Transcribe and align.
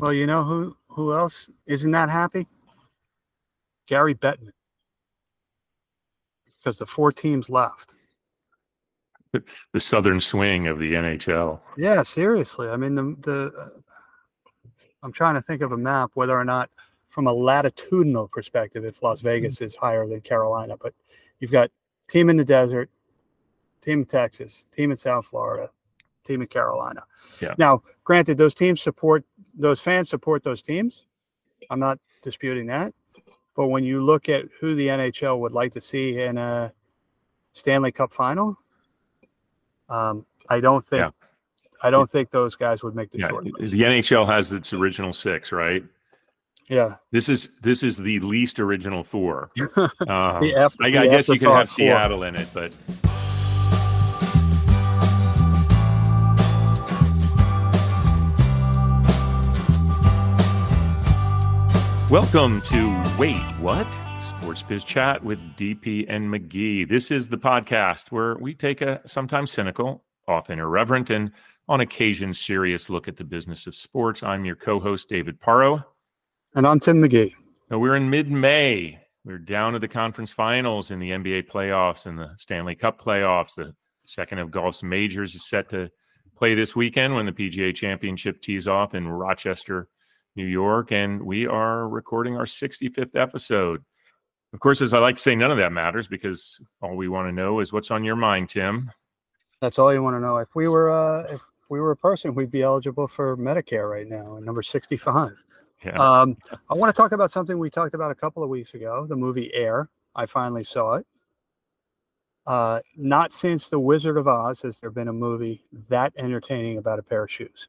Well, 0.00 0.12
you 0.12 0.26
know 0.26 0.44
who 0.44 0.76
who 0.88 1.14
else 1.14 1.48
isn't 1.66 1.90
that 1.90 2.08
happy? 2.08 2.46
Gary 3.86 4.14
Bettman. 4.14 4.50
Because 6.58 6.78
the 6.78 6.86
four 6.86 7.12
teams 7.12 7.48
left. 7.48 7.94
The 9.32 9.80
southern 9.80 10.20
swing 10.20 10.68
of 10.68 10.78
the 10.78 10.94
NHL. 10.94 11.60
Yeah, 11.76 12.02
seriously. 12.02 12.68
I 12.68 12.76
mean, 12.76 12.94
the 12.94 13.16
the 13.20 13.52
uh, 13.58 13.68
I'm 15.02 15.12
trying 15.12 15.34
to 15.34 15.42
think 15.42 15.62
of 15.62 15.72
a 15.72 15.76
map 15.76 16.10
whether 16.14 16.36
or 16.36 16.44
not, 16.44 16.70
from 17.08 17.26
a 17.26 17.32
latitudinal 17.32 18.28
perspective, 18.28 18.84
if 18.84 19.02
Las 19.02 19.20
Vegas 19.20 19.60
is 19.60 19.76
higher 19.76 20.06
than 20.06 20.20
Carolina. 20.20 20.76
But 20.80 20.94
you've 21.40 21.52
got 21.52 21.70
team 22.08 22.30
in 22.30 22.36
the 22.36 22.44
desert, 22.44 22.90
team 23.80 24.00
in 24.00 24.06
Texas, 24.06 24.66
team 24.72 24.90
in 24.90 24.96
South 24.96 25.26
Florida, 25.26 25.70
team 26.24 26.40
in 26.40 26.48
Carolina. 26.48 27.02
Yeah. 27.40 27.54
Now, 27.58 27.82
granted, 28.04 28.38
those 28.38 28.54
teams 28.54 28.80
support 28.80 29.24
those 29.58 29.80
fans 29.80 30.08
support 30.08 30.42
those 30.42 30.62
teams. 30.62 31.04
I'm 31.70 31.80
not 31.80 31.98
disputing 32.22 32.66
that. 32.68 32.94
But 33.56 33.66
when 33.68 33.82
you 33.84 34.00
look 34.00 34.28
at 34.28 34.44
who 34.60 34.74
the 34.74 34.86
NHL 34.86 35.40
would 35.40 35.52
like 35.52 35.72
to 35.72 35.80
see 35.80 36.20
in 36.20 36.38
a 36.38 36.72
Stanley 37.52 37.90
Cup 37.92 38.12
final, 38.12 38.56
um, 39.88 40.24
I 40.48 40.60
don't 40.60 40.84
think 40.84 41.00
Yeah. 41.02 41.10
I 41.82 41.90
don't 41.90 42.10
think 42.10 42.30
those 42.30 42.56
guys 42.56 42.82
would 42.82 42.94
make 42.94 43.10
the 43.10 43.18
Yeah, 43.18 43.28
short 43.28 43.44
the. 43.44 43.50
NHL 43.50 44.26
has 44.26 44.52
its 44.52 44.72
original 44.72 45.12
six, 45.12 45.52
right? 45.52 45.82
Yeah. 46.68 46.96
This 47.10 47.28
is 47.28 47.58
this 47.60 47.82
is 47.82 47.96
the 47.96 48.20
least 48.20 48.60
original 48.60 49.02
four. 49.02 49.50
Um, 50.08 50.40
The 50.40 50.54
after- 50.56 50.84
I, 50.84 50.88
I 50.88 50.90
guess 51.08 51.28
you 51.28 51.38
could 51.38 51.48
have 51.48 51.68
four. 51.68 51.86
Seattle 51.86 52.22
in 52.24 52.36
it, 52.36 52.48
but 52.54 52.76
welcome 62.10 62.62
to 62.62 62.88
Wait 63.18 63.36
What 63.60 63.86
Sports 64.18 64.62
Biz 64.62 64.82
Chat 64.84 65.22
with 65.22 65.38
DP 65.58 66.06
and 66.08 66.32
McGhee. 66.32 66.88
This 66.88 67.10
is 67.10 67.28
the 67.28 67.36
podcast 67.36 68.10
where 68.10 68.34
we 68.36 68.54
take 68.54 68.80
a 68.80 69.02
sometimes 69.04 69.50
cynical, 69.50 70.02
often 70.26 70.58
irreverent, 70.58 71.10
and 71.10 71.30
on 71.68 71.82
occasion 71.82 72.32
serious 72.32 72.88
look 72.88 73.08
at 73.08 73.18
the 73.18 73.24
business 73.24 73.66
of 73.66 73.74
sports. 73.74 74.22
I'm 74.22 74.46
your 74.46 74.56
co-host 74.56 75.10
David 75.10 75.38
Parro. 75.38 75.84
And 76.54 76.66
I'm 76.66 76.80
Tim 76.80 76.96
McGhee. 77.02 77.34
Now, 77.70 77.78
we're 77.78 77.96
in 77.96 78.08
mid-May. 78.08 79.00
We're 79.26 79.36
down 79.36 79.74
to 79.74 79.78
the 79.78 79.86
conference 79.86 80.32
finals 80.32 80.90
in 80.90 81.00
the 81.00 81.10
NBA 81.10 81.50
playoffs 81.50 82.06
and 82.06 82.18
the 82.18 82.30
Stanley 82.38 82.74
Cup 82.74 82.98
playoffs. 82.98 83.56
The 83.56 83.74
second 84.02 84.38
of 84.38 84.50
golf's 84.50 84.82
majors 84.82 85.34
is 85.34 85.46
set 85.46 85.68
to 85.70 85.90
play 86.36 86.54
this 86.54 86.74
weekend 86.74 87.14
when 87.14 87.26
the 87.26 87.32
PGA 87.32 87.74
Championship 87.74 88.40
tees 88.40 88.66
off 88.66 88.94
in 88.94 89.06
Rochester, 89.06 89.88
New 90.38 90.46
York, 90.46 90.92
and 90.92 91.20
we 91.22 91.46
are 91.46 91.88
recording 91.88 92.36
our 92.36 92.44
65th 92.44 93.16
episode. 93.16 93.84
Of 94.54 94.60
course, 94.60 94.80
as 94.80 94.94
I 94.94 94.98
like 95.00 95.16
to 95.16 95.20
say, 95.20 95.34
none 95.34 95.50
of 95.50 95.58
that 95.58 95.72
matters 95.72 96.08
because 96.08 96.60
all 96.80 96.96
we 96.96 97.08
want 97.08 97.28
to 97.28 97.32
know 97.32 97.60
is 97.60 97.72
what's 97.72 97.90
on 97.90 98.04
your 98.04 98.16
mind, 98.16 98.48
Tim. 98.48 98.90
That's 99.60 99.78
all 99.78 99.92
you 99.92 100.02
want 100.02 100.14
to 100.14 100.20
know. 100.20 100.38
If 100.38 100.54
we 100.54 100.68
were 100.68 100.90
uh, 100.90 101.34
if 101.34 101.40
we 101.68 101.80
were 101.80 101.90
a 101.90 101.96
person, 101.96 102.34
we'd 102.34 102.52
be 102.52 102.62
eligible 102.62 103.08
for 103.08 103.36
Medicare 103.36 103.90
right 103.90 104.06
now, 104.06 104.38
number 104.38 104.62
65. 104.62 105.44
Yeah, 105.84 105.98
Um, 105.98 106.36
I 106.70 106.74
want 106.74 106.94
to 106.94 106.96
talk 107.02 107.12
about 107.12 107.30
something 107.30 107.58
we 107.58 107.68
talked 107.68 107.94
about 107.94 108.10
a 108.10 108.14
couple 108.14 108.42
of 108.42 108.48
weeks 108.48 108.74
ago, 108.74 109.06
the 109.06 109.16
movie 109.16 109.52
Air. 109.52 109.90
I 110.14 110.26
finally 110.26 110.64
saw 110.64 110.94
it. 110.94 111.06
Uh, 112.46 112.80
not 112.96 113.32
since 113.32 113.68
The 113.68 113.78
Wizard 113.78 114.16
of 114.16 114.26
Oz 114.26 114.62
has 114.62 114.80
there 114.80 114.90
been 114.90 115.08
a 115.08 115.12
movie 115.12 115.64
that 115.90 116.12
entertaining 116.16 116.78
about 116.78 116.98
a 116.98 117.02
pair 117.02 117.24
of 117.24 117.30
shoes. 117.30 117.68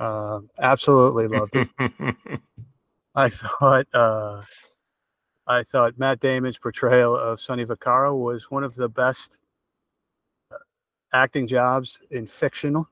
Uh, 0.00 0.40
absolutely 0.58 1.28
loved 1.28 1.54
it. 1.56 1.68
I 3.14 3.28
thought 3.28 3.86
uh, 3.92 4.42
I 5.46 5.62
thought 5.62 5.98
Matt 5.98 6.20
Damon's 6.20 6.58
portrayal 6.58 7.14
of 7.14 7.38
Sonny 7.38 7.66
Vaccaro 7.66 8.18
was 8.18 8.50
one 8.50 8.64
of 8.64 8.74
the 8.74 8.88
best 8.88 9.38
uh, 10.50 10.56
acting 11.12 11.46
jobs 11.46 12.00
in 12.10 12.26
fictional 12.26 12.88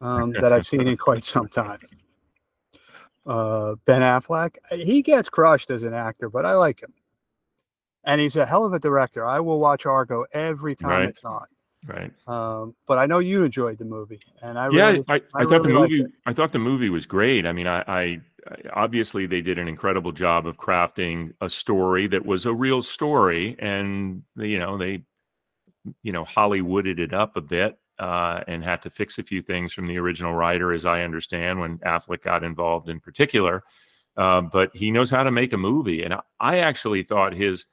um, 0.00 0.32
that 0.32 0.52
I've 0.52 0.66
seen 0.66 0.88
in 0.88 0.96
quite 0.96 1.22
some 1.22 1.46
time. 1.48 1.78
Uh, 3.24 3.76
ben 3.84 4.02
Affleck, 4.02 4.56
he 4.72 5.00
gets 5.00 5.28
crushed 5.28 5.70
as 5.70 5.84
an 5.84 5.94
actor, 5.94 6.28
but 6.28 6.44
I 6.44 6.54
like 6.54 6.82
him, 6.82 6.92
and 8.02 8.20
he's 8.20 8.34
a 8.34 8.44
hell 8.44 8.64
of 8.64 8.72
a 8.72 8.80
director. 8.80 9.24
I 9.24 9.38
will 9.38 9.60
watch 9.60 9.86
Argo 9.86 10.24
every 10.32 10.74
time 10.74 10.90
Right. 10.90 11.08
it's 11.08 11.22
on. 11.24 11.46
Right. 11.86 12.12
Um, 12.26 12.74
but 12.86 12.98
I 12.98 13.06
know 13.06 13.18
you 13.18 13.44
enjoyed 13.44 13.78
the 13.78 13.84
movie, 13.84 14.20
and 14.42 14.58
I 14.58 14.68
yeah, 14.70 14.86
really, 14.88 15.04
I, 15.08 15.14
I, 15.14 15.20
I 15.34 15.44
thought 15.44 15.62
the 15.62 15.68
really 15.68 15.98
movie. 15.98 16.12
I 16.26 16.32
thought 16.32 16.52
the 16.52 16.58
movie 16.58 16.90
was 16.90 17.06
great. 17.06 17.46
I 17.46 17.52
mean, 17.52 17.66
I, 17.66 17.80
I, 17.86 18.00
I 18.00 18.20
obviously 18.72 19.26
they 19.26 19.40
did 19.40 19.58
an 19.58 19.68
incredible 19.68 20.12
job 20.12 20.46
of 20.46 20.58
crafting 20.58 21.32
a 21.40 21.48
story 21.48 22.06
that 22.08 22.24
was 22.24 22.46
a 22.46 22.52
real 22.52 22.82
story, 22.82 23.56
and 23.58 24.22
you 24.36 24.58
know 24.58 24.78
they, 24.78 25.04
you 26.02 26.12
know, 26.12 26.24
Hollywooded 26.24 26.98
it 26.98 27.12
up 27.12 27.36
a 27.36 27.40
bit 27.40 27.78
uh, 27.98 28.42
and 28.46 28.64
had 28.64 28.82
to 28.82 28.90
fix 28.90 29.18
a 29.18 29.22
few 29.22 29.42
things 29.42 29.72
from 29.72 29.86
the 29.86 29.98
original 29.98 30.34
writer, 30.34 30.72
as 30.72 30.84
I 30.84 31.02
understand, 31.02 31.60
when 31.60 31.78
Affleck 31.78 32.22
got 32.22 32.44
involved 32.44 32.88
in 32.88 33.00
particular. 33.00 33.62
Uh, 34.16 34.42
but 34.42 34.70
he 34.74 34.90
knows 34.90 35.10
how 35.10 35.22
to 35.22 35.30
make 35.30 35.52
a 35.52 35.58
movie, 35.58 36.02
and 36.02 36.14
I, 36.14 36.20
I 36.38 36.58
actually 36.58 37.02
thought 37.02 37.32
his 37.32 37.66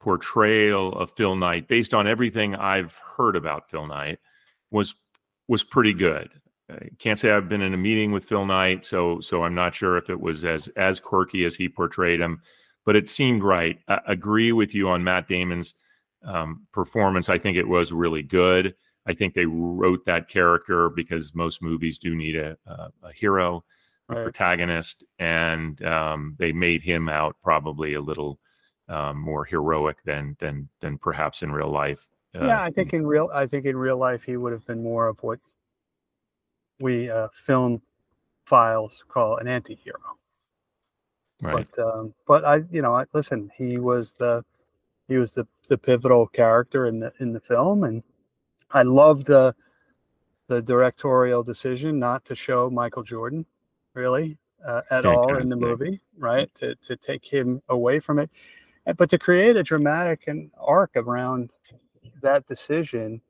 portrayal 0.00 0.92
of 0.94 1.12
Phil 1.12 1.36
Knight, 1.36 1.68
based 1.68 1.94
on 1.94 2.06
everything 2.06 2.54
I've 2.54 2.98
heard 3.16 3.36
about 3.36 3.70
Phil 3.70 3.86
Knight, 3.86 4.18
was 4.70 4.94
was 5.48 5.62
pretty 5.64 5.92
good. 5.92 6.30
I 6.70 6.88
can't 6.98 7.18
say 7.18 7.32
I've 7.32 7.48
been 7.48 7.62
in 7.62 7.74
a 7.74 7.76
meeting 7.78 8.12
with 8.12 8.24
Phil 8.24 8.46
Knight, 8.46 8.86
so 8.86 9.20
so 9.20 9.42
I'm 9.44 9.54
not 9.54 9.74
sure 9.74 9.96
if 9.96 10.10
it 10.10 10.20
was 10.20 10.44
as 10.44 10.68
as 10.76 11.00
quirky 11.00 11.44
as 11.44 11.54
he 11.56 11.68
portrayed 11.68 12.20
him, 12.20 12.40
but 12.84 12.96
it 12.96 13.08
seemed 13.08 13.42
right. 13.42 13.78
I 13.88 14.00
agree 14.06 14.52
with 14.52 14.74
you 14.74 14.88
on 14.88 15.04
Matt 15.04 15.28
Damon's 15.28 15.74
um, 16.24 16.66
performance. 16.72 17.28
I 17.28 17.38
think 17.38 17.56
it 17.56 17.68
was 17.68 17.92
really 17.92 18.22
good. 18.22 18.74
I 19.06 19.14
think 19.14 19.34
they 19.34 19.46
wrote 19.46 20.04
that 20.06 20.28
character 20.28 20.90
because 20.90 21.34
most 21.34 21.62
movies 21.62 21.98
do 21.98 22.14
need 22.14 22.36
a, 22.36 22.56
a, 22.66 22.90
a 23.04 23.12
hero, 23.12 23.64
a 24.10 24.14
Right. 24.14 24.22
protagonist, 24.22 25.04
and 25.18 25.82
um, 25.84 26.36
they 26.38 26.52
made 26.52 26.82
him 26.82 27.08
out 27.08 27.36
probably 27.42 27.94
a 27.94 28.00
little 28.00 28.38
um, 28.90 29.18
more 29.18 29.44
heroic 29.44 30.02
than 30.04 30.36
than 30.38 30.68
than 30.80 30.98
perhaps 30.98 31.42
in 31.42 31.52
real 31.52 31.70
life. 31.70 32.08
Uh, 32.34 32.46
yeah, 32.46 32.62
I 32.62 32.70
think 32.70 32.92
in 32.92 33.06
real, 33.06 33.30
I 33.32 33.46
think 33.46 33.64
in 33.64 33.76
real 33.76 33.96
life 33.96 34.22
he 34.22 34.36
would 34.36 34.52
have 34.52 34.66
been 34.66 34.82
more 34.82 35.08
of 35.08 35.22
what 35.22 35.38
we 36.80 37.08
uh, 37.08 37.28
film 37.32 37.82
files 38.46 39.04
call 39.08 39.36
an 39.36 39.48
anti-hero. 39.48 40.18
right. 41.40 41.66
But 41.76 41.82
um, 41.82 42.14
but 42.26 42.44
I, 42.44 42.62
you 42.70 42.82
know, 42.82 42.94
I, 42.94 43.04
listen, 43.12 43.50
he 43.56 43.78
was 43.78 44.14
the 44.14 44.44
he 45.08 45.16
was 45.16 45.34
the 45.34 45.46
the 45.68 45.78
pivotal 45.78 46.26
character 46.26 46.86
in 46.86 46.98
the 47.00 47.12
in 47.20 47.32
the 47.32 47.40
film, 47.40 47.84
and 47.84 48.02
I 48.72 48.82
love 48.82 49.24
the 49.24 49.54
the 50.48 50.62
directorial 50.62 51.44
decision 51.44 52.00
not 52.00 52.24
to 52.24 52.34
show 52.34 52.68
Michael 52.70 53.04
Jordan 53.04 53.46
really 53.94 54.38
uh, 54.64 54.82
at 54.90 55.06
all 55.06 55.36
in 55.36 55.48
the 55.48 55.56
movie, 55.56 56.00
right? 56.18 56.52
To 56.56 56.74
to 56.74 56.96
take 56.96 57.24
him 57.24 57.60
away 57.68 58.00
from 58.00 58.18
it, 58.18 58.30
but 58.96 59.08
to 59.10 59.18
create 59.18 59.56
a 59.56 59.62
dramatic 59.62 60.24
and 60.26 60.50
arc 60.58 60.92
around 60.96 61.56
that 62.22 62.46
decision 62.46 63.20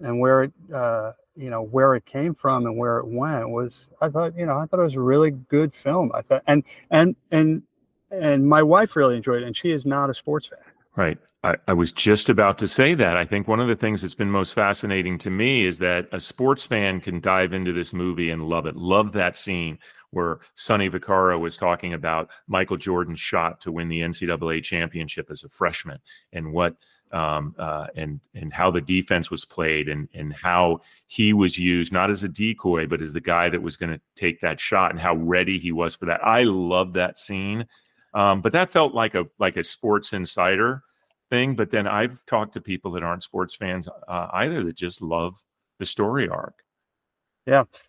and 0.00 0.20
where 0.20 0.44
it 0.44 0.52
uh, 0.74 1.12
you 1.36 1.50
know 1.50 1.62
where 1.62 1.94
it 1.94 2.06
came 2.06 2.34
from 2.34 2.66
and 2.66 2.76
where 2.76 2.98
it 2.98 3.06
went 3.06 3.48
was 3.48 3.88
I 4.00 4.08
thought 4.08 4.36
you 4.36 4.46
know 4.46 4.58
I 4.58 4.66
thought 4.66 4.80
it 4.80 4.84
was 4.84 4.96
a 4.96 5.00
really 5.00 5.30
good 5.30 5.74
film. 5.74 6.10
I 6.14 6.22
thought 6.22 6.42
and 6.46 6.64
and 6.90 7.16
and 7.30 7.62
and 8.10 8.48
my 8.48 8.62
wife 8.62 8.96
really 8.96 9.16
enjoyed 9.16 9.42
it, 9.42 9.46
and 9.46 9.56
she 9.56 9.70
is 9.70 9.86
not 9.86 10.10
a 10.10 10.14
sports 10.14 10.48
fan. 10.48 10.58
Right. 10.96 11.18
I, 11.42 11.54
I 11.68 11.72
was 11.72 11.92
just 11.92 12.28
about 12.28 12.58
to 12.58 12.66
say 12.66 12.92
that. 12.94 13.16
I 13.16 13.24
think 13.24 13.48
one 13.48 13.60
of 13.60 13.68
the 13.68 13.76
things 13.76 14.02
that's 14.02 14.14
been 14.14 14.30
most 14.30 14.52
fascinating 14.52 15.16
to 15.18 15.30
me 15.30 15.64
is 15.64 15.78
that 15.78 16.06
a 16.12 16.20
sports 16.20 16.66
fan 16.66 17.00
can 17.00 17.20
dive 17.20 17.54
into 17.54 17.72
this 17.72 17.94
movie 17.94 18.30
and 18.30 18.42
love 18.42 18.66
it. 18.66 18.76
Love 18.76 19.12
that 19.12 19.38
scene 19.38 19.78
where 20.10 20.40
Sonny 20.54 20.90
Vaccaro 20.90 21.38
was 21.38 21.56
talking 21.56 21.94
about 21.94 22.30
Michael 22.46 22.76
Jordan's 22.76 23.20
shot 23.20 23.60
to 23.62 23.72
win 23.72 23.88
the 23.88 24.00
NCAA 24.00 24.62
championship 24.62 25.30
as 25.30 25.44
a 25.44 25.48
freshman 25.48 25.98
and 26.32 26.52
what 26.52 26.76
um, 27.12 27.54
uh, 27.58 27.88
and 27.96 28.20
and 28.34 28.52
how 28.52 28.70
the 28.70 28.80
defense 28.80 29.30
was 29.30 29.44
played 29.44 29.88
and 29.88 30.08
and 30.14 30.32
how 30.32 30.80
he 31.08 31.32
was 31.32 31.58
used 31.58 31.92
not 31.92 32.10
as 32.10 32.22
a 32.22 32.28
decoy 32.28 32.86
but 32.86 33.02
as 33.02 33.12
the 33.12 33.20
guy 33.20 33.48
that 33.48 33.62
was 33.62 33.76
going 33.76 33.92
to 33.92 34.00
take 34.14 34.40
that 34.40 34.60
shot 34.60 34.92
and 34.92 35.00
how 35.00 35.16
ready 35.16 35.58
he 35.58 35.72
was 35.72 35.94
for 35.94 36.06
that. 36.06 36.24
I 36.24 36.44
love 36.44 36.92
that 36.92 37.18
scene. 37.18 37.66
Um, 38.14 38.40
but 38.40 38.52
that 38.52 38.72
felt 38.72 38.94
like 38.94 39.14
a 39.14 39.26
like 39.38 39.56
a 39.56 39.64
sports 39.64 40.12
insider 40.12 40.82
thing. 41.30 41.56
But 41.56 41.70
then 41.70 41.86
I've 41.86 42.24
talked 42.26 42.54
to 42.54 42.60
people 42.60 42.92
that 42.92 43.02
aren't 43.02 43.22
sports 43.22 43.54
fans 43.54 43.88
uh, 44.08 44.28
either 44.32 44.62
that 44.64 44.76
just 44.76 45.02
love 45.02 45.42
the 45.78 45.86
story 45.86 46.28
arc. 46.28 46.62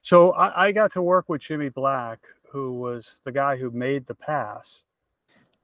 So 0.02 0.32
I, 0.32 0.68
I 0.68 0.72
got 0.72 0.92
to 0.94 1.02
work 1.02 1.30
with 1.30 1.42
Jimmy 1.42 1.70
Black, 1.70 2.20
who 2.52 2.74
was 2.74 3.22
the 3.24 3.32
guy 3.32 3.58
who 3.58 3.72
made 3.72 4.06
the 4.08 4.16
pass 4.16 4.84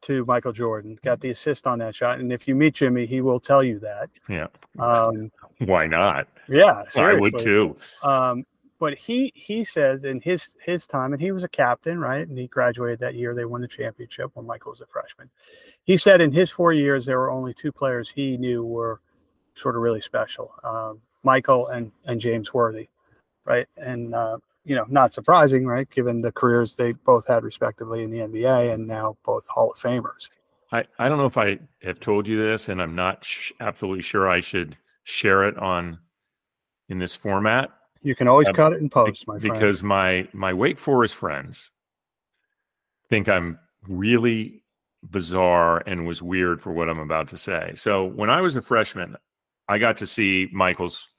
to 0.02 0.26
Michael 0.26 0.52
Jordan, 0.52 0.98
got 1.04 1.20
the 1.20 1.32
assist 1.32 1.68
on 1.68 1.80
that 1.80 1.96
shot. 1.96 2.20
And 2.20 2.32
if 2.32 2.48
you 2.48 2.56
meet 2.56 2.76
Jimmy, 2.76 3.06
he 3.06 3.22
will 3.22 3.40
tell 3.40 3.64
you 3.64 3.80
that. 3.80 4.10
Yeah, 4.30 4.48
Um, 4.80 5.32
why 5.60 5.88
not? 5.88 6.28
yeah, 6.48 6.84
I 6.96 7.14
would 7.14 7.40
too. 7.40 7.76
Um, 8.04 8.46
but 8.80 8.96
he 8.96 9.32
he 9.36 9.64
says 9.64 10.04
in 10.04 10.22
his 10.22 10.56
his 10.62 10.86
time, 10.86 11.14
and 11.14 11.22
he 11.22 11.32
was 11.32 11.44
a 11.44 11.50
captain, 11.50 12.00
right? 12.00 12.28
And 12.28 12.38
he 12.38 12.48
graduated 12.48 13.00
that 13.00 13.16
year. 13.16 13.34
They 13.34 13.46
won 13.46 13.62
the 13.62 13.68
championship 13.68 14.32
when 14.36 14.46
Michael 14.46 14.72
was 14.72 14.82
a 14.82 14.86
freshman. 14.86 15.30
He 15.84 15.98
said 15.98 16.22
in 16.22 16.32
his 16.32 16.52
four 16.52 16.74
years, 16.74 17.06
there 17.06 17.18
were 17.18 17.32
only 17.32 17.54
two 17.54 17.72
players 17.72 18.12
he 18.12 18.38
knew 18.38 18.64
were 18.64 19.02
sort 19.56 19.76
of 19.76 19.82
really 19.82 20.02
special, 20.02 20.54
um, 20.64 21.02
Michael 21.24 21.68
and 21.68 21.92
and 22.06 22.22
James 22.22 22.54
Worthy, 22.54 22.90
right? 23.48 23.68
And 23.78 24.14
uh, 24.14 24.38
you 24.64 24.76
know, 24.76 24.86
not 24.90 25.12
surprising, 25.12 25.66
right? 25.66 25.90
Given 25.90 26.22
the 26.22 26.32
careers 26.32 26.76
they 26.76 26.92
both 26.92 27.28
had 27.28 27.44
respectively 27.44 28.04
in 28.04 28.12
the 28.12 28.20
NBA 28.20 28.74
and 28.74 28.86
now 28.88 29.18
both 29.26 29.48
Hall 29.48 29.72
of 29.72 29.78
Famers. 29.78 30.30
I, 30.72 30.84
I 31.00 31.08
don't 31.08 31.18
know 31.18 31.26
if 31.26 31.38
I 31.38 31.60
have 31.82 32.00
told 32.02 32.28
you 32.28 32.40
this, 32.40 32.68
and 32.68 32.82
I'm 32.82 32.94
not 32.94 33.24
sh- 33.24 33.54
absolutely 33.62 34.02
sure 34.02 34.30
I 34.30 34.42
should 34.42 34.76
share 35.06 35.48
it 35.48 35.58
on 35.58 35.98
in 36.90 37.00
this 37.00 37.16
format. 37.16 37.70
You 38.04 38.16
can 38.16 38.28
always 38.28 38.50
uh, 38.50 38.54
cut 38.54 38.74
it 38.74 38.82
and 38.82 38.92
post, 38.92 39.28
my 39.28 39.40
friend. 39.40 39.54
Because 39.54 39.82
my 39.82 40.28
my 40.34 40.54
Wake 40.54 40.80
Forest 40.80 41.16
friends 41.16 41.72
think 43.10 43.30
I'm 43.30 43.58
really 43.88 44.64
bizarre 45.04 45.82
and 45.86 46.06
was 46.06 46.22
weird 46.22 46.62
for 46.62 46.74
what 46.74 46.90
I'm 46.90 47.00
about 47.00 47.30
to 47.30 47.38
say. 47.38 47.72
So 47.76 48.06
when 48.06 48.30
I 48.30 48.42
was 48.42 48.58
a 48.58 48.62
freshman, 48.62 49.16
I 49.70 49.78
got 49.78 49.98
to 49.98 50.06
see 50.06 50.50
Michael's 50.52 51.10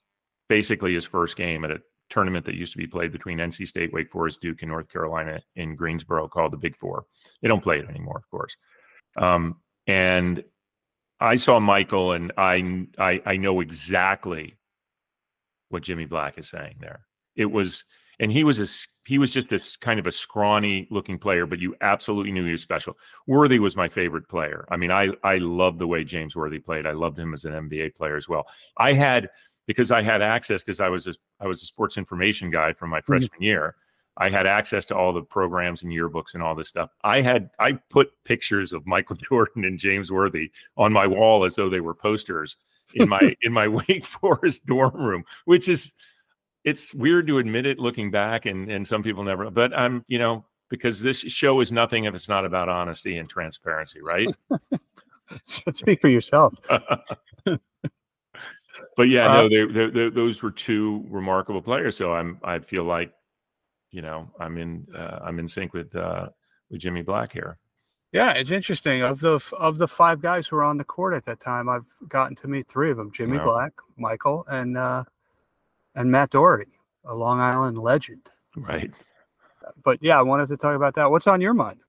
basically 0.49 0.95
his 0.95 1.07
first 1.07 1.37
game 1.37 1.65
at 1.65 1.71
a 1.71 1.81
tournament 2.09 2.45
that 2.47 2.55
used 2.55 2.73
to 2.73 2.79
be 2.79 2.87
played 2.87 3.13
between 3.13 3.39
NC 3.39 3.67
State, 3.67 3.93
Wake 3.93 4.11
Forest, 4.11 4.41
Duke, 4.41 4.63
and 4.63 4.71
North 4.71 4.89
Carolina 4.89 5.41
in 5.57 5.77
Greensboro 5.77 6.29
called 6.29 6.53
the 6.53 6.59
Big 6.59 6.77
Four. 6.77 7.05
They 7.43 7.49
don't 7.49 7.63
play 7.63 7.79
it 7.79 7.89
anymore, 7.89 8.17
of 8.19 8.31
course. 8.31 8.57
Um, 9.17 9.57
and 9.87 10.45
I 11.21 11.37
saw 11.37 11.59
Michael, 11.59 12.13
and 12.13 12.33
I, 12.37 12.87
I 12.99 13.21
I 13.25 13.37
know 13.37 13.61
exactly 13.61 14.59
what 15.69 15.83
Jimmy 15.83 16.07
Black 16.07 16.39
is 16.39 16.49
saying 16.49 16.77
there. 16.81 17.01
It 17.37 17.47
was, 17.47 17.85
and 18.21 18.31
he 18.31 18.45
was 18.45 18.61
a 18.61 18.67
he 19.09 19.19
was 19.19 19.33
just 19.33 19.53
a 19.53 19.79
kind 19.81 19.99
of 19.99 20.07
a 20.07 20.13
scrawny 20.13 20.87
looking 20.91 21.19
player, 21.19 21.47
but 21.47 21.59
you 21.59 21.75
absolutely 21.81 22.31
knew 22.31 22.45
he 22.45 22.53
was 22.53 22.63
special. 22.63 22.97
Worthy 23.27 23.59
was 23.59 23.77
my 23.77 23.89
favorite 23.89 24.29
player. 24.29 24.67
I 24.71 24.77
mean, 24.77 24.91
I 24.91 25.09
I 25.25 25.39
loved 25.39 25.79
the 25.79 25.87
way 25.87 26.05
James 26.05 26.37
Worthy 26.37 26.59
played. 26.59 26.87
I 26.87 26.93
loved 26.93 27.19
him 27.19 27.33
as 27.33 27.45
an 27.45 27.53
NBA 27.53 27.95
player 27.95 28.17
as 28.17 28.29
well. 28.29 28.47
I 28.77 28.93
had 28.93 29.31
because 29.69 29.93
I 29.93 30.01
had 30.01 30.23
access 30.23 30.65
because 30.65 30.81
I 30.81 30.89
was 30.89 31.07
a 31.07 31.15
I 31.39 31.47
was 31.47 31.63
a 31.63 31.67
sports 31.67 31.97
information 31.97 32.51
guy 32.51 32.73
from 32.73 32.91
my 32.91 32.99
mm-hmm. 32.99 33.07
freshman 33.07 33.37
mm-hmm. 33.37 33.45
year. 33.45 33.77
I 34.17 34.31
had 34.31 34.49
access 34.49 34.85
to 34.87 34.97
all 34.97 35.13
the 35.13 35.23
programs 35.23 35.85
and 35.85 35.93
yearbooks 35.93 36.35
and 36.35 36.43
all 36.43 36.57
this 36.57 36.69
stuff. 36.69 36.91
I 37.05 37.21
had 37.21 37.51
I 37.61 37.73
put 37.91 38.11
pictures 38.25 38.73
of 38.73 38.85
Michael 38.87 39.17
Jordan 39.29 39.65
and 39.65 39.79
James 39.79 40.11
Worthy 40.11 40.51
on 40.77 40.93
my 40.93 41.07
wall 41.07 41.45
as 41.45 41.55
though 41.55 41.69
they 41.69 41.81
were 41.81 41.95
posters 41.95 42.57
in 42.95 43.09
my 43.09 43.37
in 43.43 43.53
my 43.53 43.69
Wake 43.69 44.05
Forest 44.05 44.67
dorm 44.67 44.97
room, 44.97 45.25
which 45.45 45.69
is 45.69 45.93
it's 46.65 46.93
weird 46.95 47.27
to 47.29 47.39
admit 47.39 47.67
it 47.67 47.79
looking 47.79 48.11
back 48.11 48.47
and 48.47 48.71
and 48.73 48.89
some 48.89 49.03
people 49.03 49.23
never 49.23 49.51
but 49.51 49.79
I'm, 49.79 50.03
you 50.09 50.19
know, 50.19 50.47
because 50.71 51.03
this 51.03 51.19
show 51.19 51.61
is 51.61 51.71
nothing 51.71 52.05
if 52.05 52.15
it's 52.15 52.29
not 52.29 52.47
about 52.47 52.71
honesty 52.71 53.19
and 53.19 53.29
transparency, 53.29 54.01
right? 54.01 54.29
Speak 55.45 56.01
for 56.01 56.09
yourself. 56.09 56.55
But 58.99 59.09
yeah, 59.09 59.29
uh, 59.29 59.43
no, 59.43 59.49
they, 59.49 59.73
they, 59.73 59.91
they, 59.91 60.09
those 60.11 60.43
were 60.43 60.51
two 60.51 61.07
remarkable 61.09 61.63
players. 61.63 61.97
So 61.97 62.13
I'm, 62.13 62.41
I 62.43 62.59
feel 62.59 62.83
like, 62.83 63.13
you 63.93 64.03
know, 64.03 64.29
I'm 64.41 64.59
in, 64.59 64.89
uh, 64.93 65.21
I'm 65.23 65.39
in 65.39 65.47
sync 65.47 65.73
with, 65.73 65.95
uh, 65.95 66.31
with 66.69 66.81
Jimmy 66.81 67.03
Black 67.03 67.33
here. 67.33 67.59
Yeah, 68.13 68.33
it's 68.33 68.51
interesting. 68.51 69.03
Of 69.03 69.21
the 69.21 69.39
of 69.59 69.77
the 69.77 69.87
five 69.87 70.21
guys 70.21 70.49
who 70.49 70.57
were 70.57 70.65
on 70.65 70.79
the 70.79 70.85
court 70.85 71.13
at 71.13 71.25
that 71.27 71.41
time, 71.41 71.69
I've 71.69 71.87
gotten 72.09 72.35
to 72.37 72.49
meet 72.49 72.67
three 72.67 72.91
of 72.91 72.97
them: 72.97 73.13
Jimmy 73.13 73.37
wow. 73.37 73.45
Black, 73.45 73.73
Michael, 73.99 74.47
and 74.51 74.79
uh, 74.79 75.05
and 75.95 76.11
Matt 76.11 76.31
Doherty, 76.31 76.73
a 77.05 77.15
Long 77.15 77.39
Island 77.39 77.79
legend. 77.79 78.31
Right. 78.57 78.91
But 79.85 79.99
yeah, 80.01 80.19
I 80.19 80.23
wanted 80.23 80.49
to 80.49 80.57
talk 80.57 80.75
about 80.75 80.95
that. 80.95 81.11
What's 81.11 81.27
on 81.27 81.41
your 81.41 81.55
mind? 81.55 81.81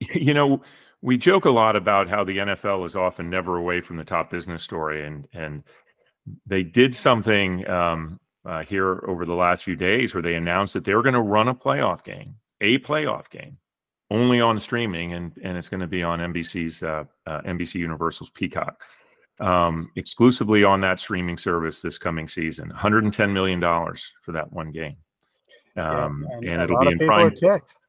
You 0.14 0.32
know, 0.32 0.62
we 1.02 1.18
joke 1.18 1.44
a 1.44 1.50
lot 1.50 1.76
about 1.76 2.08
how 2.08 2.24
the 2.24 2.38
NFL 2.38 2.86
is 2.86 2.94
often 2.94 3.28
never 3.28 3.56
away 3.56 3.80
from 3.80 3.96
the 3.96 4.04
top 4.04 4.30
business 4.30 4.62
story, 4.62 5.04
and 5.04 5.26
and 5.32 5.64
they 6.46 6.62
did 6.62 6.94
something 6.94 7.68
um, 7.68 8.20
uh, 8.44 8.62
here 8.64 9.04
over 9.06 9.24
the 9.24 9.34
last 9.34 9.64
few 9.64 9.76
days 9.76 10.14
where 10.14 10.22
they 10.22 10.34
announced 10.34 10.74
that 10.74 10.84
they 10.84 10.94
were 10.94 11.02
going 11.02 11.14
to 11.14 11.20
run 11.20 11.48
a 11.48 11.54
playoff 11.54 12.04
game, 12.04 12.36
a 12.60 12.78
playoff 12.78 13.30
game, 13.30 13.58
only 14.10 14.40
on 14.40 14.58
streaming, 14.58 15.12
and 15.14 15.32
and 15.42 15.56
it's 15.56 15.68
going 15.68 15.80
to 15.80 15.86
be 15.86 16.02
on 16.02 16.18
NBC's 16.20 16.82
uh, 16.82 17.04
uh, 17.26 17.40
NBC 17.42 17.74
Universal's 17.76 18.30
Peacock, 18.30 18.80
um, 19.40 19.90
exclusively 19.96 20.64
on 20.64 20.80
that 20.82 21.00
streaming 21.00 21.38
service 21.38 21.82
this 21.82 21.98
coming 21.98 22.28
season. 22.28 22.68
110 22.68 23.32
million 23.32 23.60
dollars 23.60 24.12
for 24.22 24.32
that 24.32 24.52
one 24.52 24.70
game, 24.70 24.96
um, 25.76 26.26
yeah, 26.28 26.36
and, 26.36 26.48
and 26.48 26.62
it'll 26.62 26.80
be 26.80 26.88
in 26.88 26.98
prime 26.98 27.32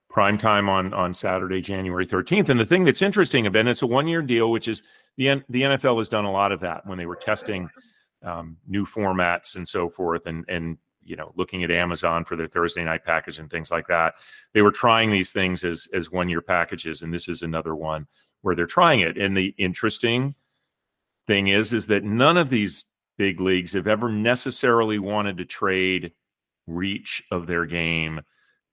prime 0.09 0.37
time 0.37 0.69
on 0.69 0.93
on 0.93 1.13
Saturday, 1.13 1.59
January 1.59 2.05
13th. 2.05 2.47
And 2.47 2.57
the 2.57 2.65
thing 2.65 2.85
that's 2.85 3.01
interesting 3.01 3.47
about 3.47 3.67
it, 3.67 3.71
it's 3.71 3.81
a 3.81 3.87
one 3.87 4.07
year 4.07 4.21
deal, 4.21 4.49
which 4.51 4.69
is 4.69 4.81
the 5.17 5.43
the 5.49 5.63
NFL 5.63 5.97
has 5.97 6.07
done 6.07 6.23
a 6.23 6.31
lot 6.31 6.53
of 6.53 6.61
that 6.61 6.85
when 6.85 6.97
they 6.97 7.05
were 7.05 7.17
testing 7.17 7.69
um, 8.25 8.57
new 8.67 8.85
formats 8.85 9.55
and 9.55 9.67
so 9.67 9.87
forth, 9.87 10.25
and 10.25 10.43
and 10.49 10.77
you 11.03 11.15
know 11.15 11.31
looking 11.35 11.63
at 11.63 11.71
Amazon 11.71 12.25
for 12.25 12.35
their 12.35 12.47
Thursday 12.47 12.83
night 12.83 13.05
package 13.05 13.39
and 13.39 13.49
things 13.49 13.71
like 13.71 13.87
that. 13.87 14.15
They 14.53 14.61
were 14.61 14.71
trying 14.71 15.11
these 15.11 15.31
things 15.31 15.63
as 15.63 15.87
as 15.93 16.11
one 16.11 16.27
year 16.27 16.41
packages, 16.41 17.01
and 17.01 17.13
this 17.13 17.29
is 17.29 17.41
another 17.41 17.75
one 17.75 18.07
where 18.41 18.55
they're 18.55 18.65
trying 18.65 18.99
it. 18.99 19.17
And 19.17 19.37
the 19.37 19.53
interesting 19.57 20.35
thing 21.25 21.47
is 21.47 21.73
is 21.73 21.87
that 21.87 22.03
none 22.03 22.37
of 22.37 22.49
these 22.49 22.85
big 23.17 23.39
leagues 23.39 23.73
have 23.73 23.87
ever 23.87 24.09
necessarily 24.09 24.99
wanted 24.99 25.37
to 25.37 25.45
trade 25.45 26.11
reach 26.67 27.23
of 27.31 27.47
their 27.47 27.65
game, 27.65 28.21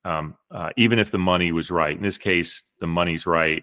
um, 0.04 0.34
uh, 0.50 0.70
even 0.76 0.98
if 0.98 1.10
the 1.10 1.18
money 1.18 1.52
was 1.52 1.70
right. 1.70 1.96
In 1.96 2.02
this 2.02 2.18
case, 2.18 2.62
the 2.80 2.86
money's 2.86 3.26
right. 3.26 3.62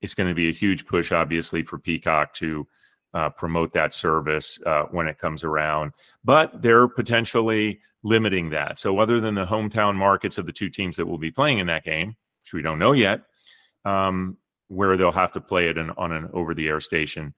It's 0.00 0.14
going 0.14 0.28
to 0.28 0.34
be 0.34 0.48
a 0.48 0.52
huge 0.52 0.86
push, 0.86 1.12
obviously, 1.12 1.62
for 1.62 1.78
Peacock 1.78 2.34
to 2.34 2.66
uh, 3.14 3.30
promote 3.30 3.72
that 3.72 3.94
service 3.94 4.58
uh, 4.66 4.84
when 4.90 5.08
it 5.08 5.18
comes 5.18 5.44
around. 5.44 5.92
But 6.24 6.62
they're 6.62 6.88
potentially 6.88 7.80
limiting 8.02 8.50
that. 8.50 8.78
So, 8.78 8.98
other 8.98 9.20
than 9.20 9.34
the 9.34 9.46
hometown 9.46 9.96
markets 9.96 10.38
of 10.38 10.46
the 10.46 10.52
two 10.52 10.70
teams 10.70 10.96
that 10.96 11.06
will 11.06 11.18
be 11.18 11.30
playing 11.30 11.58
in 11.58 11.66
that 11.68 11.84
game, 11.84 12.16
which 12.42 12.52
we 12.52 12.62
don't 12.62 12.78
know 12.78 12.92
yet, 12.92 13.22
um, 13.84 14.36
where 14.68 14.96
they'll 14.96 15.12
have 15.12 15.32
to 15.32 15.40
play 15.40 15.68
it 15.68 15.78
in, 15.78 15.90
on 15.90 16.12
an 16.12 16.28
over 16.32 16.54
the 16.54 16.68
air 16.68 16.80
station. 16.80 17.34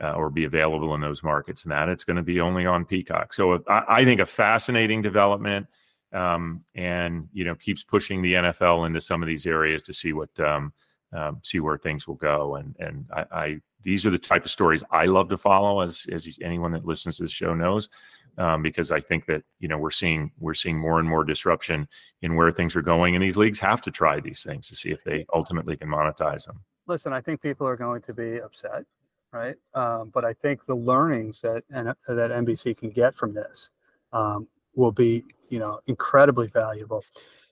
Uh, 0.00 0.12
or 0.12 0.30
be 0.30 0.44
available 0.44 0.94
in 0.94 1.00
those 1.00 1.24
markets, 1.24 1.64
and 1.64 1.72
that 1.72 1.88
it's 1.88 2.04
going 2.04 2.16
to 2.16 2.22
be 2.22 2.40
only 2.40 2.64
on 2.64 2.84
Peacock. 2.84 3.34
So 3.34 3.64
I, 3.66 3.82
I 3.88 4.04
think 4.04 4.20
a 4.20 4.26
fascinating 4.26 5.02
development, 5.02 5.66
um, 6.12 6.62
and 6.76 7.26
you 7.32 7.44
know 7.44 7.56
keeps 7.56 7.82
pushing 7.82 8.22
the 8.22 8.34
NFL 8.34 8.86
into 8.86 9.00
some 9.00 9.24
of 9.24 9.26
these 9.26 9.44
areas 9.44 9.82
to 9.82 9.92
see 9.92 10.12
what 10.12 10.30
um, 10.38 10.72
um, 11.12 11.40
see 11.42 11.60
where 11.60 11.78
things 11.78 12.06
will 12.06 12.16
go. 12.16 12.56
And 12.56 12.74
and 12.78 13.06
I, 13.14 13.24
I, 13.30 13.60
these 13.82 14.06
are 14.06 14.10
the 14.10 14.18
type 14.18 14.44
of 14.44 14.50
stories 14.50 14.82
I 14.90 15.06
love 15.06 15.28
to 15.28 15.38
follow, 15.38 15.80
as 15.80 16.06
as 16.12 16.28
anyone 16.42 16.72
that 16.72 16.84
listens 16.84 17.18
to 17.18 17.24
the 17.24 17.28
show 17.28 17.54
knows, 17.54 17.88
um, 18.36 18.62
because 18.62 18.90
I 18.90 19.00
think 19.00 19.26
that 19.26 19.42
you 19.60 19.68
know 19.68 19.78
we're 19.78 19.90
seeing 19.90 20.30
we're 20.38 20.54
seeing 20.54 20.78
more 20.78 20.98
and 20.98 21.08
more 21.08 21.24
disruption 21.24 21.88
in 22.22 22.34
where 22.34 22.52
things 22.52 22.76
are 22.76 22.82
going, 22.82 23.14
and 23.14 23.22
these 23.22 23.36
leagues 23.36 23.58
have 23.60 23.80
to 23.82 23.90
try 23.90 24.20
these 24.20 24.42
things 24.42 24.68
to 24.68 24.76
see 24.76 24.90
if 24.90 25.02
they 25.04 25.26
ultimately 25.34 25.76
can 25.76 25.88
monetize 25.88 26.46
them. 26.46 26.60
Listen, 26.86 27.12
I 27.12 27.20
think 27.20 27.42
people 27.42 27.66
are 27.66 27.76
going 27.76 28.02
to 28.02 28.14
be 28.14 28.40
upset, 28.40 28.84
right? 29.32 29.56
Um, 29.74 30.10
but 30.12 30.24
I 30.24 30.32
think 30.32 30.64
the 30.64 30.74
learnings 30.74 31.40
that 31.42 31.64
and 31.70 31.88
that 31.88 32.30
NBC 32.30 32.76
can 32.76 32.90
get 32.90 33.14
from 33.14 33.34
this 33.34 33.70
um, 34.12 34.46
will 34.76 34.92
be 34.92 35.24
you 35.48 35.58
know 35.58 35.80
incredibly 35.86 36.48
valuable. 36.48 37.04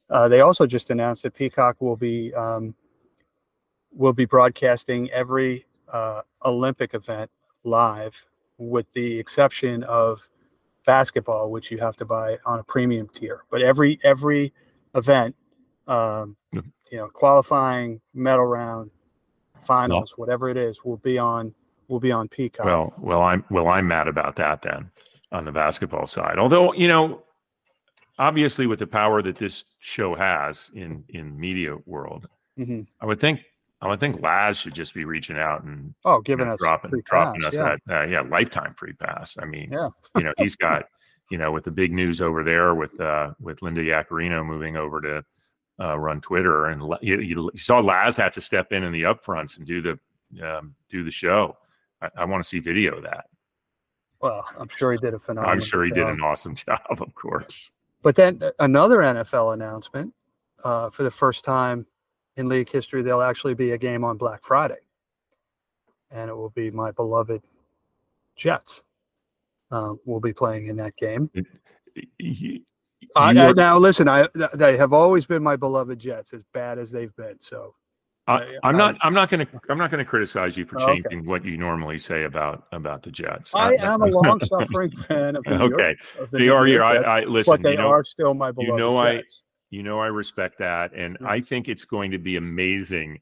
Uh, 0.08 0.28
they 0.28 0.40
also 0.40 0.66
just 0.66 0.90
announced 0.90 1.24
that 1.24 1.34
Peacock 1.34 1.80
will 1.80 1.96
be 1.96 2.32
um, 2.34 2.74
will 3.96 4.12
be 4.12 4.26
broadcasting 4.26 5.10
every 5.10 5.66
uh, 5.88 6.22
Olympic 6.44 6.94
event 6.94 7.30
live, 7.64 8.26
with 8.58 8.92
the 8.92 9.18
exception 9.18 9.82
of 9.84 10.28
basketball, 10.84 11.50
which 11.50 11.70
you 11.70 11.78
have 11.78 11.96
to 11.96 12.04
buy 12.04 12.38
on 12.44 12.60
a 12.60 12.64
premium 12.64 13.08
tier. 13.08 13.42
But 13.50 13.62
every 13.62 13.98
every 14.04 14.52
event, 14.94 15.34
um, 15.88 16.36
mm-hmm. 16.54 16.60
you 16.90 16.98
know, 16.98 17.08
qualifying, 17.08 18.00
medal 18.14 18.44
round, 18.44 18.90
finals, 19.62 20.14
well, 20.16 20.26
whatever 20.26 20.48
it 20.48 20.56
is, 20.56 20.84
will 20.84 20.98
be 20.98 21.18
on 21.18 21.54
will 21.88 22.00
be 22.00 22.12
on 22.12 22.28
Peacock. 22.28 22.66
Well, 22.66 22.94
well, 22.98 23.22
I'm 23.22 23.44
well, 23.50 23.68
I'm 23.68 23.88
mad 23.88 24.08
about 24.08 24.36
that 24.36 24.62
then 24.62 24.90
on 25.32 25.44
the 25.44 25.52
basketball 25.52 26.06
side. 26.06 26.38
Although 26.38 26.72
you 26.74 26.88
know, 26.88 27.22
obviously, 28.18 28.66
with 28.66 28.78
the 28.78 28.86
power 28.86 29.22
that 29.22 29.36
this 29.36 29.64
show 29.80 30.14
has 30.14 30.70
in 30.74 31.04
in 31.08 31.38
media 31.38 31.76
world, 31.86 32.28
mm-hmm. 32.58 32.82
I 33.00 33.06
would 33.06 33.20
think 33.20 33.40
I 33.80 33.88
would 33.88 34.00
think 34.00 34.22
Laz 34.22 34.58
should 34.58 34.74
just 34.74 34.94
be 34.94 35.04
reaching 35.04 35.36
out 35.36 35.62
and 35.64 35.94
oh, 36.04 36.20
giving 36.20 36.46
you 36.46 36.48
know, 36.48 36.54
us 36.54 36.60
dropping 36.60 37.02
dropping 37.04 37.42
pass, 37.42 37.48
us 37.48 37.54
yeah. 37.54 37.76
that 37.86 37.94
uh, 37.94 38.06
yeah 38.06 38.22
lifetime 38.22 38.74
free 38.74 38.94
pass. 38.94 39.36
I 39.40 39.44
mean, 39.44 39.70
yeah. 39.70 39.88
you 40.16 40.22
know, 40.22 40.32
he's 40.38 40.56
got 40.56 40.84
you 41.30 41.36
know 41.38 41.52
with 41.52 41.64
the 41.64 41.70
big 41.70 41.92
news 41.92 42.22
over 42.22 42.42
there 42.42 42.74
with 42.74 42.98
uh 43.00 43.32
with 43.38 43.60
Linda 43.62 43.82
Yaccarino 43.82 44.44
moving 44.44 44.76
over 44.76 45.00
to 45.02 45.24
uh, 45.78 45.98
run 45.98 46.20
Twitter, 46.20 46.66
and 46.66 46.82
you, 47.02 47.20
you, 47.20 47.50
saw 47.54 47.80
Laz 47.80 48.16
had 48.16 48.32
to 48.32 48.40
step 48.40 48.72
in 48.72 48.82
in 48.82 48.92
the 48.92 49.02
upfronts 49.02 49.58
and 49.58 49.66
do 49.66 49.82
the 49.82 49.98
um, 50.42 50.74
do 50.88 51.04
the 51.04 51.10
show. 51.10 51.56
I, 52.00 52.08
I 52.16 52.24
want 52.24 52.42
to 52.42 52.48
see 52.48 52.60
video 52.60 52.96
of 52.96 53.02
that. 53.02 53.26
Well, 54.20 54.46
I'm 54.58 54.68
sure 54.68 54.92
he 54.92 54.98
did 54.98 55.14
a 55.14 55.18
phenomenal. 55.18 55.52
I'm 55.52 55.60
sure 55.60 55.84
he 55.84 55.90
job. 55.90 55.96
did 55.96 56.06
an 56.08 56.20
awesome 56.22 56.54
job, 56.66 56.80
of 56.88 57.14
course. 57.14 57.70
But 58.02 58.14
then 58.14 58.40
another 58.58 58.98
NFL 58.98 59.54
announcement 59.54 60.14
uh, 60.64 60.90
for 60.90 61.02
the 61.02 61.10
first 61.10 61.44
time 61.44 61.86
in 62.36 62.48
league 62.48 62.70
history, 62.70 63.02
there'll 63.02 63.22
actually 63.22 63.54
be 63.54 63.70
a 63.72 63.78
game 63.78 64.04
on 64.04 64.16
Black 64.18 64.42
Friday, 64.42 64.76
and 66.10 66.28
it 66.30 66.36
will 66.36 66.50
be 66.50 66.70
my 66.70 66.90
beloved 66.92 67.42
Jets. 68.36 68.82
Um, 69.72 69.98
will 70.06 70.20
be 70.20 70.32
playing 70.32 70.66
in 70.68 70.76
that 70.76 70.96
game. 70.96 71.28
You- 72.18 72.60
I, 73.16 73.30
I- 73.30 73.52
now, 73.52 73.78
listen, 73.78 74.08
I 74.08 74.28
they 74.54 74.76
have 74.76 74.92
always 74.92 75.26
been 75.26 75.42
my 75.42 75.56
beloved 75.56 75.98
Jets, 75.98 76.32
as 76.34 76.42
bad 76.52 76.78
as 76.78 76.90
they've 76.90 77.14
been. 77.16 77.38
So 77.40 77.74
I, 78.26 78.56
I'm 78.64 78.76
not. 78.76 78.96
I'm 79.02 79.14
not 79.14 79.30
going 79.30 79.46
to. 79.46 79.60
I'm 79.70 79.78
not 79.78 79.90
going 79.90 80.04
to 80.04 80.08
criticize 80.08 80.56
you 80.56 80.66
for 80.66 80.80
Oh, 80.80 80.84
okay. 80.90 81.02
changing 81.02 81.26
what 81.26 81.44
you 81.44 81.56
normally 81.56 81.98
say 81.98 82.24
about 82.24 82.64
about 82.72 83.02
the 83.02 83.10
Jets. 83.10 83.54
I 83.54 83.74
am 83.74 84.02
a 84.02 84.06
long-suffering 84.10 84.90
fan 84.90 85.36
of 85.36 85.44
the 85.44 85.56
New 85.56 85.68
York, 85.68 85.74
okay, 85.80 85.96
of 86.20 86.30
the 86.30 86.38
they 86.38 86.44
New 86.46 86.52
are. 86.54 86.66
York 86.66 86.96
Jets, 86.96 87.08
I, 87.08 87.20
I 87.20 87.24
listen. 87.24 87.52
but 87.52 87.62
they 87.62 87.70
you 87.72 87.78
know, 87.78 87.88
are 87.88 88.04
still 88.04 88.34
my 88.34 88.50
beloved 88.52 88.76
know 88.78 88.96
I- 88.96 89.16
Jets. 89.18 89.44
You 89.70 89.82
know 89.82 90.00
I 90.00 90.06
respect 90.06 90.58
that, 90.58 90.92
and 90.94 91.16
Yeah. 91.20 91.28
I 91.28 91.40
think 91.40 91.68
it's 91.68 91.84
going 91.84 92.10
to 92.12 92.18
be 92.18 92.36
amazing. 92.36 93.20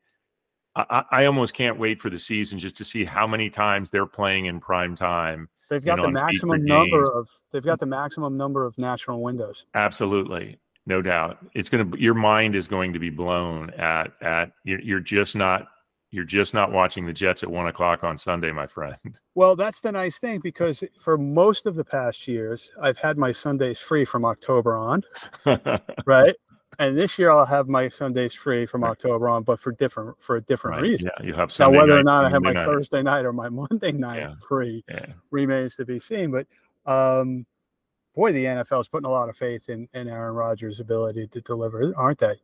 I, 0.77 1.05
I 1.11 1.25
almost 1.27 1.55
can't 1.55 1.79
wait 1.79 2.01
for 2.01 2.11
the 2.11 2.19
season 2.19 2.59
just 2.59 2.77
to 2.79 2.85
see 2.85 3.05
how 3.05 3.27
many 3.27 3.49
times 3.49 3.91
they're 3.91 4.07
playing 4.07 4.47
in 4.47 4.61
prime 4.61 4.97
time. 4.97 5.49
They've 5.71 5.85
got 5.85 6.03
the 6.03 6.11
maximum 6.11 6.65
number 6.65 7.05
of 7.13 7.29
they've 7.53 7.65
got 7.65 7.79
the 7.79 7.87
maximum 7.87 8.37
number 8.37 8.67
of 8.67 8.77
national 8.77 9.23
windows. 9.23 9.67
Absolutely, 9.75 10.59
no 10.87 11.01
doubt. 11.01 11.39
It's 11.55 11.71
going 11.71 11.91
to. 11.91 11.99
Your 11.99 12.15
mind 12.15 12.55
is 12.55 12.69
going 12.69 12.93
to 12.93 12.99
be 12.99 13.11
blown 13.11 13.71
at 13.71 14.13
at. 14.21 14.53
You're, 14.65 14.81
you're 14.81 15.01
just 15.01 15.37
not. 15.37 15.69
You're 16.15 16.23
just 16.23 16.55
not 16.55 16.71
watching 16.71 17.07
the 17.07 17.13
Jets 17.13 17.43
at 17.43 17.51
one 17.51 17.67
o'clock 17.67 18.05
on 18.05 18.17
Sunday, 18.17 18.53
my 18.53 18.69
friend. 18.69 18.97
Well, 19.37 19.57
that's 19.57 19.81
the 19.81 19.91
nice 19.91 20.21
thing 20.21 20.39
because 20.39 20.85
for 20.97 21.19
most 21.19 21.67
of 21.67 21.75
the 21.75 21.85
past 21.85 22.29
years, 22.29 22.71
I've 22.81 22.97
had 22.97 23.19
my 23.19 23.33
Sundays 23.33 23.81
free 23.81 24.05
from 24.05 24.25
October 24.25 24.77
on, 24.77 25.03
right? 26.07 26.37
And 26.79 26.97
this 26.97 27.19
year 27.19 27.33
I'll 27.33 27.45
have 27.45 27.67
my 27.67 27.89
Sundays 27.89 28.33
free 28.33 28.65
from. 28.65 28.85
October 28.85 29.29
on, 29.29 29.43
but 29.43 29.59
for 29.59 29.73
different 29.73 30.23
for 30.23 30.37
a 30.37 30.41
different 30.43 30.77
Right, 30.77 30.91
reason. 30.91 31.11
Yeah, 31.19 31.27
you 31.27 31.35
have 31.35 31.51
Sunday 31.51 31.73
Now, 31.73 31.81
whether 31.81 31.95
or 31.95 32.05
night, 32.05 32.05
not 32.05 32.27
I 32.27 32.31
have 32.31 32.43
my 32.43 32.53
night. 32.53 32.65
Thursday 32.65 33.03
night 33.03 33.25
or 33.25 33.33
my 33.33 33.49
Monday 33.71 33.91
night 33.91 34.21
Yeah. 34.21 34.35
free 34.49 34.85
Yeah. 34.89 35.07
remains 35.33 35.75
to 35.77 35.85
be 35.85 35.99
seen. 35.99 36.31
But 36.31 36.47
um, 36.87 37.45
boy, 38.15 38.31
the 38.33 38.45
NFL 38.45 38.83
is 38.83 38.89
putting 38.89 39.07
a 39.09 39.11
lot 39.11 39.29
of 39.29 39.37
faith 39.37 39.69
in, 39.69 39.89
in 39.95 40.07
Aaron 40.07 40.37
Rodgers' 40.37 40.79
ability 40.79 41.27
to 41.27 41.41
deliver, 41.41 41.93
aren't 41.97 42.21
they? 42.21 42.37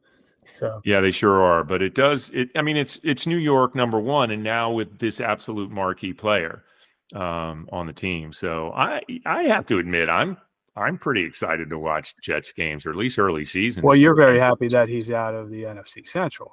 So 0.53 0.81
Yeah, 0.85 1.01
they 1.01 1.11
sure 1.11 1.43
are. 1.43 1.65
But 1.65 1.83
it 1.83 1.95
does. 1.95 2.31
It. 2.31 2.51
I 2.57 2.63
mean, 2.63 2.77
it's 2.77 2.99
it's 3.03 3.27
New 3.27 3.37
York 3.37 3.75
number 3.75 3.99
one, 3.99 4.31
and 4.31 4.43
now 4.43 4.71
with 4.71 4.99
this 4.99 5.21
absolute 5.21 5.71
marquee 5.71 6.13
player 6.13 6.65
um, 7.15 7.69
on 7.73 7.87
the 7.87 7.93
team. 7.93 8.33
So 8.33 8.73
I 8.73 9.01
I 9.27 9.45
have 9.45 9.67
to 9.67 9.79
admit, 9.79 10.09
I'm 10.09 10.37
I'm 10.77 10.99
pretty 10.99 11.25
excited 11.25 11.71
to 11.71 11.79
watch 11.79 12.15
Jets 12.23 12.53
games, 12.53 12.87
or 12.87 12.91
at 12.91 12.97
least 12.97 13.19
early 13.19 13.45
season. 13.45 13.83
well, 13.83 13.97
you're 13.97 14.15
very 14.15 14.39
happy 14.39 14.69
that 14.69 14.89
he's 14.89 15.11
out 15.11 15.35
of 15.35 15.51
the 15.51 15.65
NFC 15.65 16.07
Central. 16.07 16.53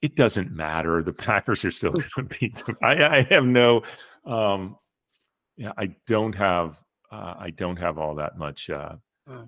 It 0.00 0.14
doesn't 0.14 0.52
matter. 0.52 1.02
The 1.02 1.12
Packers 1.12 1.64
are 1.64 1.70
still 1.70 1.92
going 1.92 2.28
to 2.28 2.36
beat 2.38 2.56
them. 2.64 2.76
I, 2.82 3.18
I 3.18 3.22
have 3.30 3.44
no. 3.44 3.82
Um, 4.24 4.76
yeah, 5.56 5.72
I 5.76 5.94
don't 6.06 6.34
have. 6.34 6.78
Uh, 7.10 7.34
I 7.38 7.50
don't 7.50 7.78
have 7.78 7.98
all 7.98 8.14
that 8.16 8.38
much. 8.38 8.70
Uh, 8.70 8.96
Uh, 9.28 9.44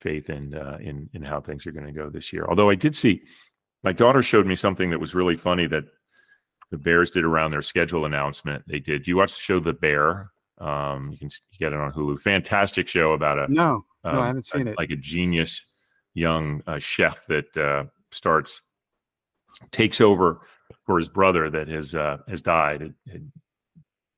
faith 0.00 0.30
in 0.30 0.54
uh, 0.54 0.78
in 0.80 1.08
in 1.14 1.22
how 1.22 1.40
things 1.40 1.66
are 1.66 1.72
going 1.72 1.86
to 1.86 1.92
go 1.92 2.10
this 2.10 2.32
year. 2.32 2.44
Although 2.48 2.70
I 2.70 2.74
did 2.74 2.94
see 2.96 3.22
my 3.82 3.92
daughter 3.92 4.22
showed 4.22 4.46
me 4.46 4.54
something 4.54 4.90
that 4.90 5.00
was 5.00 5.14
really 5.14 5.36
funny 5.36 5.66
that 5.66 5.84
the 6.70 6.78
Bears 6.78 7.10
did 7.10 7.24
around 7.24 7.50
their 7.50 7.62
schedule 7.62 8.04
announcement. 8.04 8.62
They 8.66 8.78
did. 8.78 9.02
Do 9.04 9.10
you 9.10 9.16
watch 9.16 9.32
the 9.32 9.40
show 9.40 9.58
The 9.60 9.72
Bear? 9.72 10.30
Um, 10.58 11.10
you 11.10 11.18
can 11.18 11.30
get 11.58 11.72
it 11.72 11.78
on 11.80 11.92
Hulu. 11.92 12.20
Fantastic 12.20 12.86
show 12.86 13.12
about 13.12 13.38
a 13.38 13.52
no, 13.52 13.82
um, 14.04 14.14
no, 14.14 14.20
I 14.20 14.26
haven't 14.26 14.44
seen 14.44 14.68
a- 14.68 14.72
it. 14.72 14.78
like 14.78 14.90
a 14.90 14.96
genius 14.96 15.64
young 16.14 16.62
uh, 16.66 16.78
chef 16.78 17.26
that 17.28 17.56
uh, 17.56 17.84
starts 18.12 18.62
takes 19.72 20.00
over 20.00 20.40
for 20.84 20.96
his 20.98 21.08
brother 21.08 21.50
that 21.50 21.68
has 21.68 21.94
uh, 21.94 22.18
has 22.28 22.42
died 22.42 22.82
had, 22.82 22.94
had 23.10 23.32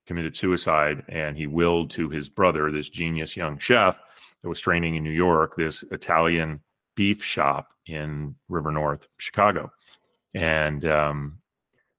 committed 0.06 0.36
suicide 0.36 1.04
and 1.08 1.36
he 1.36 1.46
willed 1.46 1.90
to 1.90 2.08
his 2.10 2.28
brother 2.28 2.72
this 2.72 2.88
genius 2.88 3.36
young 3.36 3.56
chef 3.56 4.00
that 4.42 4.48
was 4.48 4.60
training 4.60 4.96
in 4.96 5.04
New 5.04 5.10
York 5.10 5.56
this 5.56 5.82
Italian 5.84 6.60
beef 6.94 7.22
shop 7.22 7.68
in 7.86 8.34
River 8.48 8.70
North 8.70 9.06
Chicago 9.18 9.70
and 10.34 10.84
um, 10.84 11.38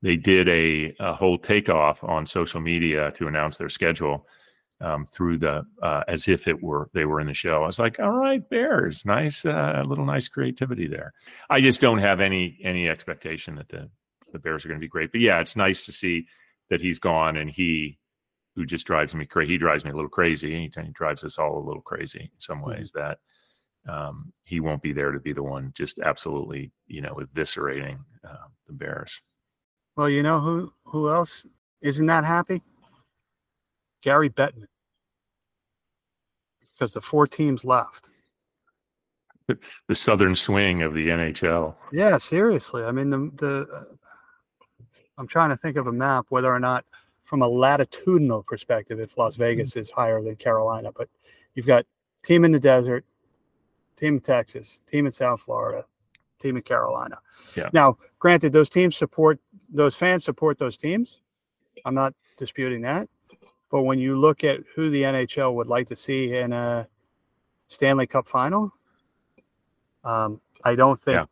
they 0.02 0.18
did 0.18 0.50
a, 0.50 0.94
a 1.00 1.14
whole 1.14 1.38
takeoff 1.38 2.04
on 2.04 2.26
social 2.26 2.60
media 2.60 3.12
to 3.12 3.28
announce 3.28 3.58
their 3.58 3.70
schedule 3.70 4.28
um, 4.82 5.06
through 5.06 5.38
the 5.38 5.66
uh, 5.82 6.04
as 6.08 6.28
if 6.28 6.48
it 6.48 6.62
were 6.62 6.90
they 6.94 7.06
were 7.06 7.22
in 7.22 7.28
the 7.28 7.34
show. 7.34 7.64
I 7.64 7.66
was 7.66 7.80
like, 7.80 8.00
all 8.00 8.12
right, 8.12 8.48
Bears, 8.50 9.06
nice, 9.06 9.46
uh, 9.46 9.74
a 9.78 9.84
little 9.84 10.06
nice 10.06 10.28
creativity 10.28 10.88
there. 10.88 11.14
I 11.50 11.62
just 11.62 11.80
don't 11.80 12.00
have 12.00 12.20
any 12.20 12.60
any 12.64 12.90
expectation 12.90 13.56
that 13.56 13.70
the 13.70 13.90
the 14.34 14.40
Bears 14.40 14.66
are 14.66 14.68
going 14.68 14.80
to 14.80 14.84
be 14.84 14.90
great. 14.90 15.12
But 15.12 15.22
yeah, 15.22 15.40
it's 15.40 15.56
nice 15.56 15.86
to 15.86 15.94
see 15.94 16.28
that 16.70 16.82
he's 16.82 17.00
gone 17.00 17.38
and 17.38 17.50
he 17.50 17.98
who 18.56 18.66
just 18.66 18.86
drives 18.86 19.16
me 19.16 19.26
crazy. 19.26 19.54
He 19.54 19.58
drives 19.58 19.84
me 19.84 19.92
a 19.92 19.96
little 19.96 20.10
crazy. 20.10 20.52
He, 20.52 20.72
he 20.82 20.92
drives 20.92 21.24
us 21.24 21.38
all 21.38 21.58
a 21.58 21.66
little 21.66 21.82
crazy 21.82 22.22
in 22.34 22.40
some 22.40 22.62
Mhm. 22.62 22.68
ways. 22.68 22.92
That 22.92 23.20
um, 23.88 24.32
he 24.44 24.60
won't 24.60 24.82
be 24.82 24.94
there 24.94 25.12
to 25.12 25.20
be 25.20 25.34
the 25.34 25.44
one 25.44 25.72
just 25.76 26.00
absolutely 26.00 26.72
you 26.88 27.02
know 27.02 27.16
eviscerating 27.16 28.00
uh, 28.28 28.48
the 28.68 28.74
Bears. 28.74 29.20
Well, 29.96 30.10
you 30.10 30.24
know 30.24 30.40
who 30.40 30.74
who 30.86 31.10
else 31.10 31.46
isn't 31.82 32.06
that 32.06 32.24
happy? 32.26 32.62
Gary 34.02 34.30
Bettman. 34.30 34.66
Because 36.74 36.94
the 36.94 37.02
four 37.02 37.28
teams 37.28 37.64
left. 37.66 38.10
The 39.90 39.96
Southern 39.96 40.36
swing 40.36 40.82
of 40.84 40.94
the 40.94 41.10
NHL. 41.10 41.76
Yeah, 41.92 42.18
seriously. 42.18 42.86
I 42.86 42.92
mean, 42.94 43.10
the 43.10 43.30
the 43.36 43.68
uh, 43.74 43.84
I'm 45.18 45.28
trying 45.28 45.50
to 45.50 45.58
think 45.58 45.76
of 45.76 45.88
a 45.88 45.92
map 45.92 46.26
whether 46.30 46.52
or 46.52 46.60
not, 46.62 46.86
from 47.24 47.42
a 47.42 47.48
latitudinal 47.48 48.44
perspective, 48.44 49.00
if 49.00 49.18
Las 49.18 49.36
Vegas 49.36 49.76
is 49.76 49.90
higher 49.90 50.22
than 50.22 50.36
Carolina. 50.36 50.92
But 50.96 51.10
you've 51.56 51.66
got 51.66 51.86
team 52.22 52.44
in 52.46 52.52
the 52.52 52.60
desert, 52.60 53.06
team 53.96 54.16
in 54.16 54.20
Texas, 54.20 54.82
team 54.86 55.06
in 55.06 55.12
South 55.12 55.42
Florida, 55.42 55.86
team 56.40 56.58
in 56.58 56.62
Carolina. 56.62 57.18
Yeah. 57.56 57.70
Now, 57.74 57.98
granted, 58.20 58.52
those 58.54 58.70
teams 58.70 58.96
support 58.98 59.40
those 59.70 59.96
fans 59.96 60.24
support 60.24 60.60
those 60.60 60.78
teams. 60.78 61.22
I'm 61.86 61.96
not 61.96 62.14
disputing 62.38 62.82
that. 62.82 63.10
But 63.72 63.84
when 63.84 63.98
you 63.98 64.16
look 64.16 64.44
at 64.44 64.60
who 64.76 64.92
the 64.92 65.02
NHL 65.02 65.56
would 65.56 65.66
like 65.68 65.88
to 65.88 65.96
see 65.96 66.36
in 66.36 66.54
a 66.54 66.88
Stanley 67.68 68.06
Cup 68.06 68.28
final, 68.28 68.72
um, 70.04 70.40
I 70.64 70.76
don't 70.76 71.00
think 71.00 71.16
Yeah. 71.16 71.26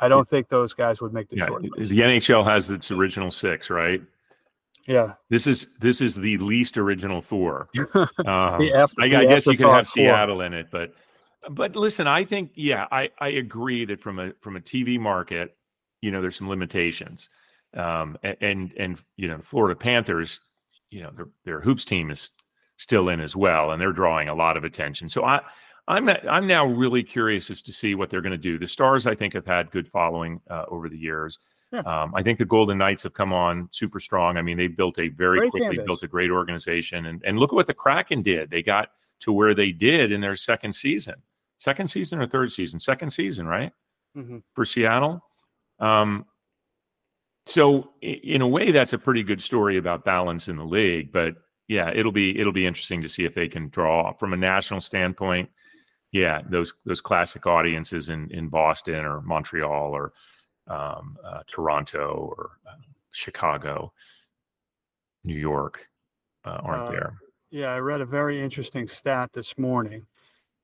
I 0.00 0.08
don't 0.08 0.26
think 0.28 0.48
those 0.48 0.72
guys 0.74 1.00
would 1.02 1.12
make 1.12 1.28
the 1.28 1.36
Yeah, 1.36 1.46
short 1.46 1.62
the. 1.62 1.68
NHL 1.68 2.44
has 2.44 2.70
its 2.70 2.90
original 2.90 3.30
six, 3.30 3.68
right? 3.70 4.00
Yeah, 4.86 5.14
This 5.30 5.46
is 5.46 5.76
this 5.78 6.00
is 6.00 6.14
the 6.14 6.38
least 6.38 6.78
original 6.78 7.20
four. 7.20 7.68
Um, 7.94 8.62
after, 8.74 9.02
I, 9.02 9.06
I 9.06 9.24
guess 9.24 9.46
you 9.46 9.56
could 9.56 9.66
have 9.66 9.86
four. 9.88 10.04
Seattle 10.06 10.40
in 10.42 10.54
it, 10.54 10.68
but 10.70 10.94
but 11.50 11.76
listen, 11.76 12.06
I 12.06 12.24
think 12.24 12.52
yeah, 12.54 12.86
I 12.90 13.10
I 13.18 13.28
agree 13.28 13.84
that 13.86 14.00
from 14.00 14.18
a 14.18 14.32
from 14.40 14.56
a 14.56 14.60
TV 14.60 14.98
market, 14.98 15.56
you 16.02 16.10
know, 16.10 16.20
there's 16.20 16.36
some 16.36 16.48
limitations, 16.48 17.28
um, 17.74 18.16
a- 18.24 18.42
and 18.42 18.72
and 18.78 19.00
you 19.16 19.28
know, 19.28 19.38
the 19.38 19.42
Florida 19.42 19.78
Panthers, 19.78 20.40
you 20.90 21.02
know, 21.02 21.10
their 21.16 21.28
their 21.44 21.60
hoops 21.60 21.84
team 21.84 22.10
is 22.10 22.30
still 22.76 23.08
in 23.08 23.20
as 23.20 23.34
well, 23.36 23.70
and 23.72 23.80
they're 23.80 23.92
drawing 23.92 24.28
a 24.28 24.34
lot 24.34 24.56
of 24.56 24.64
attention. 24.64 25.08
So 25.08 25.24
I. 25.24 25.40
I'm 25.88 26.08
I'm 26.08 26.48
now 26.48 26.66
really 26.66 27.04
curious 27.04 27.48
as 27.48 27.62
to 27.62 27.72
see 27.72 27.94
what 27.94 28.10
they're 28.10 28.20
going 28.20 28.32
to 28.32 28.36
do. 28.36 28.58
The 28.58 28.66
Stars, 28.66 29.06
I 29.06 29.14
think, 29.14 29.34
have 29.34 29.46
had 29.46 29.70
good 29.70 29.86
following 29.86 30.40
uh, 30.50 30.64
over 30.66 30.88
the 30.88 30.98
years. 30.98 31.38
Um, 31.84 32.14
I 32.14 32.22
think 32.22 32.38
the 32.38 32.44
Golden 32.44 32.78
Knights 32.78 33.02
have 33.02 33.14
come 33.14 33.32
on 33.32 33.68
super 33.72 33.98
strong. 34.00 34.36
I 34.36 34.42
mean, 34.42 34.56
they 34.56 34.66
built 34.68 34.98
a 34.98 35.08
very 35.08 35.38
Great 35.38 35.50
quickly 35.50 35.76
built 35.86 36.02
a 36.02 36.08
great 36.08 36.30
organization, 36.30 37.06
and 37.06 37.22
and 37.24 37.38
look 37.38 37.52
at 37.52 37.56
what 37.56 37.66
the 37.66 37.74
Kraken 37.74 38.22
did. 38.22 38.50
They 38.50 38.62
got 38.62 38.90
to 39.20 39.32
where 39.32 39.54
they 39.54 39.72
did 39.72 40.12
in 40.12 40.20
their 40.20 40.36
second 40.36 40.74
season, 40.74 41.14
second 41.58 41.88
season 41.88 42.20
or 42.20 42.26
third 42.26 42.52
season, 42.52 42.78
second 42.78 43.10
season, 43.10 43.46
right 43.46 43.72
Mhm. 44.16 44.42
for 44.54 44.64
Seattle. 44.64 45.22
Um, 45.78 46.26
so 47.46 47.92
in 48.02 48.42
a 48.42 48.48
way, 48.48 48.72
that's 48.72 48.92
a 48.92 48.98
pretty 48.98 49.22
good 49.22 49.40
story 49.40 49.76
about 49.76 50.04
balance 50.04 50.48
in 50.48 50.56
the 50.56 50.64
league. 50.64 51.12
But 51.12 51.36
yeah, 51.68 51.90
it'll 51.94 52.12
be 52.12 52.38
it'll 52.38 52.52
be 52.52 52.66
interesting 52.66 53.02
to 53.02 53.08
see 53.08 53.24
if 53.24 53.34
they 53.34 53.48
can 53.48 53.68
draw 53.68 54.12
from 54.14 54.32
a 54.32 54.36
national 54.36 54.80
standpoint. 54.80 55.48
Yeah, 56.12 56.42
those 56.48 56.74
those 56.84 57.00
classic 57.00 57.46
audiences 57.46 58.08
in 58.08 58.30
in 58.32 58.48
Boston 58.48 59.04
or 59.04 59.20
Montreal 59.22 59.92
or 59.94 60.12
um, 60.68 61.16
uh, 61.24 61.42
Toronto 61.46 62.34
or 62.36 62.58
uh, 62.66 62.76
Chicago, 63.12 63.92
New 65.24 65.34
York 65.38 65.88
uh, 66.44 66.58
aren't 66.62 66.88
Uh, 66.88 66.90
there. 66.90 67.14
Yeah, 67.50 67.68
I 67.72 67.78
read 67.78 68.00
a 68.00 68.06
very 68.06 68.40
interesting 68.40 68.88
stat 68.88 69.32
this 69.32 69.56
morning. 69.56 70.06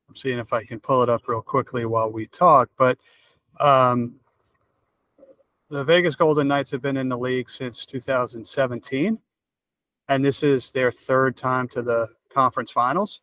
I'm 0.09 0.17
seeing 0.17 0.39
if 0.39 0.53
I 0.53 0.65
can 0.65 0.81
pull 0.81 1.03
it 1.03 1.09
up 1.09 1.27
real 1.29 1.41
quickly 1.41 1.87
while 1.87 2.11
we 2.11 2.27
talk. 2.27 2.69
But 2.77 2.99
um, 3.61 4.19
the 5.71 5.85
Vegas 5.85 6.17
Golden 6.17 6.49
Knights 6.49 6.71
have 6.73 6.83
been 6.83 6.97
in 6.97 7.09
the 7.09 7.17
league 7.17 7.49
since 7.49 7.87
2017, 7.87 9.19
and 10.09 10.25
this 10.25 10.43
is 10.43 10.73
their 10.73 10.93
third 10.93 11.37
time 11.37 11.69
to 11.69 11.83
the 11.83 12.09
conference 12.29 12.71
finals. 12.71 13.23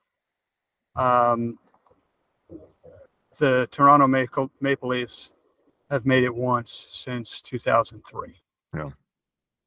Um, 0.96 1.58
the 3.38 3.68
Toronto 3.72 4.08
Maple, 4.08 4.52
Maple 4.62 4.90
Leafs 4.90 5.34
have 5.90 6.06
made 6.06 6.24
it 6.24 6.34
once 6.34 6.88
since 6.92 7.42
2003. 7.42 8.36
Yeah. 8.76 8.90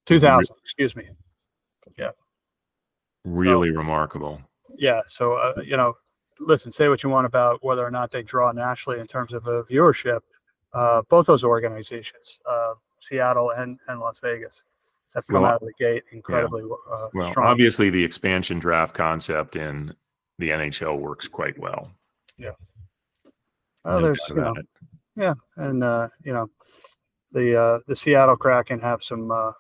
2000, 0.07 0.57
excuse 0.63 0.97
me. 0.97 1.09
Yeah. 1.99 2.11
Really 3.25 3.71
remarkable. 3.71 4.41
Yeah. 4.77 5.03
So, 5.07 5.35
uh, 5.35 5.61
you 5.65 5.77
know, 5.77 5.95
listen, 6.41 6.73
say 6.73 6.89
what 6.89 7.03
you 7.03 7.09
want 7.11 7.27
about 7.27 7.63
whether 7.63 7.85
or 7.85 7.91
not 7.91 8.11
they 8.11 8.23
draw 8.23 8.53
nationally 8.53 9.01
in 9.01 9.07
terms 9.07 9.33
of 9.33 9.47
a 9.47 9.63
viewership. 9.65 10.21
Uh, 10.73 11.03
both 11.09 11.27
those 11.27 11.45
organizations, 11.45 12.41
uh, 12.47 12.75
Seattle 13.01 13.51
and, 13.51 13.79
and 13.89 14.01
Las 14.01 14.19
Vegas, 14.21 14.65
have 15.15 15.27
come 15.27 15.43
Well, 15.43 15.51
out 15.53 15.63
of 15.63 15.69
the 15.69 15.75
gate 15.79 16.05
incredibly 16.13 16.63
uh, 16.63 17.09
Well, 17.13 17.31
strong. 17.31 17.47
obviously, 17.47 17.91
the 17.91 18.03
expansion 18.03 18.59
draft 18.59 18.95
concept 18.95 19.57
in 19.57 19.95
the 20.39 20.49
NHL 20.49 20.99
works 20.99 21.29
quite 21.29 21.59
well. 21.59 21.91
Well, 22.39 22.57
No 23.85 24.01
there's, 24.01 24.25
you 24.31 24.37
know. 24.37 24.55
Yeah, 25.17 25.35
and 25.57 25.85
uh, 25.85 26.09
you 26.25 26.33
know, 26.33 26.49
the 27.33 27.61
uh, 27.61 27.79
the 27.87 27.97
Seattle 27.97 28.37
Kraken 28.37 28.81
have 28.81 29.03
some 29.03 29.31
uh, 29.31 29.53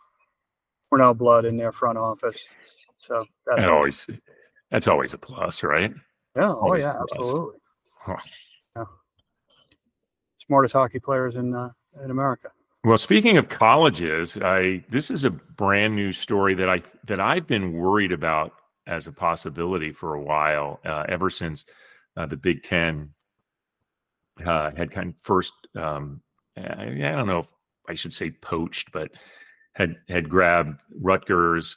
Cornell 0.88 1.14
blood 1.14 1.44
in 1.44 1.56
their 1.56 1.72
front 1.72 1.98
office, 1.98 2.46
so 2.96 3.24
that, 3.46 3.56
That 3.56 3.68
always 3.68 4.08
that's 4.70 4.88
always 4.88 5.14
a 5.14 5.18
plus, 5.18 5.62
right? 5.62 5.92
yeah, 6.36 6.52
oh 6.52 6.74
yeah, 6.74 6.96
absolutely. 7.00 7.58
Huh. 8.00 8.16
Yeah. 8.76 8.84
Smartest 10.38 10.72
hockey 10.72 10.98
players 10.98 11.36
in 11.36 11.54
uh, 11.54 11.68
in 12.04 12.10
America. 12.10 12.48
Well, 12.84 12.98
speaking 12.98 13.36
of 13.36 13.48
colleges, 13.48 14.36
I 14.42 14.84
this 14.88 15.10
is 15.10 15.24
a 15.24 15.30
brand 15.30 15.94
new 15.94 16.12
story 16.12 16.54
that 16.54 16.68
I 16.68 16.80
that 17.06 17.20
I've 17.20 17.46
been 17.46 17.72
worried 17.74 18.12
about 18.12 18.54
as 18.86 19.06
a 19.06 19.12
possibility 19.12 19.92
for 19.92 20.14
a 20.14 20.20
while, 20.20 20.80
uh, 20.84 21.04
ever 21.08 21.30
since 21.30 21.64
uh, 22.16 22.26
the 22.26 22.36
Big 22.36 22.62
Ten 22.62 23.10
uh, 24.44 24.70
had 24.76 24.90
kind 24.90 25.10
of 25.10 25.16
first. 25.20 25.52
Um, 25.76 26.20
I, 26.56 26.84
I 26.84 27.12
don't 27.12 27.26
know 27.26 27.40
if 27.40 27.48
I 27.88 27.94
should 27.94 28.12
say 28.12 28.30
poached, 28.30 28.92
but 28.92 29.10
had 29.74 29.96
had 30.08 30.28
grabbed 30.28 30.80
Rutgers 31.00 31.76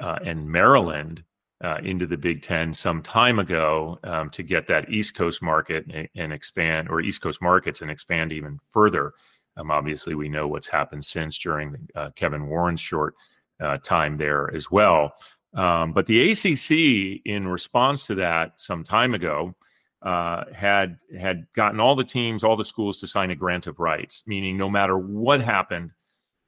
uh, 0.00 0.18
and 0.24 0.48
Maryland 0.48 1.22
uh, 1.62 1.78
into 1.82 2.06
the 2.06 2.16
Big 2.16 2.42
Ten 2.42 2.72
some 2.72 3.02
time 3.02 3.38
ago 3.38 3.98
um, 4.04 4.30
to 4.30 4.42
get 4.42 4.66
that 4.68 4.90
East 4.90 5.14
Coast 5.14 5.42
market 5.42 5.84
and, 5.92 6.08
and 6.16 6.32
expand, 6.32 6.88
or 6.88 7.00
East 7.00 7.20
Coast 7.20 7.42
markets 7.42 7.82
and 7.82 7.90
expand 7.90 8.32
even 8.32 8.58
further. 8.64 9.12
Um, 9.56 9.70
obviously, 9.70 10.14
we 10.14 10.28
know 10.28 10.46
what's 10.46 10.68
happened 10.68 11.04
since 11.04 11.36
during 11.38 11.88
uh, 11.96 12.10
Kevin 12.14 12.46
Warren's 12.46 12.80
short 12.80 13.14
uh, 13.60 13.78
time 13.78 14.16
there 14.16 14.54
as 14.54 14.70
well. 14.70 15.12
Um, 15.54 15.92
but 15.92 16.06
the 16.06 16.30
ACC, 16.30 17.22
in 17.24 17.48
response 17.48 18.06
to 18.06 18.14
that, 18.16 18.52
some 18.58 18.84
time 18.84 19.14
ago, 19.14 19.56
uh, 20.02 20.44
had 20.52 20.98
had 21.18 21.46
gotten 21.54 21.80
all 21.80 21.96
the 21.96 22.04
teams, 22.04 22.44
all 22.44 22.56
the 22.56 22.64
schools 22.64 22.98
to 22.98 23.06
sign 23.06 23.30
a 23.30 23.36
grant 23.36 23.66
of 23.66 23.80
rights, 23.80 24.22
meaning 24.26 24.56
no 24.56 24.70
matter 24.70 24.96
what 24.96 25.40
happened, 25.40 25.90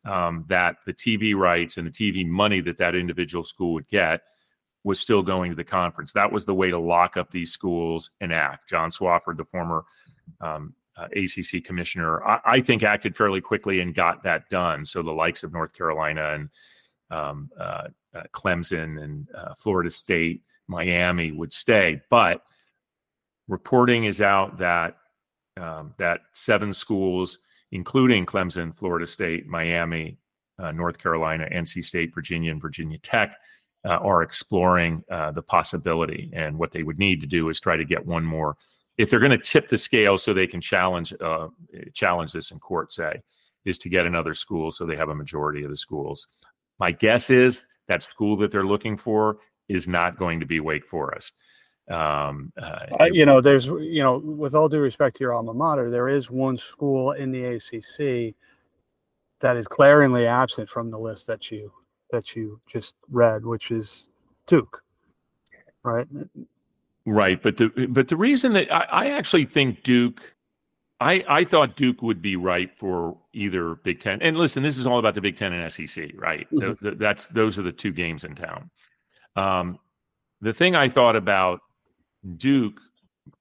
um, 0.04 0.44
that 0.48 0.76
the 0.86 0.94
TV 0.94 1.34
rights 1.34 1.76
and 1.76 1.86
the 1.86 1.90
TV 1.90 2.26
money 2.26 2.60
that 2.60 2.78
that 2.78 2.94
individual 2.94 3.42
school 3.42 3.74
would 3.74 3.88
get 3.88 4.22
was 4.84 4.98
still 4.98 5.22
going 5.22 5.50
to 5.50 5.56
the 5.56 5.64
conference. 5.64 6.12
That 6.12 6.32
was 6.32 6.44
the 6.44 6.54
way 6.54 6.70
to 6.70 6.78
lock 6.78 7.16
up 7.16 7.30
these 7.30 7.52
schools 7.52 8.10
and 8.20 8.32
act. 8.32 8.68
John 8.68 8.90
Swofford, 8.90 9.36
the 9.36 9.44
former 9.44 9.84
um, 10.40 10.74
uh, 10.96 11.08
ACC 11.16 11.62
commissioner, 11.64 12.24
I, 12.24 12.40
I, 12.44 12.60
think 12.60 12.82
acted 12.82 13.16
fairly 13.16 13.40
quickly 13.40 13.80
and 13.80 13.94
got 13.94 14.22
that 14.22 14.48
done. 14.48 14.86
So 14.86 15.02
the 15.02 15.10
likes 15.10 15.42
of 15.42 15.52
North 15.52 15.74
Carolina 15.74 16.34
and 16.34 16.48
um, 17.10 17.50
uh, 17.58 17.88
uh, 18.14 18.22
Clemson 18.32 19.02
and 19.02 19.28
uh, 19.36 19.54
Florida 19.58 19.90
State, 19.90 20.42
Miami 20.66 21.32
would 21.32 21.52
stay. 21.52 22.00
But 22.08 22.42
reporting 23.50 24.04
is 24.04 24.20
out 24.20 24.58
that 24.58 24.96
um, 25.60 25.94
that 25.98 26.20
seven 26.32 26.72
schools, 26.72 27.38
including 27.72 28.24
Clemson, 28.24 28.74
Florida 28.74 29.06
State, 29.06 29.46
Miami, 29.46 30.16
uh, 30.58 30.72
North 30.72 30.98
Carolina, 30.98 31.46
NC 31.52 31.84
State, 31.84 32.14
Virginia, 32.14 32.50
and 32.50 32.62
Virginia 32.62 32.98
Tech, 32.98 33.36
uh, 33.84 33.96
are 33.96 34.22
exploring 34.22 35.02
the 35.08 35.42
possibility. 35.42 36.30
And 36.32 36.58
what 36.58 36.70
they 36.70 36.82
would 36.82 36.98
need 36.98 37.20
to 37.20 37.26
do 37.26 37.48
is 37.48 37.60
try 37.60 37.76
to 37.76 37.84
get 37.84 38.06
one 38.06 38.24
more 38.24 38.56
if 39.00 39.08
they're 39.08 39.18
going 39.18 39.30
to 39.30 39.38
tip 39.38 39.66
the 39.68 39.78
scale 39.78 40.18
so 40.18 40.34
they 40.34 40.46
can 40.46 40.60
challenge 40.60 41.14
uh, 41.22 41.48
challenge 41.94 42.34
this 42.34 42.50
in 42.50 42.58
court, 42.58 42.92
say, 42.92 43.22
is 43.64 43.78
to 43.78 43.88
get 43.88 44.04
another 44.04 44.34
school 44.34 44.70
so 44.70 44.84
they 44.84 44.94
have 44.94 45.08
a 45.08 45.14
majority 45.14 45.64
of 45.64 45.70
the 45.70 45.76
schools. 45.76 46.28
My 46.78 46.92
guess 46.92 47.30
is 47.30 47.66
that 47.88 48.02
school 48.02 48.36
that 48.36 48.50
they're 48.50 48.62
looking 48.62 48.98
for 48.98 49.38
is 49.70 49.88
not 49.88 50.18
going 50.18 50.38
to 50.40 50.46
be 50.46 50.60
Wake 50.60 50.86
Forest. 50.86 51.32
Um, 51.90 52.52
uh, 52.56 52.86
uh, 53.00 53.04
you 53.12 53.26
know, 53.26 53.40
there's 53.40 53.66
you 53.66 54.02
know, 54.02 54.18
with 54.18 54.54
all 54.54 54.68
due 54.68 54.80
respect 54.80 55.16
to 55.16 55.24
your 55.24 55.34
alma 55.34 55.52
mater, 55.52 55.90
there 55.90 56.08
is 56.08 56.30
one 56.30 56.56
school 56.56 57.12
in 57.12 57.32
the 57.32 57.44
ACC 57.44 58.34
that 59.40 59.56
is 59.56 59.66
glaringly 59.66 60.26
absent 60.26 60.68
from 60.68 60.90
the 60.90 60.98
list 60.98 61.26
that 61.26 61.50
you 61.50 61.72
that 62.12 62.36
you 62.36 62.60
just 62.68 62.94
read, 63.10 63.44
which 63.44 63.70
is 63.70 64.08
Duke, 64.46 64.82
right? 65.82 66.06
Right, 67.06 67.42
but 67.42 67.56
the 67.56 67.88
but 67.90 68.08
the 68.08 68.16
reason 68.16 68.52
that 68.52 68.72
I, 68.72 69.06
I, 69.06 69.10
actually 69.10 69.46
think 69.46 69.82
Duke, 69.82 70.34
I 71.00 71.24
I 71.28 71.44
thought 71.44 71.74
Duke 71.74 72.02
would 72.02 72.22
be 72.22 72.36
right 72.36 72.70
for 72.78 73.16
either 73.32 73.74
Big 73.76 73.98
Ten. 73.98 74.22
And 74.22 74.36
listen, 74.36 74.62
this 74.62 74.78
is 74.78 74.86
all 74.86 74.98
about 74.98 75.14
the 75.14 75.20
Big 75.20 75.36
Ten 75.36 75.52
and 75.52 75.72
SEC, 75.72 76.12
right? 76.14 76.46
Mm-hmm. 76.52 76.98
That's 76.98 77.26
those 77.28 77.58
are 77.58 77.62
the 77.62 77.72
two 77.72 77.92
games 77.92 78.24
in 78.24 78.36
town. 78.36 78.70
Um, 79.34 79.78
the 80.40 80.52
thing 80.52 80.76
I 80.76 80.88
thought 80.88 81.16
about 81.16 81.60
Duke, 82.36 82.80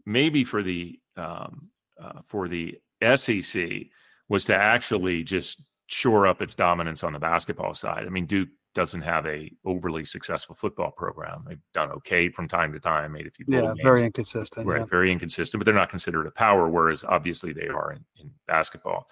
maybe 0.05 0.43
for 0.43 0.63
the 0.63 0.99
um, 1.17 1.69
uh, 2.01 2.21
for 2.23 2.47
the 2.47 2.77
SEC, 3.15 3.87
was 4.29 4.45
to 4.45 4.55
actually 4.55 5.23
just 5.23 5.61
shore 5.87 6.27
up 6.27 6.41
its 6.41 6.55
dominance 6.55 7.03
on 7.03 7.13
the 7.13 7.19
basketball 7.19 7.73
side. 7.73 8.05
I 8.05 8.09
mean, 8.09 8.25
Duke 8.25 8.49
doesn't 8.75 9.01
have 9.01 9.25
a 9.25 9.51
overly 9.65 10.05
successful 10.05 10.55
football 10.55 10.91
program. 10.91 11.43
They've 11.47 11.59
done 11.73 11.91
okay 11.91 12.29
from 12.29 12.47
time 12.47 12.71
to 12.73 12.79
time, 12.79 13.11
made 13.11 13.27
a 13.27 13.31
few 13.31 13.45
yeah, 13.47 13.73
very 13.81 14.03
inconsistent. 14.03 14.67
Right, 14.67 14.79
yeah. 14.79 14.85
very 14.85 15.11
inconsistent, 15.11 15.59
but 15.59 15.65
they're 15.65 15.73
not 15.73 15.89
considered 15.89 16.27
a 16.27 16.31
power, 16.31 16.69
whereas 16.69 17.03
obviously 17.03 17.51
they 17.51 17.67
are 17.67 17.93
in, 17.93 18.05
in, 18.19 18.31
basketball. 18.47 19.09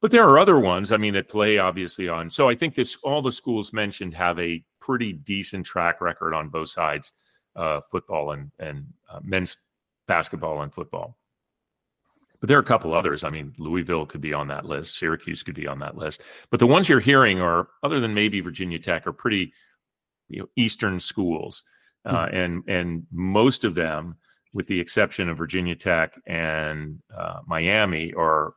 But 0.00 0.10
there 0.10 0.24
are 0.24 0.38
other 0.38 0.58
ones, 0.58 0.92
I 0.92 0.96
mean, 0.96 1.14
that 1.14 1.28
play 1.28 1.58
obviously 1.58 2.08
on. 2.08 2.30
So 2.30 2.48
I 2.48 2.54
think 2.54 2.74
this 2.74 2.96
all 3.02 3.22
the 3.22 3.32
schools 3.32 3.72
mentioned 3.72 4.14
have 4.14 4.38
a 4.38 4.62
pretty 4.80 5.12
decent 5.12 5.66
track 5.66 6.00
record 6.00 6.34
on 6.34 6.48
both 6.48 6.68
sides, 6.68 7.12
uh, 7.56 7.80
football 7.80 8.32
and 8.32 8.50
and 8.58 8.86
uh, 9.10 9.20
men's 9.22 9.56
basketball 10.06 10.62
and 10.62 10.72
football. 10.72 11.16
But 12.40 12.48
there 12.48 12.58
are 12.58 12.62
a 12.62 12.64
couple 12.64 12.94
others. 12.94 13.24
I 13.24 13.30
mean, 13.30 13.52
Louisville 13.58 14.06
could 14.06 14.20
be 14.20 14.32
on 14.32 14.46
that 14.48 14.64
list. 14.64 14.96
Syracuse 14.96 15.42
could 15.42 15.56
be 15.56 15.66
on 15.66 15.80
that 15.80 15.96
list. 15.96 16.22
But 16.50 16.60
the 16.60 16.68
ones 16.68 16.88
you're 16.88 17.00
hearing 17.00 17.40
are, 17.40 17.68
other 17.82 17.98
than 17.98 18.14
maybe 18.14 18.40
Virginia 18.40 18.78
Tech, 18.78 19.06
are 19.06 19.12
pretty, 19.12 19.52
you 20.28 20.40
know, 20.40 20.48
Eastern 20.56 21.00
schools, 21.00 21.64
uh, 22.04 22.26
mm-hmm. 22.26 22.36
and 22.36 22.68
and 22.68 23.06
most 23.10 23.64
of 23.64 23.74
them, 23.74 24.16
with 24.54 24.66
the 24.66 24.78
exception 24.78 25.28
of 25.28 25.38
Virginia 25.38 25.74
Tech 25.74 26.14
and 26.26 27.00
uh, 27.16 27.40
Miami, 27.46 28.12
are, 28.14 28.54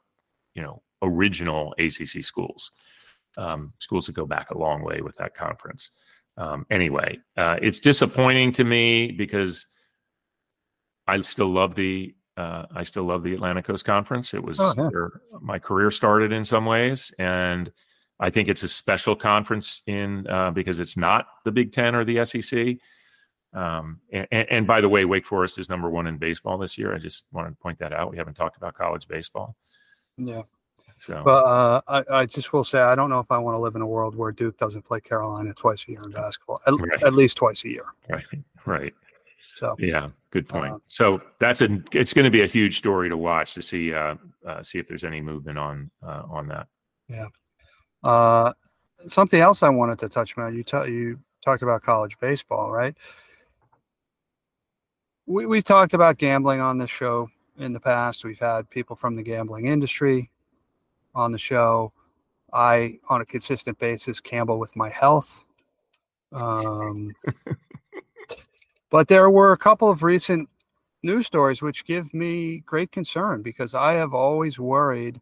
you 0.53 0.61
know, 0.61 0.81
original 1.01 1.73
ACC 1.79 2.23
schools, 2.23 2.71
um, 3.37 3.73
schools 3.79 4.05
that 4.05 4.13
go 4.13 4.27
back 4.27 4.51
a 4.51 4.57
long 4.57 4.83
way 4.83 5.01
with 5.01 5.15
that 5.15 5.33
conference. 5.33 5.89
Um, 6.37 6.65
anyway, 6.69 7.19
uh, 7.37 7.57
it's 7.61 7.79
disappointing 7.79 8.51
to 8.53 8.63
me 8.63 9.11
because 9.11 9.65
I 11.07 11.19
still 11.21 11.51
love 11.51 11.75
the 11.75 12.15
uh, 12.37 12.65
I 12.73 12.83
still 12.83 13.03
love 13.03 13.23
the 13.23 13.33
Atlantic 13.33 13.65
Coast 13.65 13.85
Conference. 13.85 14.33
It 14.33 14.41
was 14.43 14.59
Oh, 14.59 14.73
yeah. 14.77 14.87
where 14.89 15.11
my 15.41 15.59
career 15.59 15.91
started 15.91 16.31
in 16.31 16.45
some 16.45 16.65
ways, 16.65 17.13
and 17.19 17.71
I 18.19 18.29
think 18.29 18.47
it's 18.47 18.63
a 18.63 18.67
special 18.67 19.15
conference 19.15 19.81
in 19.85 20.25
uh, 20.27 20.51
because 20.51 20.79
it's 20.79 20.95
not 20.95 21.25
the 21.43 21.51
Big 21.51 21.71
Ten 21.73 21.93
or 21.93 22.05
the 22.05 22.23
SEC. 22.25 22.77
Um, 23.53 23.99
and, 24.13 24.27
and 24.31 24.65
by 24.67 24.79
the 24.79 24.87
way, 24.87 25.03
Wake 25.03 25.25
Forest 25.25 25.57
is 25.59 25.67
number 25.67 25.89
one 25.89 26.07
in 26.07 26.17
baseball 26.17 26.57
this 26.57 26.77
year. 26.77 26.95
I 26.95 26.99
just 26.99 27.25
wanted 27.33 27.49
to 27.49 27.55
point 27.57 27.79
that 27.79 27.91
out. 27.91 28.09
We 28.09 28.17
haven't 28.17 28.35
talked 28.35 28.55
about 28.55 28.75
college 28.75 29.07
baseball, 29.09 29.57
Yeah. 30.17 30.43
So 31.01 31.21
But 31.25 31.43
uh, 31.43 31.81
I, 31.87 32.03
I 32.19 32.25
just 32.27 32.53
will 32.53 32.63
say, 32.63 32.79
I 32.79 32.93
don't 32.93 33.09
know 33.09 33.19
if 33.19 33.31
I 33.31 33.37
want 33.39 33.55
to 33.55 33.59
live 33.59 33.75
in 33.75 33.81
a 33.81 33.87
world 33.87 34.15
where 34.15 34.31
Duke 34.31 34.57
doesn't 34.57 34.83
play 34.83 34.99
Carolina 35.01 35.51
twice 35.53 35.85
a 35.87 35.91
year 35.91 36.03
in 36.03 36.11
basketball, 36.11 36.59
at, 36.67 36.73
Right. 36.73 37.03
at 37.03 37.13
least 37.13 37.37
twice 37.37 37.63
a 37.65 37.69
year. 37.69 37.85
right, 38.07 38.23
right, 38.65 38.93
So, 39.55 39.75
yeah, 39.79 40.09
good 40.29 40.47
point. 40.47 40.73
Uh, 40.73 40.77
so 40.87 41.19
that's 41.39 41.61
a 41.61 41.81
it's 41.91 42.13
going 42.13 42.25
to 42.25 42.31
be 42.31 42.41
a 42.41 42.47
huge 42.47 42.77
story 42.77 43.09
to 43.09 43.17
watch 43.17 43.55
to 43.55 43.61
see 43.63 43.93
uh, 43.93 44.15
uh, 44.45 44.61
see 44.61 44.77
if 44.77 44.87
there's 44.87 45.03
any 45.03 45.21
movement 45.21 45.57
on 45.57 45.89
uh, 46.03 46.23
on 46.29 46.47
that. 46.49 46.67
Yeah. 47.07 47.27
Uh, 48.03 48.53
something 49.07 49.39
else 49.41 49.63
I 49.63 49.69
wanted 49.69 49.97
to 49.99 50.09
touch 50.09 50.37
on, 50.37 50.55
you, 50.55 50.63
ta- 50.63 50.83
you 50.83 51.19
talked 51.43 51.63
about 51.63 51.81
college 51.81 52.17
baseball, 52.19 52.71
right? 52.71 52.95
We, 55.25 55.45
we've 55.45 55.63
talked 55.63 55.93
about 55.93 56.17
gambling 56.17 56.61
on 56.61 56.77
this 56.77 56.89
show 56.89 57.29
in 57.57 57.73
the 57.73 57.79
past. 57.79 58.23
We've 58.23 58.39
had 58.39 58.69
people 58.69 58.95
from 58.95 59.15
the 59.15 59.23
gambling 59.23 59.65
industry 59.65 60.29
on 61.15 61.31
the 61.31 61.37
show. 61.37 61.93
I, 62.53 62.99
on 63.09 63.21
a 63.21 63.25
consistent 63.25 63.79
basis, 63.79 64.19
gamble 64.19 64.59
with 64.59 64.75
my 64.75 64.89
health. 64.89 65.45
Um, 66.33 67.11
but 68.89 69.07
there 69.07 69.29
were 69.29 69.53
a 69.53 69.57
couple 69.57 69.89
of 69.89 70.03
recent 70.03 70.49
news 71.03 71.25
stories 71.25 71.61
which 71.61 71.85
give 71.85 72.13
me 72.13 72.59
great 72.65 72.91
concern 72.91 73.41
because 73.41 73.73
I 73.73 73.93
have 73.93 74.13
always 74.13 74.59
worried 74.59 75.19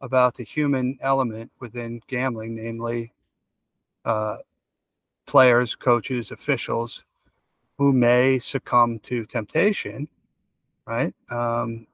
about 0.00 0.34
the 0.34 0.44
human 0.44 0.98
element 1.00 1.50
within 1.60 2.00
gambling, 2.08 2.56
namely 2.56 3.12
uh, 4.04 4.38
players, 5.26 5.74
coaches, 5.74 6.30
officials 6.30 7.04
who 7.78 7.92
may 7.92 8.38
succumb 8.38 8.98
to 9.00 9.24
temptation, 9.26 10.08
right? 10.86 11.14
Um, 11.30 11.86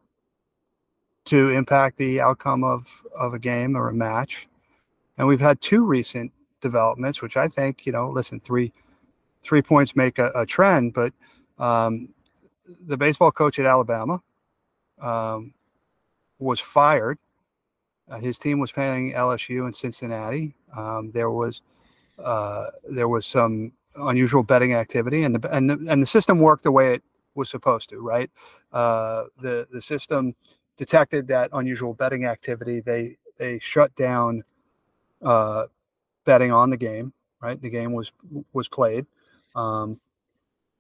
to 1.31 1.51
impact 1.51 1.97
the 1.97 2.21
outcome 2.21 2.65
of, 2.65 3.03
of 3.17 3.35
a 3.35 3.39
game 3.39 3.77
or 3.77 3.89
a 3.89 3.95
match. 3.95 4.49
And 5.17 5.29
we've 5.29 5.41
had 5.41 5.61
two 5.61 5.85
recent 5.85 6.33
developments, 6.61 7.23
which 7.23 7.37
I 7.37 7.47
think, 7.47 7.87
you 7.87 7.93
know, 7.93 8.11
listen, 8.11 8.41
three 8.41 8.73
three 9.43 9.63
points 9.63 9.97
make 9.97 10.19
a, 10.19 10.31
a 10.35 10.45
trend, 10.45 10.93
but 10.93 11.15
um, 11.59 12.13
the 12.87 12.97
baseball 12.97 13.31
coach 13.31 13.59
at 13.59 13.65
Alabama 13.65 14.21
um, 15.01 15.55
was 16.39 16.61
fired. 16.61 17.19
Uh, 18.11 18.19
his 18.19 18.39
team 18.39 18.59
was 18.59 18.73
playing 18.73 19.13
LSU 19.13 19.67
in 19.67 19.73
Cincinnati. 19.73 20.55
Um, 20.77 21.11
there 21.13 21.31
was 21.31 21.63
uh, 22.19 22.67
there 22.93 23.09
was 23.09 23.25
some 23.25 23.73
unusual 23.95 24.43
betting 24.43 24.75
activity, 24.75 25.23
and 25.23 25.37
the 25.37 25.51
and 25.51 25.71
the, 25.71 25.87
and 25.89 26.03
the 26.03 26.07
system 26.07 26.39
worked 26.39 26.65
the 26.65 26.73
way 26.73 26.95
it 26.95 27.03
was 27.35 27.49
supposed 27.49 27.89
to. 27.91 28.01
Right, 28.01 28.31
uh, 28.73 29.25
the 29.41 29.69
the 29.71 29.81
system 29.81 30.35
detected 30.81 31.29
that 31.29 31.51
unusual 31.53 31.93
betting 31.93 32.25
activity. 32.25 32.81
They 32.81 33.19
they 33.37 33.59
shut 33.59 33.95
down 33.97 34.43
uh, 35.21 35.67
betting 36.25 36.53
on 36.53 36.71
the 36.71 36.79
game. 36.79 37.13
Right, 37.43 37.61
the 37.61 37.69
game 37.69 37.93
was 37.93 38.11
was 38.55 38.67
played. 38.67 39.05
Um, 39.55 40.01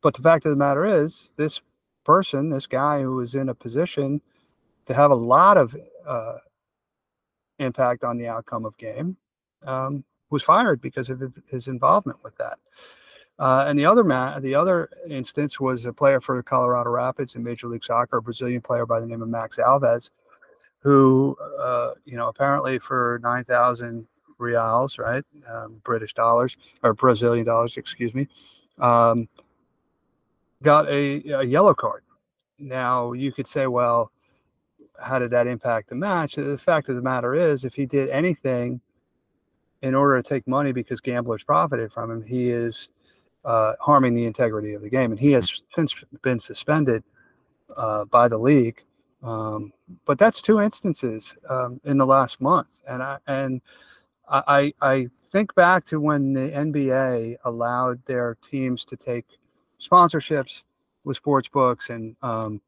but 0.02 0.14
the 0.14 0.22
fact 0.22 0.46
of 0.46 0.50
the 0.52 0.56
matter 0.56 0.86
is, 0.86 1.32
this 1.36 1.60
person, 2.02 2.48
this 2.48 2.66
guy 2.66 3.02
who 3.02 3.16
was 3.16 3.34
in 3.34 3.50
a 3.50 3.54
position 3.54 4.22
to 4.86 4.94
have 4.94 5.10
a 5.10 5.14
lot 5.14 5.58
of 5.58 5.76
uh, 6.06 6.38
impact 7.58 8.02
on 8.02 8.16
the 8.16 8.26
outcome 8.26 8.64
of 8.64 8.78
game, 8.78 9.18
um, 9.66 10.02
was 10.30 10.42
fired 10.42 10.80
because 10.80 11.10
of 11.10 11.22
his 11.50 11.68
involvement 11.68 12.24
with 12.24 12.36
that. 12.36 12.58
Uh, 13.40 13.64
and 13.66 13.78
the 13.78 13.86
other 13.86 14.04
ma- 14.04 14.38
the 14.38 14.54
other 14.54 14.90
instance 15.08 15.58
was 15.58 15.86
a 15.86 15.92
player 15.92 16.20
for 16.20 16.36
the 16.36 16.42
Colorado 16.42 16.90
Rapids 16.90 17.34
in 17.34 17.42
Major 17.42 17.68
League 17.68 17.82
Soccer, 17.82 18.18
a 18.18 18.22
Brazilian 18.22 18.60
player 18.60 18.84
by 18.84 19.00
the 19.00 19.06
name 19.06 19.22
of 19.22 19.30
Max 19.30 19.58
Alves, 19.58 20.10
who 20.80 21.34
uh, 21.58 21.92
you 22.04 22.18
know 22.18 22.28
apparently 22.28 22.78
for 22.78 23.18
nine 23.22 23.44
thousand 23.44 24.06
reals, 24.36 24.98
right, 24.98 25.24
um, 25.50 25.80
British 25.84 26.12
dollars 26.12 26.58
or 26.82 26.92
Brazilian 26.92 27.46
dollars, 27.46 27.78
excuse 27.78 28.14
me, 28.14 28.28
um, 28.78 29.26
got 30.62 30.86
a, 30.88 31.22
a 31.30 31.42
yellow 31.42 31.72
card. 31.72 32.02
Now 32.58 33.12
you 33.12 33.32
could 33.32 33.46
say, 33.46 33.66
well, 33.66 34.12
how 35.02 35.18
did 35.18 35.30
that 35.30 35.46
impact 35.46 35.88
the 35.88 35.94
match? 35.94 36.34
The 36.34 36.58
fact 36.58 36.90
of 36.90 36.96
the 36.96 37.02
matter 37.02 37.34
is, 37.34 37.64
if 37.64 37.74
he 37.74 37.86
did 37.86 38.10
anything 38.10 38.82
in 39.80 39.94
order 39.94 40.20
to 40.20 40.28
take 40.28 40.46
money 40.46 40.72
because 40.72 41.00
gamblers 41.00 41.42
profited 41.42 41.90
from 41.90 42.10
him, 42.10 42.22
he 42.22 42.50
is 42.50 42.90
uh, 43.44 43.74
harming 43.80 44.14
the 44.14 44.26
integrity 44.26 44.74
of 44.74 44.82
the 44.82 44.90
game. 44.90 45.10
And 45.10 45.20
he 45.20 45.32
has 45.32 45.62
since 45.74 45.94
been 46.22 46.38
suspended 46.38 47.02
uh, 47.76 48.04
by 48.06 48.28
the 48.28 48.38
league. 48.38 48.82
Um, 49.22 49.72
but 50.06 50.18
that's 50.18 50.40
two 50.40 50.60
instances 50.60 51.36
um, 51.48 51.80
in 51.84 51.98
the 51.98 52.06
last 52.06 52.40
month. 52.40 52.80
And 52.88 53.02
I, 53.02 53.18
and 53.26 53.60
I, 54.28 54.72
I 54.80 55.08
think 55.24 55.54
back 55.54 55.84
to 55.86 56.00
when 56.00 56.32
the 56.32 56.50
NBA 56.50 57.36
allowed 57.44 58.04
their 58.06 58.36
teams 58.42 58.84
to 58.86 58.96
take 58.96 59.26
sponsorships 59.80 60.64
with 61.04 61.16
sports 61.16 61.48
books 61.48 61.90
and 61.90 62.16
um, 62.22 62.60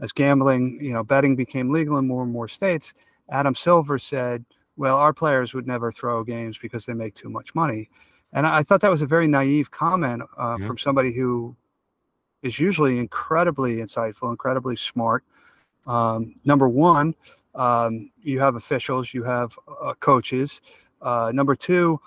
as 0.00 0.12
gambling, 0.12 0.78
you 0.80 0.92
know, 0.92 1.04
betting 1.04 1.36
became 1.36 1.70
legal 1.70 1.98
in 1.98 2.06
more 2.06 2.22
and 2.22 2.32
more 2.32 2.48
states, 2.48 2.94
Adam 3.28 3.54
Silver 3.54 3.98
said, 3.98 4.44
well, 4.76 4.96
our 4.96 5.12
players 5.12 5.52
would 5.52 5.66
never 5.66 5.92
throw 5.92 6.24
games 6.24 6.56
because 6.56 6.86
they 6.86 6.94
make 6.94 7.14
too 7.14 7.28
much 7.28 7.54
money. 7.54 7.90
And 8.32 8.46
I 8.46 8.62
thought 8.62 8.80
that 8.82 8.90
was 8.90 9.02
a 9.02 9.06
very 9.06 9.26
naive 9.26 9.70
comment 9.70 10.22
uh, 10.36 10.56
yeah. 10.60 10.66
from 10.66 10.78
somebody 10.78 11.12
who 11.12 11.56
is 12.42 12.58
usually 12.58 12.98
incredibly 12.98 13.76
insightful, 13.76 14.30
incredibly 14.30 14.76
smart. 14.76 15.24
Um, 15.86 16.34
number 16.44 16.68
one, 16.68 17.14
um, 17.54 18.10
you 18.22 18.40
have 18.40 18.54
officials, 18.54 19.12
you 19.12 19.24
have 19.24 19.58
uh, 19.82 19.94
coaches. 20.00 20.60
Uh, 21.02 21.32
number 21.34 21.56
two, 21.56 22.00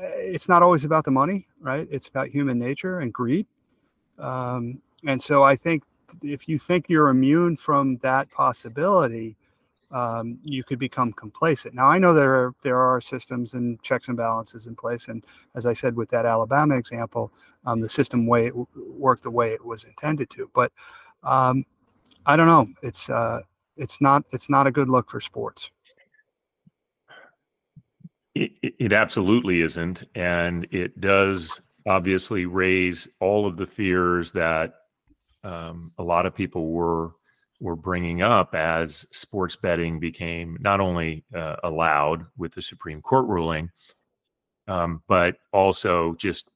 it's 0.00 0.48
not 0.48 0.62
always 0.62 0.84
about 0.84 1.04
the 1.04 1.10
money, 1.10 1.46
right? 1.60 1.88
It's 1.90 2.08
about 2.08 2.28
human 2.28 2.58
nature 2.58 3.00
and 3.00 3.12
greed. 3.12 3.46
Um, 4.18 4.80
and 5.06 5.20
so 5.20 5.42
I 5.42 5.56
think 5.56 5.82
if 6.22 6.48
you 6.48 6.58
think 6.58 6.86
you're 6.88 7.08
immune 7.08 7.56
from 7.56 7.96
that 7.98 8.30
possibility, 8.30 9.36
um, 9.90 10.38
you 10.42 10.62
could 10.64 10.78
become 10.78 11.12
complacent. 11.12 11.74
Now 11.74 11.86
I 11.86 11.98
know 11.98 12.12
there 12.12 12.34
are 12.34 12.54
there 12.62 12.78
are 12.78 13.00
systems 13.00 13.54
and 13.54 13.82
checks 13.82 14.08
and 14.08 14.16
balances 14.16 14.66
in 14.66 14.76
place, 14.76 15.08
and 15.08 15.24
as 15.54 15.66
I 15.66 15.72
said 15.72 15.96
with 15.96 16.10
that 16.10 16.26
Alabama 16.26 16.76
example, 16.76 17.32
um, 17.64 17.80
the 17.80 17.88
system 17.88 18.26
way 18.26 18.46
it 18.46 18.54
worked 18.76 19.22
the 19.22 19.30
way 19.30 19.52
it 19.52 19.64
was 19.64 19.84
intended 19.84 20.30
to. 20.30 20.50
But 20.54 20.72
um, 21.22 21.64
I 22.26 22.36
don't 22.36 22.46
know. 22.46 22.66
It's 22.82 23.08
uh, 23.08 23.40
it's 23.76 24.00
not 24.00 24.24
it's 24.30 24.50
not 24.50 24.66
a 24.66 24.70
good 24.70 24.88
look 24.88 25.10
for 25.10 25.20
sports. 25.20 25.70
It, 28.34 28.52
it 28.62 28.92
absolutely 28.92 29.62
isn't, 29.62 30.04
and 30.14 30.66
it 30.70 31.00
does 31.00 31.60
obviously 31.86 32.44
raise 32.46 33.08
all 33.20 33.46
of 33.46 33.56
the 33.56 33.66
fears 33.66 34.30
that 34.32 34.74
um, 35.42 35.92
a 35.98 36.02
lot 36.02 36.26
of 36.26 36.34
people 36.34 36.68
were 36.70 37.12
were 37.60 37.76
bringing 37.76 38.22
up 38.22 38.54
as 38.54 39.06
sports 39.10 39.56
betting 39.56 39.98
became 39.98 40.56
not 40.60 40.80
only 40.80 41.24
uh, 41.34 41.56
allowed 41.64 42.26
with 42.36 42.52
the 42.52 42.62
Supreme 42.62 43.02
Court 43.02 43.26
ruling, 43.26 43.70
um, 44.68 45.02
but 45.08 45.36
also 45.52 46.14
just 46.14 46.50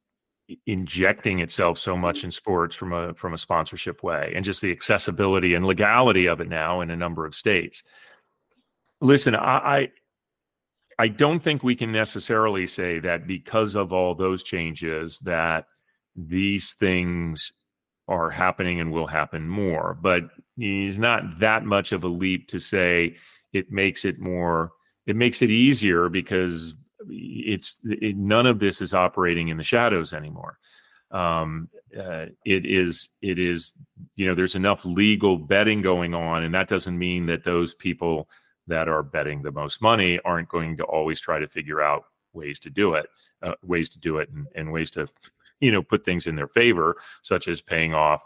injecting 0.67 1.41
itself 1.41 1.79
so 1.79 1.97
much 1.97 2.25
in 2.25 2.31
sports 2.31 2.77
from 2.77 2.93
a 2.93 3.15
from 3.15 3.33
a 3.33 3.39
sponsorship 3.39 4.03
way, 4.03 4.33
and 4.35 4.45
just 4.45 4.61
the 4.61 4.71
accessibility 4.71 5.55
and 5.55 5.67
legality 5.67 6.27
of 6.27 6.41
it 6.41 6.49
now 6.49 6.81
in 6.81 6.91
a 6.91 6.97
number 6.97 7.27
of 7.27 7.35
states. 7.35 7.83
Listen, 9.01 9.35
I, 9.35 9.57
I 9.57 9.89
I 10.99 11.09
don't 11.09 11.43
think 11.43 11.63
we 11.63 11.75
can 11.75 11.91
necessarily 11.91 12.67
say 12.67 13.01
that 13.01 13.27
because 13.27 13.75
of 13.75 13.93
all 13.93 14.15
those 14.15 14.43
changes 14.43 15.19
that 15.21 15.67
these 16.15 16.75
things 16.75 17.53
are 18.09 18.31
happening 18.31 18.81
and 18.81 18.93
will 18.93 19.07
happen 19.07 19.49
more. 19.49 19.97
But 20.01 20.25
it's 20.57 20.99
not 20.99 21.39
that 21.41 21.65
much 21.65 21.93
of 21.93 22.05
a 22.05 22.09
leap 22.09 22.49
to 22.49 22.59
say 22.59 23.17
it 23.53 23.71
makes 23.71 24.05
it 24.05 24.19
more, 24.19 24.73
it 25.07 25.17
makes 25.17 25.43
it 25.43 25.51
easier 25.51 26.09
because 26.09 26.75
it's 27.09 27.79
it, 27.85 28.17
none 28.17 28.47
of 28.47 28.59
this 28.59 28.81
is 28.81 28.95
operating 28.95 29.49
in 29.49 29.57
the 29.57 29.65
shadows 29.65 30.13
anymore. 30.13 30.59
Um, 31.11 31.69
uh, 31.99 32.27
it 32.47 32.65
is, 32.65 33.11
it 33.21 33.39
is, 33.39 33.73
you 34.17 34.27
know, 34.27 34.35
there's 34.35 34.55
enough 34.55 34.85
legal 34.85 35.37
betting 35.37 35.83
going 35.83 36.15
on, 36.15 36.43
and 36.43 36.55
that 36.55 36.69
doesn't 36.69 36.99
mean 36.99 37.27
that 37.27 37.45
those 37.45 37.75
people 37.75 38.29
that 38.67 38.89
are 38.89 39.03
betting 39.03 39.43
the 39.43 39.53
most 39.53 39.83
money 39.83 40.19
aren't 40.25 40.49
going 40.49 40.77
to 40.79 40.85
always 40.85 41.21
try 41.21 41.39
to 41.39 41.47
figure 41.47 41.83
out 41.83 42.05
ways 42.33 42.59
to 42.61 42.71
do 42.71 42.95
it, 42.95 43.07
uh, 43.43 43.53
ways 43.63 43.91
to 43.91 43.99
do 43.99 44.19
it, 44.19 44.31
and, 44.31 44.47
and 44.55 44.73
ways 44.73 44.91
to 44.93 45.07
you 45.63 45.73
know 45.73 45.83
put 45.83 46.05
things 46.05 46.27
in 46.27 46.37
their 46.37 46.49
favor, 46.49 46.97
such 47.23 47.49
as 47.49 47.63
paying 47.63 47.95
off 47.95 48.23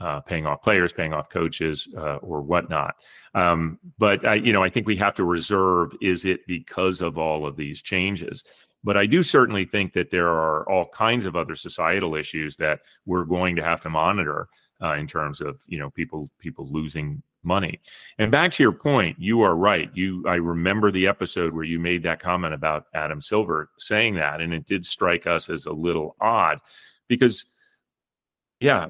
uh, 0.00 0.20
paying 0.20 0.44
off 0.44 0.60
players, 0.60 0.92
paying 0.92 1.14
off 1.14 1.30
coaches, 1.30 1.88
uh, 1.96 2.16
or 2.16 2.42
whatnot. 2.42 2.96
Um, 3.34 3.78
but 3.96 4.26
I, 4.26 4.34
you 4.34 4.52
know, 4.52 4.62
I 4.62 4.68
think 4.68 4.86
we 4.86 4.96
have 4.96 5.14
to 5.14 5.24
reserve: 5.24 5.92
is 6.02 6.24
it 6.24 6.46
because 6.46 7.00
of 7.00 7.16
all 7.16 7.46
of 7.46 7.56
these 7.56 7.80
changes? 7.80 8.44
But 8.82 8.98
I 8.98 9.06
do 9.06 9.22
certainly 9.22 9.64
think 9.64 9.94
that 9.94 10.10
there 10.10 10.28
are 10.28 10.68
all 10.68 10.86
kinds 10.88 11.24
of 11.24 11.36
other 11.36 11.54
societal 11.54 12.14
issues 12.16 12.56
that 12.56 12.80
we're 13.06 13.24
going 13.24 13.56
to 13.56 13.64
have 13.64 13.80
to 13.82 13.88
monitor 13.88 14.48
uh, 14.82 14.94
in 14.94 15.06
terms 15.06 15.40
of 15.40 15.62
you 15.66 15.78
know 15.78 15.90
people 15.90 16.30
people 16.38 16.68
losing 16.70 17.22
money. 17.44 17.80
And 18.18 18.30
back 18.30 18.52
to 18.52 18.62
your 18.62 18.72
point, 18.72 19.18
you 19.18 19.42
are 19.42 19.56
right. 19.56 19.90
You 19.94 20.24
I 20.26 20.36
remember 20.36 20.90
the 20.90 21.06
episode 21.06 21.52
where 21.52 21.64
you 21.64 21.78
made 21.78 22.02
that 22.04 22.20
comment 22.20 22.54
about 22.54 22.86
Adam 22.94 23.20
Silver 23.20 23.70
saying 23.78 24.14
that 24.14 24.40
and 24.40 24.52
it 24.52 24.66
did 24.66 24.84
strike 24.84 25.26
us 25.26 25.48
as 25.48 25.66
a 25.66 25.72
little 25.72 26.16
odd 26.20 26.60
because 27.08 27.44
yeah, 28.60 28.88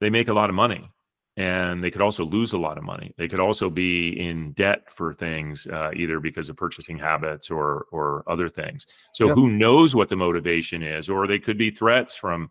they 0.00 0.10
make 0.10 0.28
a 0.28 0.34
lot 0.34 0.50
of 0.50 0.54
money 0.54 0.90
and 1.36 1.82
they 1.82 1.90
could 1.90 2.02
also 2.02 2.24
lose 2.24 2.52
a 2.52 2.58
lot 2.58 2.76
of 2.76 2.84
money. 2.84 3.14
They 3.16 3.26
could 3.26 3.40
also 3.40 3.70
be 3.70 4.10
in 4.10 4.52
debt 4.52 4.92
for 4.92 5.14
things, 5.14 5.66
uh, 5.66 5.90
either 5.94 6.20
because 6.20 6.48
of 6.48 6.56
purchasing 6.56 6.98
habits 6.98 7.50
or 7.50 7.86
or 7.90 8.22
other 8.26 8.48
things. 8.48 8.86
So 9.14 9.26
yep. 9.26 9.34
who 9.34 9.50
knows 9.50 9.94
what 9.94 10.08
the 10.08 10.16
motivation 10.16 10.82
is, 10.82 11.08
or 11.08 11.26
they 11.26 11.38
could 11.38 11.56
be 11.56 11.70
threats 11.70 12.14
from 12.14 12.50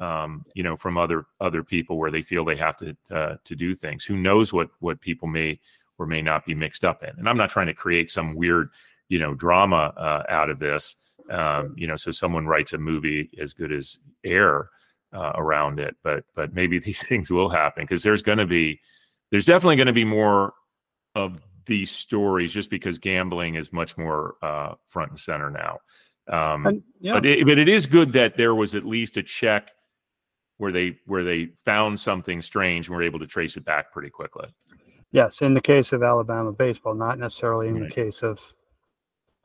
um, 0.00 0.46
you 0.54 0.62
know, 0.62 0.76
from 0.76 0.96
other 0.96 1.26
other 1.40 1.62
people 1.62 1.98
where 1.98 2.10
they 2.10 2.22
feel 2.22 2.44
they 2.44 2.56
have 2.56 2.76
to 2.78 2.96
uh, 3.10 3.36
to 3.44 3.54
do 3.54 3.74
things. 3.74 4.04
Who 4.04 4.16
knows 4.16 4.52
what 4.52 4.70
what 4.80 5.00
people 5.00 5.28
may 5.28 5.60
or 5.98 6.06
may 6.06 6.22
not 6.22 6.46
be 6.46 6.54
mixed 6.54 6.84
up 6.84 7.02
in? 7.02 7.10
And 7.18 7.28
I'm 7.28 7.36
not 7.36 7.50
trying 7.50 7.66
to 7.66 7.74
create 7.74 8.10
some 8.10 8.34
weird, 8.34 8.70
you 9.08 9.18
know, 9.18 9.34
drama 9.34 9.92
uh, 9.96 10.22
out 10.28 10.50
of 10.50 10.58
this. 10.58 10.96
Um, 11.30 11.74
you 11.76 11.86
know, 11.86 11.96
so 11.96 12.10
someone 12.10 12.46
writes 12.46 12.72
a 12.72 12.78
movie 12.78 13.30
as 13.38 13.52
good 13.52 13.72
as 13.72 13.98
Air, 14.24 14.70
uh, 15.12 15.32
around 15.34 15.78
it. 15.78 15.96
But 16.02 16.24
but 16.34 16.54
maybe 16.54 16.78
these 16.80 17.06
things 17.06 17.30
will 17.30 17.50
happen 17.50 17.84
because 17.84 18.02
there's 18.02 18.22
going 18.22 18.38
to 18.38 18.46
be 18.46 18.80
there's 19.30 19.46
definitely 19.46 19.76
going 19.76 19.86
to 19.86 19.92
be 19.92 20.04
more 20.04 20.54
of 21.14 21.40
these 21.66 21.90
stories 21.90 22.52
just 22.52 22.70
because 22.70 22.98
gambling 22.98 23.54
is 23.54 23.72
much 23.72 23.98
more 23.98 24.34
uh, 24.42 24.74
front 24.86 25.10
and 25.10 25.20
center 25.20 25.50
now. 25.50 25.78
Um, 26.28 26.66
and, 26.66 26.82
yeah. 27.00 27.14
But 27.14 27.26
it, 27.26 27.46
but 27.46 27.58
it 27.58 27.68
is 27.68 27.86
good 27.86 28.12
that 28.14 28.36
there 28.36 28.54
was 28.54 28.74
at 28.74 28.84
least 28.84 29.16
a 29.18 29.22
check 29.22 29.70
where 30.60 30.72
they 30.72 30.98
where 31.06 31.24
they 31.24 31.46
found 31.64 31.98
something 31.98 32.42
strange 32.42 32.86
and 32.86 32.96
were 32.96 33.02
able 33.02 33.18
to 33.18 33.26
trace 33.26 33.56
it 33.56 33.64
back 33.64 33.90
pretty 33.92 34.10
quickly. 34.10 34.46
Yes, 35.10 35.40
in 35.40 35.54
the 35.54 35.60
case 35.60 35.92
of 35.92 36.02
Alabama 36.02 36.52
baseball, 36.52 36.94
not 36.94 37.18
necessarily 37.18 37.68
in 37.68 37.80
right. 37.80 37.88
the 37.88 37.94
case 37.94 38.22
of 38.22 38.54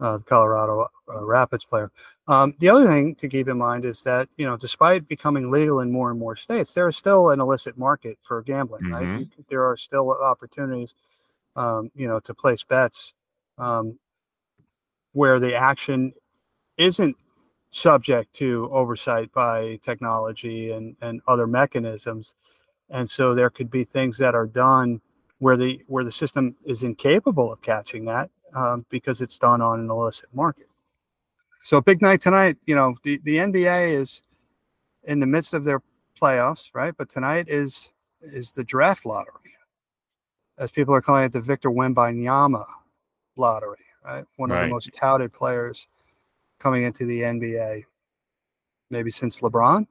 uh, 0.02 0.18
the 0.18 0.24
Colorado 0.26 0.88
uh, 1.10 1.26
Rapids 1.26 1.64
player. 1.64 1.90
Um, 2.28 2.54
the 2.60 2.68
other 2.68 2.86
thing 2.86 3.16
to 3.16 3.30
keep 3.30 3.48
in 3.48 3.58
mind 3.58 3.86
is 3.86 4.04
that 4.04 4.28
you 4.36 4.46
know, 4.46 4.58
despite 4.58 5.08
becoming 5.08 5.50
legal 5.50 5.80
in 5.80 5.90
more 5.90 6.12
and 6.12 6.20
more 6.20 6.36
states, 6.36 6.74
there 6.74 6.88
is 6.88 6.98
still 6.98 7.30
an 7.30 7.40
illicit 7.40 7.78
market 7.78 8.18
for 8.22 8.42
gambling. 8.44 8.84
Mm-hmm. 8.84 9.16
Right, 9.16 9.28
there 9.50 9.64
are 9.64 9.78
still 9.78 10.12
opportunities, 10.12 10.96
um, 11.56 11.90
you 11.96 12.10
know, 12.10 12.20
to 12.20 12.34
place 12.34 12.64
bets 12.66 13.14
um, 13.58 13.98
where 15.14 15.40
the 15.40 15.56
action 15.56 16.14
isn't 16.78 17.16
subject 17.76 18.32
to 18.34 18.70
oversight 18.72 19.30
by 19.34 19.78
technology 19.82 20.72
and 20.72 20.96
and 21.02 21.22
other 21.28 21.46
mechanisms, 21.46 22.34
and 22.90 23.10
so 23.10 23.36
there 23.36 23.50
could 23.50 23.70
be 23.70 23.84
things 23.84 24.18
that 24.18 24.34
are 24.34 24.48
done 24.48 25.02
where 25.40 25.58
the 25.58 25.84
where 25.88 26.06
the 26.06 26.12
system 26.12 26.56
is 26.64 26.84
incapable 26.84 27.52
of 27.52 27.62
catching 27.62 28.06
that 28.06 28.30
um, 28.56 28.86
because 28.90 29.22
it's 29.22 29.38
done 29.38 29.62
on 29.62 29.82
an 29.82 29.90
illicit 29.90 30.30
market. 30.34 30.68
So 31.62 31.82
big 31.82 32.02
night 32.02 32.22
tonight. 32.22 32.58
You 32.66 32.76
know, 32.76 32.96
the, 33.04 33.20
the 33.24 33.38
NBA 33.38 34.00
is 34.00 34.22
in 35.04 35.20
the 35.20 35.26
midst 35.26 35.54
of 35.54 35.66
their 35.66 35.82
playoffs, 36.20 36.70
right? 36.74 36.94
But 36.98 37.10
tonight 37.10 37.48
is 37.50 37.92
is 38.22 38.54
the 38.54 38.64
draft 38.64 39.06
lottery, 39.06 39.54
as 40.58 40.72
people 40.72 40.96
are 40.96 41.02
calling 41.02 41.26
it, 41.26 41.34
the 41.34 41.42
Victor 41.42 41.70
Wembanyama 41.70 42.66
lottery, 43.36 43.86
right? 44.06 44.24
One 44.38 44.50
right. 44.50 44.64
of 44.64 44.70
the 44.70 44.74
most 44.74 44.94
touted 44.94 45.34
players 45.34 45.90
coming 46.60 46.84
into 46.84 47.06
the 47.06 47.22
NBA, 47.22 47.84
maybe 48.90 49.12
since 49.12 49.42
LeBron, 49.42 49.86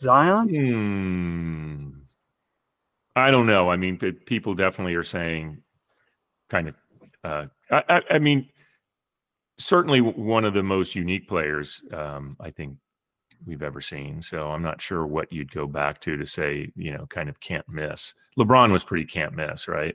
Zion. 0.00 0.48
Hmm. 0.48 1.88
I 3.14 3.30
don't 3.30 3.46
know. 3.46 3.70
I 3.70 3.76
mean, 3.76 3.98
people 3.98 4.54
definitely 4.54 4.94
are 4.94 5.04
saying, 5.04 5.62
kind 6.48 6.68
of 6.68 6.74
uh, 7.24 7.46
I, 7.70 8.02
I, 8.10 8.18
mean, 8.18 8.48
certainly 9.58 10.00
one 10.00 10.44
of 10.44 10.54
the 10.54 10.62
most 10.62 10.94
unique 10.94 11.28
players 11.28 11.82
um, 11.92 12.36
I 12.40 12.50
think 12.50 12.76
we've 13.46 13.62
ever 13.62 13.80
seen. 13.80 14.22
So 14.22 14.50
I'm 14.50 14.62
not 14.62 14.80
sure 14.80 15.06
what 15.06 15.32
you'd 15.32 15.52
go 15.52 15.66
back 15.66 16.00
to 16.02 16.16
to 16.16 16.26
say, 16.26 16.72
you 16.74 16.92
know, 16.92 17.06
kind 17.06 17.28
of 17.28 17.38
can't 17.40 17.68
miss. 17.68 18.14
LeBron 18.38 18.72
was 18.72 18.84
pretty 18.84 19.04
can't 19.04 19.34
miss, 19.34 19.68
right? 19.68 19.94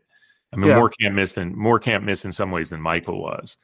I 0.54 0.56
mean, 0.56 0.70
yeah. 0.70 0.78
more 0.78 0.89
can't 0.89 1.15
miss 1.15 1.34
than 1.34 1.58
more 1.58 1.80
can't 1.80 2.04
miss 2.04 2.24
in 2.24 2.32
some 2.32 2.52
ways 2.52 2.70
than 2.70 2.82
Michael 2.82 3.22
was. 3.22 3.58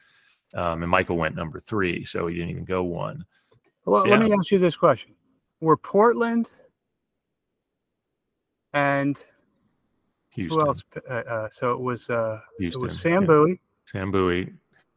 Um, 0.55 0.83
and 0.83 0.89
Michael 0.89 1.17
went 1.17 1.35
number 1.35 1.59
three, 1.59 2.05
so 2.05 2.27
he 2.27 2.35
didn't 2.35 2.51
even 2.51 2.65
go 2.65 2.83
one. 2.83 3.25
Well, 3.85 4.07
yeah. 4.07 4.15
let 4.15 4.25
me 4.25 4.33
ask 4.33 4.51
you 4.51 4.59
this 4.59 4.77
question: 4.77 5.15
Were 5.59 5.77
Portland 5.77 6.49
and 8.73 9.23
Houston. 10.31 10.59
Who 10.59 10.67
else? 10.67 10.83
Uh, 11.09 11.13
uh, 11.13 11.49
so 11.51 11.71
it 11.71 11.79
was 11.79 12.09
uh, 12.09 12.39
Houston, 12.59 12.81
it 12.81 12.83
was 12.83 12.99
Sam 12.99 13.21
yeah. 13.21 13.27
Bowie, 13.27 13.61
Sam 13.85 14.11
Bowie, 14.11 14.53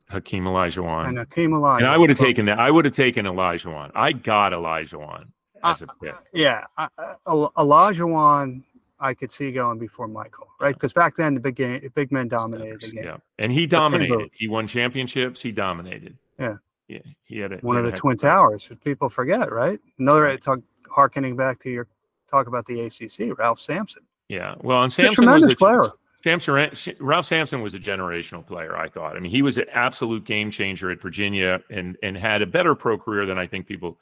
Hakeem 0.08 0.44
Olajuwon, 0.44 1.08
and 1.08 1.18
Hakeem 1.18 1.50
Olajuwon. 1.50 1.78
And 1.78 1.86
I 1.86 1.96
would 1.96 2.10
have 2.10 2.18
taken 2.18 2.46
that. 2.46 2.58
I 2.58 2.70
would 2.70 2.84
have 2.84 2.94
taken 2.94 3.26
Olajuwon. 3.26 3.90
I 3.94 4.12
got 4.12 4.52
Olajuwon 4.52 5.26
as 5.62 5.82
a 5.82 5.86
pick. 6.02 6.14
Yeah, 6.32 6.64
uh, 6.78 6.88
Olajuwon. 7.26 8.62
I 8.98 9.14
could 9.14 9.30
see 9.30 9.52
going 9.52 9.78
before 9.78 10.08
Michael, 10.08 10.48
right? 10.60 10.74
Because 10.74 10.92
back 10.92 11.16
then 11.16 11.34
the 11.34 11.40
big 11.40 11.56
game, 11.56 11.80
big 11.94 12.12
men 12.12 12.28
dominated 12.28 12.80
the 12.80 12.90
game. 12.90 13.04
Yeah, 13.04 13.16
and 13.38 13.52
he 13.52 13.66
dominated. 13.66 14.30
He 14.32 14.48
won 14.48 14.66
championships. 14.66 15.42
He 15.42 15.52
dominated. 15.52 16.16
Yeah, 16.38 16.56
yeah. 16.88 17.00
He 17.24 17.38
had 17.38 17.52
a, 17.52 17.56
one 17.58 17.76
of 17.76 17.84
the 17.84 17.92
twin 17.92 18.16
towers. 18.16 18.70
People 18.84 19.08
forget, 19.08 19.52
right? 19.52 19.78
Another 19.98 20.22
right. 20.22 20.40
talk, 20.40 20.60
harkening 20.90 21.36
back 21.36 21.58
to 21.60 21.70
your 21.70 21.88
talk 22.26 22.46
about 22.46 22.66
the 22.66 22.80
ACC, 22.80 23.38
Ralph 23.38 23.60
Sampson. 23.60 24.02
Yeah. 24.28 24.54
Well, 24.60 24.82
and 24.82 24.92
Sampson 24.92 25.26
was 25.26 25.44
a 25.44 25.54
player. 25.54 25.84
Sampson, 26.24 26.70
Ralph 26.98 27.26
Sampson 27.26 27.62
was 27.62 27.74
a 27.74 27.78
generational 27.78 28.44
player. 28.44 28.76
I 28.76 28.88
thought. 28.88 29.16
I 29.16 29.20
mean, 29.20 29.30
he 29.30 29.42
was 29.42 29.58
an 29.58 29.66
absolute 29.72 30.24
game 30.24 30.50
changer 30.50 30.90
at 30.90 31.00
Virginia, 31.00 31.62
and 31.70 31.96
and 32.02 32.16
had 32.16 32.42
a 32.42 32.46
better 32.46 32.74
pro 32.74 32.98
career 32.98 33.26
than 33.26 33.38
I 33.38 33.46
think 33.46 33.66
people 33.66 33.98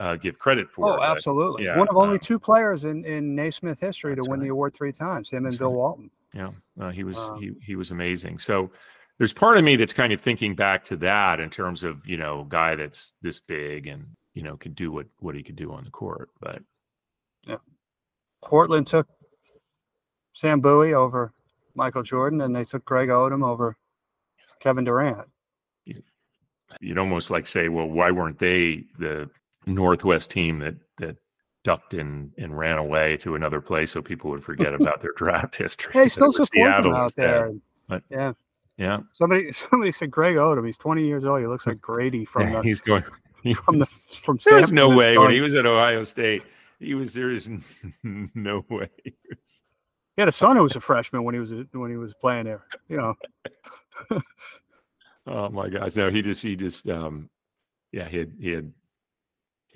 uh, 0.00 0.16
give 0.16 0.38
credit 0.38 0.70
for. 0.70 0.98
Oh, 0.98 1.02
absolutely. 1.02 1.64
Yeah, 1.64 1.76
One 1.76 1.88
of 1.88 1.96
only 1.96 2.16
uh, 2.16 2.22
two 2.22 2.38
players 2.38 2.84
in 2.84 3.04
in 3.04 3.34
Naismith 3.34 3.80
history 3.80 4.14
to 4.14 4.22
win 4.22 4.40
right. 4.40 4.46
the 4.46 4.52
award 4.52 4.74
three 4.74 4.92
times. 4.92 5.30
Him 5.30 5.46
and 5.46 5.58
Bill 5.58 5.70
right. 5.70 5.76
Walton. 5.76 6.10
Yeah, 6.34 6.50
uh, 6.80 6.90
he 6.90 7.04
was 7.04 7.18
um, 7.18 7.40
he 7.40 7.52
he 7.64 7.76
was 7.76 7.90
amazing. 7.90 8.38
So 8.38 8.70
there's 9.18 9.32
part 9.32 9.58
of 9.58 9.64
me 9.64 9.76
that's 9.76 9.94
kind 9.94 10.12
of 10.12 10.20
thinking 10.20 10.54
back 10.54 10.84
to 10.86 10.96
that 10.96 11.40
in 11.40 11.50
terms 11.50 11.82
of 11.84 12.06
you 12.06 12.16
know 12.16 12.46
guy 12.48 12.76
that's 12.76 13.14
this 13.22 13.40
big 13.40 13.86
and 13.86 14.06
you 14.34 14.42
know 14.42 14.56
could 14.56 14.74
do 14.74 14.92
what 14.92 15.06
what 15.18 15.34
he 15.34 15.42
could 15.42 15.56
do 15.56 15.72
on 15.72 15.84
the 15.84 15.90
court, 15.90 16.30
but 16.40 16.62
yeah. 17.46 17.56
Portland 18.42 18.86
took 18.86 19.08
Sam 20.32 20.60
Bowie 20.60 20.94
over 20.94 21.32
Michael 21.74 22.02
Jordan, 22.02 22.40
and 22.42 22.54
they 22.54 22.64
took 22.64 22.84
Greg 22.84 23.08
Oden 23.08 23.44
over 23.44 23.76
Kevin 24.60 24.84
Durant. 24.84 25.28
You'd 26.80 26.98
almost 26.98 27.30
like 27.30 27.46
say, 27.46 27.68
well, 27.68 27.86
why 27.88 28.10
weren't 28.10 28.38
they 28.38 28.84
the 28.98 29.30
Northwest 29.66 30.30
team 30.30 30.58
that 30.60 30.76
that 30.98 31.16
ducked 31.64 31.94
and, 31.94 32.32
and 32.38 32.56
ran 32.56 32.78
away 32.78 33.16
to 33.18 33.34
another 33.34 33.60
place 33.60 33.92
so 33.92 34.00
people 34.00 34.30
would 34.30 34.42
forget 34.42 34.74
about 34.80 35.02
their 35.02 35.12
draft 35.16 35.56
history? 35.56 35.92
Hey, 35.92 36.08
still 36.08 36.32
support 36.32 36.48
Seattle 36.52 36.92
them 36.92 37.00
out 37.00 37.14
there. 37.14 37.52
But, 37.88 38.02
yeah. 38.10 38.32
Yeah. 38.76 39.00
Somebody 39.12 39.52
somebody 39.70 39.92
said 39.92 40.10
Greg 40.10 40.36
Oden. 40.36 40.64
He's 40.64 40.78
20 40.78 41.06
years 41.06 41.24
old. 41.24 41.40
He 41.40 41.46
looks 41.46 41.66
like 41.66 41.80
Grady 41.80 42.24
from 42.24 42.52
yeah, 42.52 42.60
the 42.60 42.62
he's 42.62 42.80
going 42.80 43.04
from 43.54 43.78
the 43.78 43.86
from 44.24 44.38
There's 44.44 44.72
no 44.72 44.88
way 44.96 45.18
when 45.18 45.32
he 45.32 45.40
was 45.40 45.54
at 45.54 45.66
Ohio 45.66 46.04
State. 46.04 46.42
He 46.78 46.94
was 46.94 47.12
there 47.12 47.30
is 47.32 47.48
no 48.04 48.64
way. 48.70 48.88
He 49.04 49.12
had 50.22 50.28
a 50.28 50.32
son 50.32 50.56
who 50.56 50.62
was 50.62 50.76
a 50.76 50.80
freshman 50.80 51.24
when 51.24 51.34
he 51.34 51.40
was 51.40 51.52
when 51.72 51.90
he 51.90 51.96
was 51.96 52.14
playing 52.14 52.44
there. 52.44 52.66
You 52.88 52.96
know. 52.96 53.14
oh 55.26 55.48
my 55.48 55.68
gosh! 55.68 55.96
No, 55.96 56.10
he 56.10 56.22
just 56.22 56.42
he 56.42 56.56
just 56.56 56.88
um, 56.88 57.30
yeah 57.92 58.08
he 58.08 58.18
had 58.18 58.32
he 58.40 58.50
had 58.50 58.72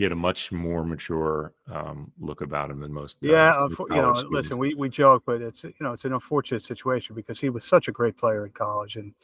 he 0.02 0.04
had 0.04 0.10
a 0.10 0.16
much 0.16 0.50
more 0.50 0.84
mature 0.84 1.52
um, 1.70 2.10
look 2.18 2.40
about 2.40 2.72
him 2.72 2.80
than 2.80 2.92
most. 2.92 3.18
Uh, 3.22 3.28
yeah, 3.28 3.52
uh, 3.52 3.68
you 3.68 3.86
know, 3.90 4.14
students. 4.14 4.34
listen, 4.34 4.58
we 4.58 4.74
we 4.74 4.88
joke, 4.88 5.22
but 5.24 5.40
it's 5.40 5.62
you 5.62 5.72
know 5.78 5.92
it's 5.92 6.04
an 6.04 6.12
unfortunate 6.12 6.60
situation 6.60 7.14
because 7.14 7.38
he 7.38 7.50
was 7.50 7.64
such 7.64 7.86
a 7.86 7.92
great 7.92 8.16
player 8.16 8.44
in 8.44 8.50
college 8.50 8.96
and 8.96 9.14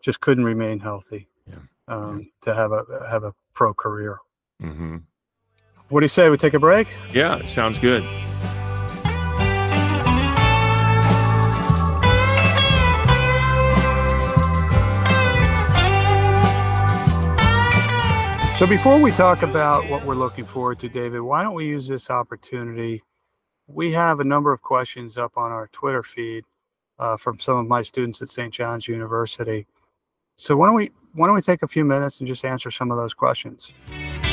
just 0.00 0.20
couldn't 0.20 0.44
remain 0.44 0.78
healthy. 0.78 1.26
Yeah. 1.48 1.56
Um, 1.88 2.18
yeah. 2.20 2.24
To 2.42 2.54
have 2.54 2.70
a 2.70 2.84
have 3.10 3.24
a 3.24 3.32
pro 3.52 3.74
career. 3.74 4.18
Mm-hmm. 4.62 4.98
What 5.88 6.00
do 6.00 6.04
you 6.04 6.08
say? 6.08 6.30
We 6.30 6.36
take 6.36 6.54
a 6.54 6.60
break? 6.60 6.86
Yeah, 7.12 7.38
it 7.38 7.48
sounds 7.48 7.80
good. 7.80 8.04
So 18.62 18.68
before 18.68 19.00
we 19.00 19.10
talk 19.10 19.42
about 19.42 19.88
what 19.90 20.06
we're 20.06 20.14
looking 20.14 20.44
forward 20.44 20.78
to, 20.78 20.88
David, 20.88 21.20
why 21.22 21.42
don't 21.42 21.54
we 21.54 21.66
use 21.66 21.88
this 21.88 22.10
opportunity? 22.10 23.02
We 23.66 23.90
have 23.90 24.20
a 24.20 24.24
number 24.24 24.52
of 24.52 24.62
questions 24.62 25.18
up 25.18 25.36
on 25.36 25.50
our 25.50 25.66
Twitter 25.72 26.04
feed 26.04 26.44
uh, 26.96 27.16
from 27.16 27.40
some 27.40 27.56
of 27.56 27.66
my 27.66 27.82
students 27.82 28.22
at 28.22 28.28
St. 28.28 28.54
John's 28.54 28.86
University. 28.86 29.66
So 30.36 30.54
why 30.56 30.68
don't 30.68 30.76
we 30.76 30.92
why 31.12 31.26
don't 31.26 31.34
we 31.34 31.40
take 31.40 31.64
a 31.64 31.66
few 31.66 31.84
minutes 31.84 32.20
and 32.20 32.28
just 32.28 32.44
answer 32.44 32.70
some 32.70 32.92
of 32.92 32.98
those 32.98 33.14
questions? 33.14 33.74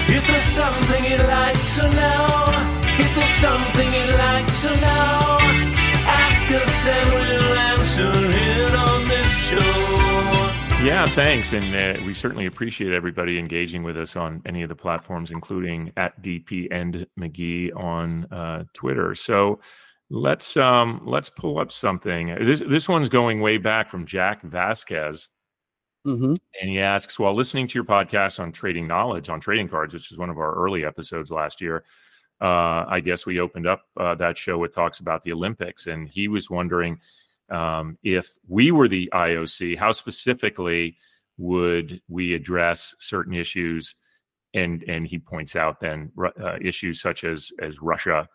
Is 0.07 0.23
there 0.27 0.37
something 0.37 1.05
you'd 1.05 1.21
like 1.21 1.65
to 1.77 1.89
know? 1.89 2.08
Yeah, 10.99 11.05
thanks. 11.05 11.53
And 11.53 11.73
uh, 11.73 12.03
we 12.05 12.13
certainly 12.13 12.45
appreciate 12.45 12.91
everybody 12.91 13.39
engaging 13.39 13.83
with 13.83 13.95
us 13.95 14.17
on 14.17 14.41
any 14.45 14.63
of 14.63 14.69
the 14.69 14.75
platforms, 14.75 15.31
including 15.31 15.93
at 15.95 16.21
DP 16.21 16.67
and 16.71 17.07
McGhee 17.17 17.73
on 17.73 18.25
uh, 18.25 18.65
Twitter. 18.73 19.15
So 19.15 19.61
let's 20.09 20.57
um, 20.57 20.99
let's 21.05 21.29
pull 21.29 21.57
up 21.57 21.71
something. 21.71 22.35
This 22.45 22.61
this 22.67 22.89
one's 22.89 23.07
going 23.07 23.39
way 23.39 23.57
back 23.57 23.87
from 23.87 24.05
Jack 24.05 24.41
Vasquez. 24.43 25.29
Mm-hmm. 26.05 26.33
And 26.59 26.69
he 26.69 26.81
asks, 26.81 27.17
while 27.17 27.33
listening 27.33 27.67
to 27.69 27.75
your 27.75 27.85
podcast 27.85 28.41
on 28.41 28.51
trading 28.51 28.85
knowledge 28.85 29.29
on 29.29 29.39
trading 29.39 29.69
cards, 29.69 29.93
which 29.93 30.11
is 30.11 30.17
one 30.17 30.29
of 30.29 30.37
our 30.37 30.53
early 30.53 30.83
episodes 30.83 31.31
last 31.31 31.61
year, 31.61 31.85
uh, 32.41 32.83
I 32.89 32.99
guess 32.99 33.25
we 33.25 33.39
opened 33.39 33.67
up 33.67 33.83
uh, 33.95 34.15
that 34.15 34.37
show. 34.37 34.61
It 34.65 34.73
talks 34.73 34.99
about 34.99 35.23
the 35.23 35.31
Olympics, 35.31 35.87
and 35.87 36.09
he 36.09 36.27
was 36.27 36.49
wondering 36.49 36.99
um, 37.51 37.97
if 38.03 38.31
we 38.47 38.71
were 38.71 38.87
the 38.87 39.09
IOC, 39.13 39.77
how 39.77 39.91
specifically 39.91 40.97
would 41.37 42.01
we 42.07 42.33
address 42.33 42.95
certain 42.99 43.33
issues 43.33 43.95
and 44.53 44.83
and 44.83 45.07
he 45.07 45.19
points 45.19 45.55
out 45.55 45.79
then 45.79 46.11
uh, 46.43 46.57
issues 46.61 47.01
such 47.01 47.23
as 47.23 47.51
as 47.61 47.81
Russia 47.81 48.27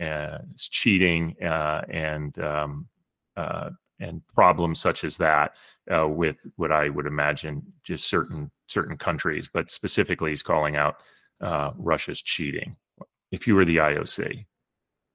uh, 0.00 0.38
cheating 0.56 1.36
uh, 1.42 1.82
and 1.88 2.38
um, 2.38 2.88
uh, 3.36 3.70
and 4.00 4.22
problems 4.34 4.80
such 4.80 5.04
as 5.04 5.16
that 5.18 5.52
uh, 5.94 6.08
with 6.08 6.46
what 6.56 6.72
I 6.72 6.88
would 6.88 7.06
imagine 7.06 7.62
just 7.84 8.08
certain 8.08 8.50
certain 8.66 8.96
countries, 8.96 9.50
but 9.52 9.70
specifically 9.70 10.30
he's 10.30 10.42
calling 10.42 10.76
out 10.76 10.96
uh, 11.40 11.70
Russia's 11.76 12.22
cheating. 12.22 12.76
If 13.30 13.46
you 13.46 13.54
were 13.54 13.64
the 13.64 13.76
IOC, 13.76 14.46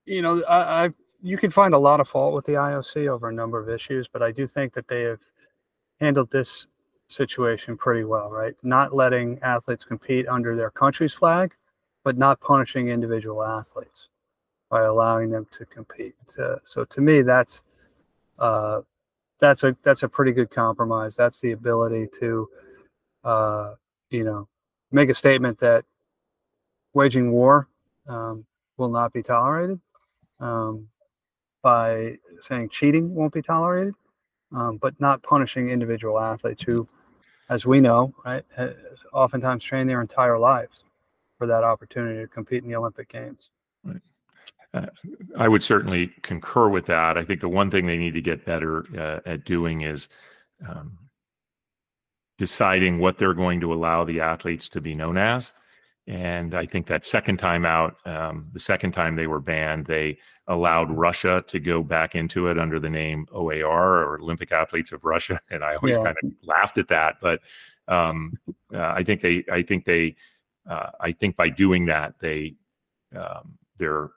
you 0.06 0.22
know, 0.22 0.44
I, 0.48 0.86
I 0.86 0.94
you 1.25 1.38
can 1.39 1.49
find 1.49 1.73
a 1.73 1.79
lot 1.79 1.99
of 1.99 2.07
fault 2.07 2.35
with 2.35 2.45
the 2.45 2.53
IOC 2.53 3.07
over 3.07 3.29
a 3.29 3.33
number 3.33 3.59
of 3.59 3.67
issues, 3.67 4.07
but 4.07 4.21
I 4.21 4.31
do 4.31 4.45
think 4.45 4.73
that 4.73 4.88
they 4.88 5.01
have 5.01 5.21
handled 5.99 6.29
this 6.29 6.67
situation 7.07 7.75
pretty 7.77 8.03
well, 8.03 8.29
right? 8.29 8.53
Not 8.61 8.93
letting 8.93 9.39
athletes 9.41 9.83
compete 9.83 10.27
under 10.27 10.55
their 10.55 10.69
country's 10.69 11.15
flag, 11.15 11.55
but 12.03 12.15
not 12.15 12.39
punishing 12.41 12.89
individual 12.89 13.43
athletes 13.43 14.09
by 14.69 14.83
allowing 14.83 15.31
them 15.31 15.47
to 15.49 15.65
compete. 15.65 16.13
Uh, 16.38 16.57
so 16.63 16.85
to 16.85 17.01
me, 17.01 17.23
that's 17.23 17.63
uh, 18.38 18.81
that's 19.39 19.63
a 19.63 19.75
that's 19.81 20.03
a 20.03 20.09
pretty 20.09 20.31
good 20.31 20.51
compromise. 20.51 21.15
That's 21.15 21.41
the 21.41 21.53
ability 21.53 22.07
to, 22.19 22.47
uh, 23.23 23.73
you 24.11 24.23
know, 24.23 24.47
make 24.91 25.09
a 25.09 25.15
statement 25.15 25.57
that 25.59 25.85
waging 26.93 27.31
war 27.31 27.67
um, 28.07 28.45
will 28.77 28.89
not 28.89 29.11
be 29.11 29.23
tolerated 29.23 29.79
um, 30.39 30.88
by 31.65 32.15
saying 32.41 32.69
cheating 32.69 33.15
won't 33.15 33.34
be 33.34 33.41
tolerated, 33.41 33.95
um, 34.51 34.78
but 34.78 34.93
not 35.01 35.23
punishing 35.23 35.71
individual 35.71 36.19
athletes 36.19 36.62
who 36.62 36.88
as 37.49 37.65
we 37.65 37.82
know, 37.82 38.13
right, 38.23 38.43
oftentimes 39.13 39.63
train 39.63 39.88
their 39.88 39.99
entire 39.99 40.38
lives 40.38 40.84
for 41.39 41.47
that 41.47 41.63
opportunity 41.63 42.21
to 42.21 42.28
compete 42.28 42.62
in 42.62 42.69
the 42.69 42.75
Olympic 42.75 43.10
Games. 43.10 43.49
Right. 43.84 44.01
Uh, 44.75 44.86
I 45.38 45.47
would 45.47 45.63
certainly 45.63 46.12
concur 46.21 46.67
with 46.67 46.86
that. 46.86 47.17
I 47.17 47.23
think 47.23 47.41
the 47.41 47.49
one 47.49 47.71
thing 47.71 47.88
they 47.88 47.97
need 47.97 48.13
to 48.13 48.21
get 48.21 48.45
better 48.45 48.86
uh, 48.95 49.19
at 49.25 49.43
doing 49.43 49.82
is 49.82 50.08
um, 50.67 50.99
deciding 52.38 52.99
what 52.99 53.17
they're 53.17 53.34
going 53.34 53.60
to 53.62 53.73
allow 53.73 54.04
the 54.04 54.21
athletes 54.21 54.69
to 54.69 54.82
be 54.82 54.93
known 54.93 55.17
as. 55.17 55.51
And 56.08 56.54
I 56.54 56.68
think 56.68 56.86
that 56.88 57.04
second 57.04 57.38
time 57.38 57.65
out, 57.65 57.96
um, 58.06 58.48
the 58.54 58.60
second 58.60 58.91
time 58.91 59.15
they 59.15 59.26
were 59.26 59.39
banned, 59.39 59.88
they 59.88 60.20
allowed 60.48 60.91
Russia 60.91 61.44
to 61.48 61.60
go 61.60 61.82
back 61.82 62.13
into 62.13 62.48
it 62.48 62.60
under 62.60 62.80
the 62.80 62.89
name 62.89 63.26
OAR 63.32 64.04
or 64.04 64.20
Olympic 64.20 64.52
Athletes 64.52 64.91
of 64.91 65.04
Russia. 65.04 65.41
And 65.50 65.63
I 65.63 65.76
always 65.76 65.96
yeah. 65.96 66.04
kind 66.04 66.18
of 66.24 66.32
laughed 66.44 66.78
at 66.78 66.89
that, 66.89 67.15
but 67.22 67.41
um, 67.88 68.38
uh, 68.74 68.94
I 68.96 69.04
think 69.04 69.22
they, 69.22 69.44
I 69.52 69.63
think 69.63 69.86
they, 69.86 70.15
uh, 70.70 70.89
I 71.00 71.12
think 71.12 71.36
by 71.36 71.50
doing 71.50 71.86
that, 71.86 72.15
they, 72.20 72.56
um, 73.15 73.58
they're, 73.78 74.10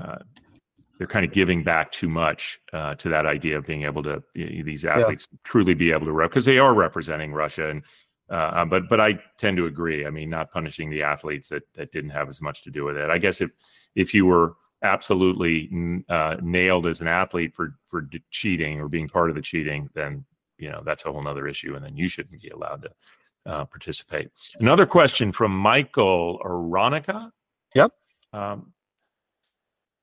uh, 0.00 0.18
they're 0.98 1.06
kind 1.06 1.24
of 1.24 1.32
giving 1.32 1.62
back 1.62 1.92
too 1.92 2.08
much 2.08 2.60
uh, 2.72 2.94
to 2.96 3.08
that 3.08 3.24
idea 3.24 3.56
of 3.56 3.66
being 3.66 3.84
able 3.84 4.02
to 4.02 4.22
these 4.34 4.84
athletes 4.84 5.28
yeah. 5.30 5.38
truly 5.44 5.74
be 5.74 5.92
able 5.92 6.06
to 6.06 6.12
rep 6.12 6.30
because 6.30 6.44
they 6.44 6.58
are 6.58 6.74
representing 6.74 7.32
Russia 7.32 7.70
and 7.70 7.82
uh, 8.30 8.50
um, 8.54 8.68
but 8.68 8.88
but 8.88 9.00
I 9.00 9.18
tend 9.38 9.56
to 9.56 9.66
agree. 9.66 10.06
I 10.06 10.10
mean, 10.10 10.30
not 10.30 10.52
punishing 10.52 10.88
the 10.88 11.02
athletes 11.02 11.48
that 11.48 11.62
that 11.74 11.90
didn't 11.90 12.10
have 12.10 12.28
as 12.28 12.40
much 12.40 12.62
to 12.62 12.70
do 12.70 12.84
with 12.84 12.96
it. 12.96 13.10
I 13.10 13.18
guess 13.18 13.40
if 13.40 13.50
if 13.94 14.14
you 14.14 14.26
were 14.26 14.54
absolutely 14.82 15.68
uh, 16.08 16.36
nailed 16.40 16.86
as 16.86 17.00
an 17.00 17.08
athlete 17.08 17.54
for 17.54 17.74
for 17.88 18.08
cheating 18.30 18.80
or 18.80 18.88
being 18.88 19.08
part 19.08 19.30
of 19.30 19.36
the 19.36 19.42
cheating, 19.42 19.90
then 19.94 20.24
you 20.58 20.70
know 20.70 20.82
that's 20.84 21.04
a 21.04 21.12
whole 21.12 21.26
other 21.26 21.48
issue, 21.48 21.74
and 21.74 21.84
then 21.84 21.96
you 21.96 22.08
shouldn't 22.08 22.40
be 22.40 22.48
allowed 22.48 22.82
to 22.82 22.90
uh, 23.46 23.64
participate. 23.64 24.30
Another 24.60 24.86
question 24.86 25.32
from 25.32 25.56
Michael 25.56 26.38
Aronica. 26.44 27.30
Yep. 27.74 27.92
Um, 28.32 28.72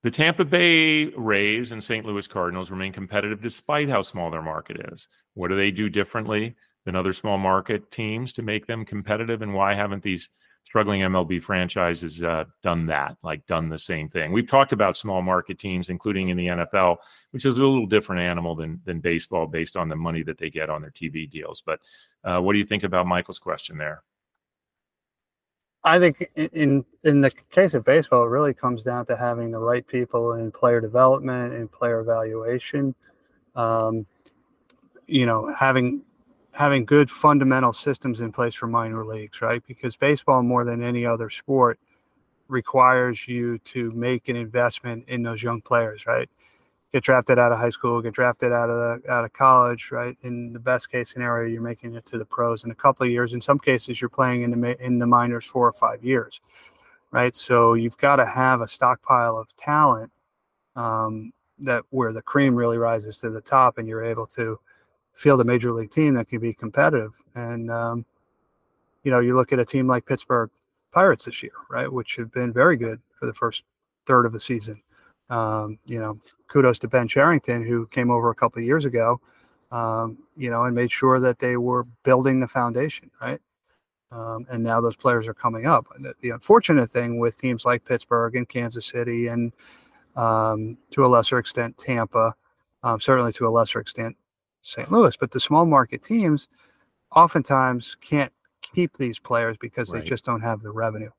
the 0.03 0.11
Tampa 0.11 0.45
Bay 0.45 1.05
Rays 1.17 1.71
and 1.71 1.83
St. 1.83 2.05
Louis 2.05 2.27
Cardinals 2.27 2.71
remain 2.71 2.93
competitive 2.93 3.41
despite 3.41 3.89
how 3.89 4.01
small 4.01 4.29
their 4.31 4.41
market 4.41 4.77
is. 4.91 5.07
What 5.33 5.49
do 5.49 5.55
they 5.55 5.71
do 5.71 5.89
differently? 5.89 6.55
Than 6.87 6.95
other 6.95 7.11
small 7.11 7.37
market 7.37 7.91
teams 7.91 8.31
to 8.31 8.41
make 8.41 8.65
them 8.65 8.85
competitive? 8.85 9.41
And 9.41 9.53
why 9.53 9.75
haven't 9.75 10.03
these 10.03 10.29
struggling 10.63 11.01
MLB 11.01 11.43
franchises 11.43 12.23
uh, 12.23 12.45
done 12.63 12.85
that, 12.85 13.17
like 13.21 13.45
done 13.45 13.67
the 13.67 13.77
same 13.77 14.07
thing? 14.07 14.31
We've 14.31 14.47
talked 14.47 14.71
about 14.71 14.95
small 14.95 15.21
market 15.21 15.59
teams, 15.59 15.89
including 15.89 16.29
in 16.29 16.37
the 16.37 16.47
NFL, 16.47 16.95
which 17.31 17.45
is 17.45 17.57
a 17.57 17.61
little 17.61 17.87
different 17.87 18.21
animal 18.21 18.55
than 18.55 18.79
than 18.85 19.01
baseball, 19.01 19.47
based 19.47 19.75
on 19.75 19.89
the 19.89 19.97
money 19.97 20.23
that 20.23 20.37
they 20.37 20.49
get 20.49 20.69
on 20.69 20.81
their 20.81 20.91
TV 20.91 21.29
deals. 21.29 21.61
But 21.61 21.81
uh, 22.23 22.39
what 22.39 22.53
do 22.53 22.59
you 22.59 22.65
think 22.65 22.83
about 22.83 23.05
Michael's 23.05 23.39
question 23.39 23.77
there? 23.77 24.01
I 25.83 25.99
think 25.99 26.25
in 26.35 26.85
in 27.03 27.19
the 27.19 27.31
case 27.51 27.73
of 27.73 27.83
baseball, 27.83 28.23
it 28.23 28.29
really 28.29 28.53
comes 28.53 28.81
down 28.81 29.05
to 29.07 29.17
having 29.17 29.51
the 29.51 29.59
right 29.59 29.85
people 29.85 30.35
in 30.35 30.53
player 30.53 30.79
development 30.79 31.53
and 31.53 31.69
player 31.69 31.99
evaluation. 31.99 32.95
Um, 33.57 34.05
you 35.05 35.25
know, 35.25 35.53
having 35.53 36.03
having 36.57 36.83
good 36.85 37.07
fundamental 37.07 37.71
systems 37.71 38.19
in 38.19 38.31
place 38.31 38.55
for 38.55 38.65
minor 38.65 39.05
leagues, 39.05 39.43
right? 39.43 39.61
Because 39.67 39.95
baseball, 39.95 40.41
more 40.41 40.65
than 40.65 40.81
any 40.81 41.05
other 41.05 41.29
sport, 41.29 41.79
requires 42.47 43.27
you 43.27 43.59
to 43.59 43.91
make 43.91 44.27
an 44.27 44.35
investment 44.35 45.07
in 45.07 45.21
those 45.21 45.43
young 45.43 45.61
players, 45.61 46.07
right? 46.07 46.27
Get 46.91 47.03
drafted 47.03 47.37
out 47.37 47.51
of 47.51 47.59
high 47.59 47.69
school, 47.69 48.01
get 48.01 48.15
drafted 48.15 48.51
out 48.51 48.71
of 48.71 49.05
out 49.07 49.23
of 49.23 49.33
college, 49.33 49.91
right? 49.91 50.17
In 50.23 50.51
the 50.51 50.59
best 50.59 50.91
case 50.91 51.11
scenario, 51.11 51.47
you're 51.47 51.61
making 51.61 51.93
it 51.93 52.05
to 52.07 52.17
the 52.17 52.25
pros 52.25 52.63
in 52.63 52.71
a 52.71 52.75
couple 52.75 53.05
of 53.05 53.11
years. 53.11 53.33
In 53.33 53.41
some 53.41 53.59
cases, 53.59 54.01
you're 54.01 54.09
playing 54.09 54.41
in 54.41 54.59
the 54.59 54.83
in 54.83 54.97
the 54.97 55.05
minors 55.05 55.45
four 55.45 55.67
or 55.67 55.73
five 55.73 56.03
years, 56.03 56.41
right? 57.11 57.35
So 57.35 57.75
you've 57.75 57.97
got 57.97 58.15
to 58.15 58.25
have 58.25 58.61
a 58.61 58.67
stockpile 58.67 59.37
of 59.37 59.55
talent 59.57 60.11
um, 60.75 61.33
that 61.59 61.83
where 61.91 62.13
the 62.13 62.23
cream 62.23 62.55
really 62.55 62.77
rises 62.77 63.19
to 63.19 63.29
the 63.29 63.41
top, 63.41 63.77
and 63.77 63.87
you're 63.87 64.03
able 64.03 64.25
to 64.27 64.59
field 65.17 65.41
a 65.41 65.43
major 65.43 65.71
league 65.71 65.89
team 65.89 66.13
that 66.13 66.27
can 66.27 66.39
be 66.39 66.53
competitive. 66.53 67.11
And 67.33 67.71
um, 67.71 68.05
you 69.03 69.11
know, 69.11 69.19
you 69.19 69.35
look 69.35 69.51
at 69.51 69.59
a 69.59 69.65
team 69.65 69.87
like 69.87 70.05
Pittsburgh 70.05 70.49
Pirates 70.91 71.25
this 71.25 71.41
year, 71.41 71.53
right, 71.69 71.91
which 71.91 72.15
have 72.17 72.31
been 72.31 72.53
very 72.53 72.77
good 72.77 73.01
for 73.15 73.25
the 73.25 73.33
first 73.33 73.63
third 74.05 74.25
of 74.25 74.31
the 74.31 74.39
season. 74.39 74.81
Um, 75.29 75.79
you 75.85 75.99
know, 75.99 76.19
kudos 76.47 76.79
to 76.79 76.87
Ben 76.87 77.07
Cherington 77.07 77.65
who 77.65 77.87
came 77.87 78.11
over 78.11 78.29
a 78.29 78.35
couple 78.35 78.59
of 78.59 78.65
years 78.65 78.85
ago, 78.85 79.19
um, 79.71 80.19
you 80.37 80.49
know, 80.49 80.63
and 80.63 80.75
made 80.75 80.91
sure 80.91 81.19
that 81.19 81.39
they 81.39 81.57
were 81.57 81.83
building 82.03 82.39
the 82.39 82.47
foundation, 82.47 83.09
right. 83.21 83.41
Um, 84.09 84.45
and 84.49 84.63
now 84.63 84.79
those 84.79 84.95
players 84.95 85.27
are 85.27 85.33
coming 85.33 85.65
up. 85.65 85.87
The, 85.99 86.13
the, 86.21 86.29
unfortunate 86.29 86.89
thing 86.89 87.19
with 87.19 87.37
teams 87.37 87.65
like 87.65 87.83
Pittsburgh 87.83 88.37
and 88.37 88.47
Kansas 88.47 88.85
City, 88.85 89.27
and 89.27 89.51
um, 90.15 90.77
to 90.91 91.05
a 91.05 91.07
lesser 91.07 91.37
extent 91.37 91.77
Tampa, 91.77 92.33
um, 92.83 93.01
certainly 93.01 93.33
to 93.33 93.47
a 93.47 93.49
lesser 93.49 93.81
extent 93.81 94.15
St. 94.61 94.91
Louis, 94.91 95.15
but 95.17 95.31
the 95.31 95.39
small 95.39 95.65
market 95.65 96.01
teams 96.01 96.49
oftentimes 97.15 97.95
can't 98.01 98.33
keep 98.61 98.93
these 98.93 99.19
players 99.19 99.57
because 99.59 99.91
right. 99.91 100.03
they 100.03 100.09
just 100.09 100.25
don't 100.25 100.41
have 100.41 100.61
the 100.61 100.71
revenue. 100.71 101.11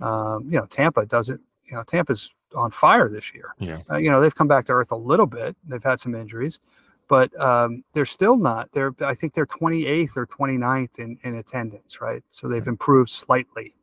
Um, 0.00 0.44
you 0.44 0.58
know, 0.58 0.66
Tampa 0.66 1.06
doesn't. 1.06 1.40
You 1.64 1.76
know, 1.76 1.82
Tampa's 1.84 2.32
on 2.54 2.70
fire 2.70 3.08
this 3.08 3.32
year. 3.34 3.54
Yeah. 3.58 3.80
Uh, 3.90 3.96
you 3.96 4.10
know, 4.10 4.20
they've 4.20 4.34
come 4.34 4.48
back 4.48 4.64
to 4.66 4.72
earth 4.72 4.92
a 4.92 4.96
little 4.96 5.26
bit. 5.26 5.56
They've 5.64 5.82
had 5.82 6.00
some 6.00 6.14
injuries, 6.14 6.60
but 7.08 7.38
um, 7.40 7.84
they're 7.92 8.04
still 8.04 8.36
not. 8.36 8.70
They're 8.72 8.94
I 9.00 9.14
think 9.14 9.34
they're 9.34 9.46
28th 9.46 10.16
or 10.16 10.26
29th 10.26 10.98
in, 10.98 11.18
in 11.22 11.36
attendance, 11.36 12.00
right? 12.00 12.22
So 12.28 12.48
they've 12.48 12.66
improved 12.66 13.10
slightly 13.10 13.74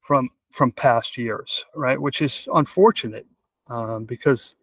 from 0.00 0.30
from 0.50 0.72
past 0.72 1.16
years, 1.16 1.64
right? 1.74 2.00
Which 2.00 2.20
is 2.20 2.48
unfortunate 2.52 3.26
um, 3.68 4.04
because 4.04 4.54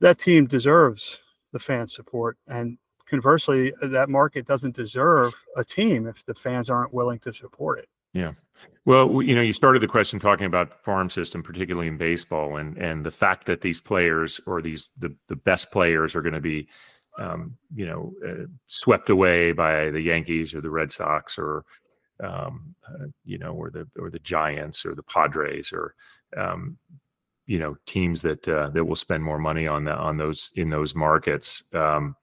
that 0.00 0.18
team 0.18 0.46
deserves 0.46 1.20
the 1.54 1.58
fan 1.60 1.86
support. 1.86 2.36
And 2.48 2.76
conversely, 3.06 3.72
that 3.80 4.10
market 4.10 4.44
doesn't 4.44 4.74
deserve 4.74 5.32
a 5.56 5.64
team 5.64 6.06
if 6.06 6.26
the 6.26 6.34
fans 6.34 6.68
aren't 6.68 6.92
willing 6.92 7.20
to 7.20 7.32
support 7.32 7.78
it. 7.78 7.88
Yeah. 8.12 8.32
Well, 8.84 9.22
you 9.22 9.34
know, 9.34 9.40
you 9.40 9.52
started 9.52 9.80
the 9.80 9.88
question 9.88 10.20
talking 10.20 10.46
about 10.46 10.70
the 10.70 10.76
farm 10.82 11.08
system, 11.08 11.42
particularly 11.42 11.88
in 11.88 11.96
baseball, 11.96 12.56
and 12.56 12.76
and 12.76 13.06
the 13.06 13.10
fact 13.10 13.46
that 13.46 13.60
these 13.60 13.80
players 13.80 14.40
or 14.46 14.60
these 14.60 14.90
the 14.98 15.14
the 15.28 15.36
best 15.36 15.70
players 15.70 16.14
are 16.14 16.22
going 16.22 16.34
to 16.34 16.40
be, 16.40 16.68
um, 17.18 17.56
you 17.74 17.86
know, 17.86 18.12
uh, 18.26 18.46
swept 18.66 19.10
away 19.10 19.52
by 19.52 19.90
the 19.90 20.00
Yankees 20.00 20.54
or 20.54 20.60
the 20.60 20.70
Red 20.70 20.92
Sox 20.92 21.38
or, 21.38 21.64
um, 22.22 22.74
uh, 22.88 23.06
you 23.24 23.38
know, 23.38 23.52
or 23.52 23.70
the 23.70 23.88
or 23.98 24.10
the 24.10 24.20
Giants 24.20 24.84
or 24.84 24.94
the 24.94 25.02
Padres 25.02 25.72
or, 25.72 25.94
um, 26.36 26.76
you 27.46 27.58
know 27.58 27.76
teams 27.86 28.22
that 28.22 28.46
uh, 28.48 28.70
that 28.70 28.84
will 28.84 28.96
spend 28.96 29.22
more 29.22 29.38
money 29.38 29.66
on 29.66 29.84
the 29.84 29.94
on 29.94 30.16
those 30.16 30.50
in 30.54 30.70
those 30.70 30.94
markets. 30.94 31.62
Um, 31.72 32.16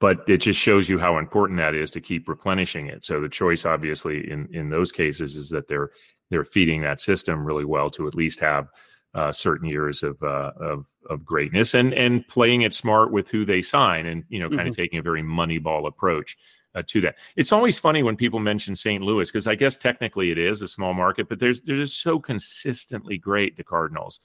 but 0.00 0.20
it 0.28 0.36
just 0.36 0.60
shows 0.60 0.88
you 0.88 0.98
how 0.98 1.18
important 1.18 1.58
that 1.58 1.74
is 1.74 1.90
to 1.90 2.00
keep 2.00 2.28
replenishing 2.28 2.86
it. 2.86 3.04
So 3.04 3.20
the 3.20 3.28
choice, 3.28 3.64
obviously, 3.64 4.30
in 4.30 4.48
in 4.52 4.70
those 4.70 4.92
cases, 4.92 5.36
is 5.36 5.48
that 5.50 5.66
they're 5.66 5.90
they're 6.30 6.44
feeding 6.44 6.82
that 6.82 7.00
system 7.00 7.44
really 7.44 7.64
well 7.64 7.90
to 7.90 8.06
at 8.06 8.14
least 8.14 8.40
have 8.40 8.68
uh, 9.14 9.32
certain 9.32 9.68
years 9.68 10.02
of 10.02 10.22
uh, 10.22 10.52
of 10.60 10.86
of 11.10 11.24
greatness 11.24 11.74
and 11.74 11.92
and 11.94 12.26
playing 12.28 12.62
it 12.62 12.74
smart 12.74 13.10
with 13.10 13.28
who 13.30 13.44
they 13.44 13.62
sign 13.62 14.06
and 14.06 14.24
you 14.28 14.38
know 14.38 14.48
kind 14.48 14.60
mm-hmm. 14.60 14.68
of 14.68 14.76
taking 14.76 14.98
a 14.98 15.02
very 15.02 15.22
moneyball 15.22 15.86
approach. 15.86 16.36
Uh, 16.74 16.82
to 16.86 17.00
that. 17.00 17.16
It's 17.36 17.52
always 17.52 17.78
funny 17.78 18.02
when 18.02 18.16
people 18.16 18.40
mention 18.40 18.76
St. 18.76 19.02
Louis 19.02 19.30
because 19.30 19.46
I 19.46 19.54
guess 19.54 19.76
technically 19.76 20.30
it 20.30 20.38
is 20.38 20.62
a 20.62 20.68
small 20.68 20.94
market, 20.94 21.28
but 21.28 21.38
there's 21.38 21.60
they're 21.60 21.76
just 21.76 22.02
so 22.02 22.18
consistently 22.18 23.18
great 23.18 23.56
the 23.56 23.64
Cardinals 23.64 24.20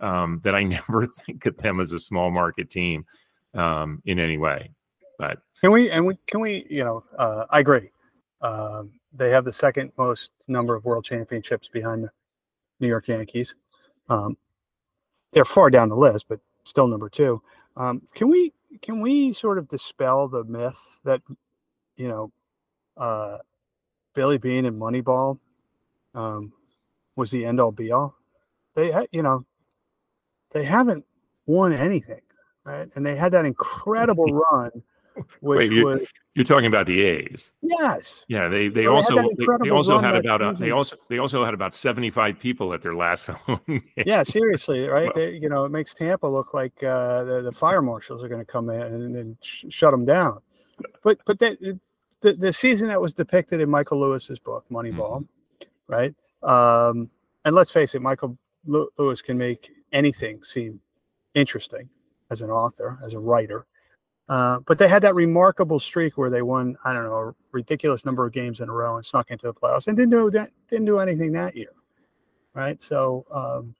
um, 0.00 0.40
that 0.44 0.54
I 0.54 0.62
never 0.88 1.06
think 1.06 1.46
of 1.46 1.56
them 1.58 1.80
as 1.80 1.92
a 1.92 1.98
small 1.98 2.30
market 2.30 2.70
team 2.70 3.04
um, 3.54 4.02
in 4.04 4.18
any 4.18 4.38
way. 4.38 4.70
But 5.18 5.38
can 5.60 5.72
we 5.72 5.90
and 5.90 6.06
we 6.06 6.18
can 6.26 6.40
we 6.40 6.66
you 6.68 6.84
know 6.84 7.04
uh, 7.18 7.46
I 7.50 7.60
agree. 7.60 7.90
Um, 8.42 8.92
they 9.12 9.30
have 9.30 9.44
the 9.44 9.52
second 9.52 9.92
most 9.96 10.30
number 10.46 10.74
of 10.74 10.84
world 10.84 11.04
championships 11.04 11.68
behind 11.68 12.04
the 12.04 12.10
New 12.80 12.88
York 12.88 13.08
Yankees. 13.08 13.54
Um, 14.08 14.36
they're 15.32 15.44
far 15.44 15.70
down 15.70 15.88
the 15.88 15.96
list, 15.96 16.26
but 16.28 16.40
still 16.64 16.86
number 16.86 17.08
two. 17.08 17.42
Um, 17.76 18.02
can 18.14 18.28
we 18.28 18.52
can 18.82 19.00
we 19.00 19.32
sort 19.32 19.58
of 19.58 19.68
dispel 19.68 20.28
the 20.28 20.44
myth 20.44 20.98
that 21.04 21.22
you 21.96 22.08
know 22.08 22.32
uh, 22.96 23.38
Billy 24.14 24.38
Beane 24.38 24.66
and 24.66 24.80
Moneyball 24.80 25.38
um, 26.14 26.52
was 27.14 27.30
the 27.30 27.44
end 27.44 27.60
all 27.60 27.72
be 27.72 27.92
all? 27.92 28.16
They 28.74 28.92
you 29.10 29.22
know 29.22 29.44
they 30.50 30.64
haven't 30.64 31.04
won 31.46 31.72
anything, 31.72 32.20
right? 32.64 32.88
And 32.94 33.04
they 33.04 33.16
had 33.16 33.32
that 33.32 33.44
incredible 33.44 34.32
run 34.52 34.70
which 35.40 35.58
Wait, 35.58 35.72
you, 35.72 35.84
was 35.84 36.06
you're 36.34 36.44
talking 36.44 36.66
about 36.66 36.86
the 36.86 37.02
A's. 37.02 37.52
yes, 37.62 38.24
Yeah, 38.28 38.48
they 38.48 38.68
they 38.68 38.82
they 38.82 38.86
also 38.86 39.14
they, 39.16 39.46
they 39.62 39.70
also 39.70 39.98
had 39.98 40.14
about 40.14 40.42
a, 40.42 40.52
they 40.58 40.70
also 40.70 40.96
they 41.08 41.18
also 41.18 41.44
had 41.44 41.54
about 41.54 41.74
75 41.74 42.38
people 42.38 42.72
at 42.74 42.82
their 42.82 42.94
last 42.94 43.26
home 43.46 43.60
game. 43.66 43.82
yeah, 44.04 44.22
seriously, 44.22 44.86
right? 44.88 45.04
Well- 45.04 45.12
they, 45.14 45.36
you 45.36 45.48
know, 45.48 45.64
it 45.64 45.70
makes 45.70 45.94
Tampa 45.94 46.26
look 46.26 46.54
like 46.54 46.82
uh, 46.82 47.24
the, 47.24 47.42
the 47.42 47.52
fire 47.52 47.82
marshals 47.82 48.22
are 48.22 48.28
going 48.28 48.40
to 48.40 48.46
come 48.46 48.70
in 48.70 48.80
and, 48.80 49.16
and 49.16 49.36
sh- 49.40 49.66
shut 49.70 49.92
them 49.92 50.04
down. 50.04 50.40
But 51.02 51.18
but 51.24 51.38
that 51.38 51.78
the, 52.20 52.32
the 52.32 52.52
season 52.52 52.88
that 52.88 53.00
was 53.00 53.12
depicted 53.14 53.60
in 53.60 53.70
Michael 53.70 54.00
Lewis's 54.00 54.38
book 54.38 54.64
Moneyball, 54.70 55.26
Mm-hmm. 55.26 55.92
right? 55.92 56.14
Um, 56.42 57.10
and 57.44 57.54
let's 57.54 57.70
face 57.70 57.94
it, 57.94 58.02
Michael 58.02 58.36
Lewis 58.66 59.22
can 59.22 59.38
make 59.38 59.70
anything 59.92 60.42
seem 60.42 60.80
interesting 61.34 61.88
as 62.30 62.42
an 62.42 62.50
author, 62.50 62.98
as 63.04 63.14
a 63.14 63.18
writer. 63.18 63.66
Uh, 64.28 64.58
but 64.66 64.78
they 64.78 64.88
had 64.88 65.02
that 65.02 65.14
remarkable 65.14 65.78
streak 65.78 66.18
where 66.18 66.30
they 66.30 66.42
won, 66.42 66.76
I 66.84 66.92
don't 66.92 67.04
know, 67.04 67.14
a 67.14 67.34
ridiculous 67.52 68.04
number 68.04 68.26
of 68.26 68.32
games 68.32 68.58
in 68.60 68.68
a 68.68 68.72
row 68.72 68.96
and 68.96 69.06
snuck 69.06 69.30
into 69.30 69.46
the 69.46 69.54
playoffs 69.54 69.86
and 69.86 69.96
didn't 69.96 70.10
do 70.10 70.28
that, 70.30 70.50
didn't 70.68 70.86
do 70.86 70.98
anything 70.98 71.30
that 71.32 71.54
year, 71.54 71.70
right? 72.52 72.80
So, 72.80 73.24
um, 73.30 73.74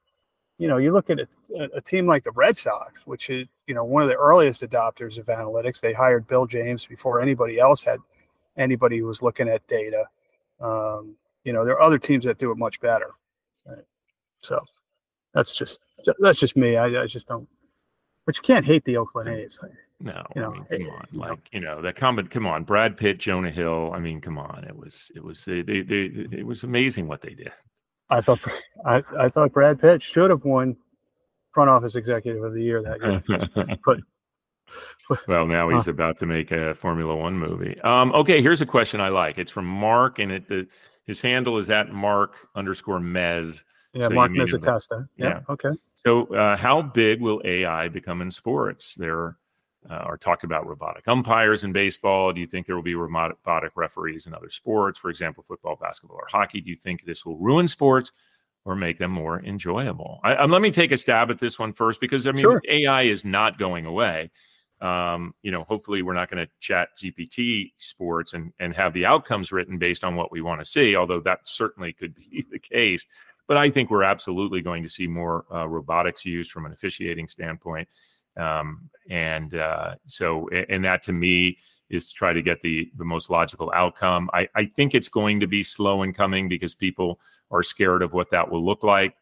you 0.57 0.69
know, 0.69 0.77
you 0.77 0.93
look 0.93 1.09
at 1.09 1.19
a, 1.19 1.27
a 1.75 1.81
team 1.81 2.07
like 2.07 2.23
the 2.23 2.31
Red 2.31 2.55
Sox, 2.55 3.05
which 3.05 3.29
is, 3.29 3.47
you 3.67 3.75
know, 3.75 3.83
one 3.83 4.01
of 4.01 4.07
the 4.07 4.15
earliest 4.15 4.61
adopters 4.61 5.19
of 5.19 5.25
analytics. 5.25 5.81
They 5.81 5.93
hired 5.93 6.27
Bill 6.27 6.47
James 6.47 6.85
before 6.85 7.21
anybody 7.21 7.59
else 7.59 7.83
had 7.83 7.99
anybody 8.57 8.97
who 8.97 9.05
was 9.05 9.21
looking 9.21 9.47
at 9.47 9.65
data. 9.67 10.05
Um, 10.59 11.15
you 11.43 11.53
know, 11.53 11.63
there 11.63 11.75
are 11.75 11.81
other 11.81 11.97
teams 11.97 12.25
that 12.25 12.37
do 12.37 12.51
it 12.51 12.57
much 12.57 12.79
better. 12.81 13.09
Right? 13.65 13.85
So 14.39 14.61
that's 15.33 15.55
just 15.55 15.79
that's 16.19 16.39
just 16.39 16.57
me. 16.57 16.77
I, 16.77 17.03
I 17.03 17.07
just 17.07 17.27
don't. 17.27 17.47
But 18.25 18.37
you 18.37 18.43
can't 18.43 18.65
hate 18.65 18.83
the 18.83 18.97
Oakland 18.97 19.29
A's. 19.29 19.57
No, 19.99 20.23
You 20.35 20.41
know, 20.41 20.49
I 20.49 20.53
mean, 20.53 20.65
come 20.65 20.95
on, 20.95 21.07
you 21.11 21.19
know. 21.19 21.27
like 21.27 21.39
you 21.51 21.59
know 21.59 21.81
that 21.81 21.95
comment. 21.95 22.29
Come 22.29 22.45
on, 22.45 22.63
Brad 22.63 22.97
Pitt, 22.97 23.17
Jonah 23.17 23.49
Hill. 23.49 23.91
I 23.93 23.99
mean, 23.99 24.21
come 24.21 24.37
on. 24.37 24.63
It 24.65 24.75
was 24.75 25.11
it 25.15 25.23
was 25.23 25.43
they, 25.45 25.61
they, 25.61 25.81
they 25.81 26.27
it 26.31 26.45
was 26.45 26.63
amazing 26.63 27.07
what 27.07 27.21
they 27.21 27.33
did. 27.33 27.51
I 28.09 28.21
thought 28.21 28.39
I, 28.85 29.03
I 29.17 29.29
thought 29.29 29.53
Brad 29.53 29.79
Pitt 29.81 30.03
should 30.03 30.29
have 30.29 30.45
won 30.45 30.77
front 31.51 31.69
office 31.69 31.95
executive 31.95 32.43
of 32.43 32.53
the 32.53 32.61
year 32.61 32.81
that 32.83 32.99
year. 33.01 33.77
But 33.85 33.99
well, 35.27 35.45
now 35.47 35.69
he's 35.69 35.87
about 35.87 36.19
to 36.19 36.25
make 36.25 36.51
a 36.51 36.73
Formula 36.75 37.15
One 37.15 37.37
movie. 37.37 37.79
Um, 37.81 38.11
okay, 38.13 38.41
here's 38.41 38.61
a 38.61 38.65
question 38.65 38.99
I 39.01 39.09
like. 39.09 39.37
It's 39.37 39.51
from 39.51 39.65
Mark, 39.65 40.19
and 40.19 40.31
it 40.31 40.47
the, 40.47 40.67
his 41.05 41.21
handle 41.21 41.57
is 41.57 41.69
at 41.69 41.91
Mark 41.91 42.35
underscore 42.55 42.99
Mez. 42.99 43.63
yeah, 43.93 44.03
So 44.07 44.09
Mark 44.11 44.31
it- 44.35 44.65
Yeah. 44.65 45.01
yeah. 45.17 45.39
Okay. 45.49 45.69
So, 45.95 46.27
uh, 46.27 46.55
how 46.57 46.81
big 46.81 47.21
will 47.21 47.41
AI 47.43 47.87
become 47.87 48.21
in 48.21 48.29
sports? 48.31 48.93
There 48.95 49.37
uh, 49.89 49.93
are 49.93 50.17
talked 50.17 50.43
about 50.43 50.67
robotic 50.67 51.07
umpires 51.07 51.63
in 51.63 51.71
baseball. 51.71 52.33
Do 52.33 52.41
you 52.41 52.47
think 52.47 52.65
there 52.67 52.75
will 52.75 52.83
be 52.83 52.95
robotic 52.95 53.71
referees 53.75 54.27
in 54.27 54.33
other 54.33 54.49
sports, 54.49 54.99
for 54.99 55.09
example, 55.09 55.43
football, 55.43 55.75
basketball, 55.79 56.17
or 56.17 56.27
hockey? 56.29 56.61
Do 56.61 56.69
you 56.69 56.75
think 56.75 57.05
this 57.05 57.25
will 57.25 57.37
ruin 57.37 57.67
sports 57.67 58.11
or 58.65 58.75
make 58.75 58.97
them 58.97 59.11
more 59.11 59.41
enjoyable? 59.43 60.19
I, 60.23 60.35
um, 60.35 60.51
let 60.51 60.61
me 60.61 60.71
take 60.71 60.91
a 60.91 60.97
stab 60.97 61.31
at 61.31 61.39
this 61.39 61.57
one 61.57 61.71
first 61.71 61.99
because 62.01 62.27
I 62.27 62.31
mean, 62.31 62.41
Sure. 62.41 62.61
AI 62.69 63.03
is 63.03 63.23
not 63.25 63.57
going 63.57 63.85
away. 63.85 64.29
Um, 64.79 65.33
you 65.41 65.51
know, 65.51 65.63
hopefully, 65.63 66.01
we're 66.01 66.13
not 66.13 66.29
going 66.29 66.45
to 66.45 66.51
ChatGPT 66.73 67.71
sports 67.77 68.33
and 68.33 68.53
and 68.59 68.75
have 68.75 68.93
the 68.93 69.05
outcomes 69.05 69.51
written 69.51 69.77
based 69.77 70.03
on 70.03 70.15
what 70.15 70.31
we 70.31 70.41
want 70.41 70.61
to 70.61 70.65
see. 70.65 70.95
Although 70.95 71.21
that 71.21 71.39
certainly 71.45 71.93
could 71.93 72.15
be 72.31 72.45
the 72.51 72.59
case. 72.59 73.05
But 73.47 73.57
I 73.57 73.69
think 73.69 73.89
we're 73.89 74.03
absolutely 74.03 74.61
going 74.61 74.83
to 74.83 74.89
see 74.89 75.07
more 75.07 75.45
uh, 75.53 75.67
robotics 75.67 76.25
used 76.25 76.51
from 76.51 76.65
an 76.65 76.73
officiating 76.73 77.27
standpoint. 77.27 77.87
Um, 78.35 78.89
and 79.09 79.55
uh, 79.55 79.95
so, 80.05 80.49
and 80.49 80.83
that 80.83 81.01
to 81.03 81.13
me 81.13 81.57
is 81.89 82.07
to 82.07 82.13
try 82.13 82.33
to 82.33 82.41
get 82.41 82.61
the 82.61 82.91
the 82.97 83.05
most 83.05 83.29
logical 83.29 83.71
outcome. 83.73 84.29
I, 84.33 84.47
I 84.55 84.65
think 84.65 84.93
it's 84.93 85.09
going 85.09 85.39
to 85.39 85.47
be 85.47 85.63
slow 85.63 86.03
in 86.03 86.13
coming 86.13 86.49
because 86.49 86.75
people 86.75 87.19
are 87.49 87.63
scared 87.63 88.01
of 88.01 88.13
what 88.13 88.29
that 88.31 88.51
will 88.51 88.63
look 88.63 88.83
like. 88.83 89.15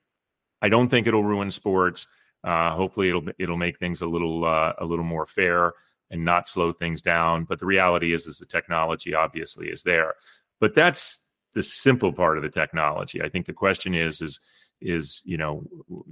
I 0.61 0.69
don't 0.69 0.89
think 0.89 1.07
it'll 1.07 1.23
ruin 1.23 1.51
sports. 1.51 2.07
Uh, 2.45 2.75
hopefully, 2.75 3.09
it'll 3.09 3.25
it'll 3.39 3.57
make 3.57 3.79
things 3.79 4.01
a 4.01 4.07
little 4.07 4.45
uh, 4.45 4.73
a 4.77 4.85
little 4.85 5.03
more 5.03 5.25
fair 5.25 5.73
and 6.11 6.23
not 6.23 6.47
slow 6.47 6.71
things 6.71 7.01
down. 7.01 7.43
But 7.43 7.59
the 7.59 7.65
reality 7.65 8.13
is, 8.13 8.27
is 8.27 8.37
the 8.37 8.45
technology 8.45 9.15
obviously 9.15 9.69
is 9.69 9.83
there. 9.83 10.13
But 10.59 10.75
that's 10.75 11.19
the 11.55 11.63
simple 11.63 12.13
part 12.13 12.37
of 12.37 12.43
the 12.43 12.49
technology. 12.49 13.21
I 13.21 13.29
think 13.29 13.47
the 13.47 13.53
question 13.53 13.95
is 13.95 14.21
is 14.21 14.39
is 14.81 15.21
you 15.25 15.37
know 15.37 15.63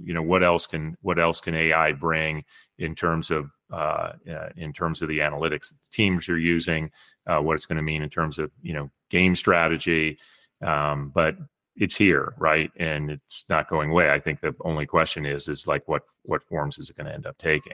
you 0.02 0.14
know 0.14 0.22
what 0.22 0.42
else 0.42 0.66
can 0.66 0.96
what 1.02 1.18
else 1.18 1.40
can 1.40 1.54
AI 1.54 1.92
bring 1.92 2.44
in 2.78 2.94
terms 2.94 3.30
of 3.30 3.50
uh, 3.72 4.12
uh, 4.28 4.48
in 4.56 4.72
terms 4.72 5.02
of 5.02 5.08
the 5.08 5.18
analytics 5.18 5.68
the 5.70 5.88
teams 5.92 6.28
are 6.28 6.38
using, 6.38 6.90
uh, 7.26 7.38
what 7.38 7.54
it's 7.54 7.66
going 7.66 7.76
to 7.76 7.82
mean 7.82 8.02
in 8.02 8.10
terms 8.10 8.38
of 8.38 8.50
you 8.62 8.74
know 8.74 8.90
game 9.10 9.34
strategy. 9.34 10.18
Um, 10.62 11.10
but 11.14 11.36
it's 11.76 11.96
here, 11.96 12.34
right, 12.38 12.70
and 12.76 13.10
it's 13.10 13.48
not 13.48 13.68
going 13.68 13.90
away. 13.90 14.10
I 14.10 14.20
think 14.20 14.40
the 14.40 14.54
only 14.60 14.86
question 14.86 15.26
is 15.26 15.48
is 15.48 15.66
like 15.66 15.86
what 15.88 16.02
what 16.22 16.42
forms 16.42 16.78
is 16.78 16.90
it 16.90 16.96
going 16.96 17.06
to 17.06 17.14
end 17.14 17.26
up 17.26 17.36
taking? 17.38 17.72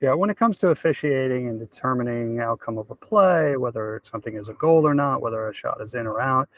Yeah, 0.00 0.14
when 0.14 0.30
it 0.30 0.36
comes 0.36 0.58
to 0.58 0.68
officiating 0.68 1.48
and 1.48 1.58
determining 1.58 2.40
outcome 2.40 2.78
of 2.78 2.90
a 2.90 2.94
play, 2.94 3.56
whether 3.56 4.00
something 4.04 4.36
is 4.36 4.48
a 4.48 4.54
goal 4.54 4.86
or 4.86 4.94
not, 4.94 5.22
whether 5.22 5.48
a 5.48 5.54
shot 5.54 5.80
is 5.80 5.94
in 5.94 6.06
or 6.06 6.20
out, 6.20 6.48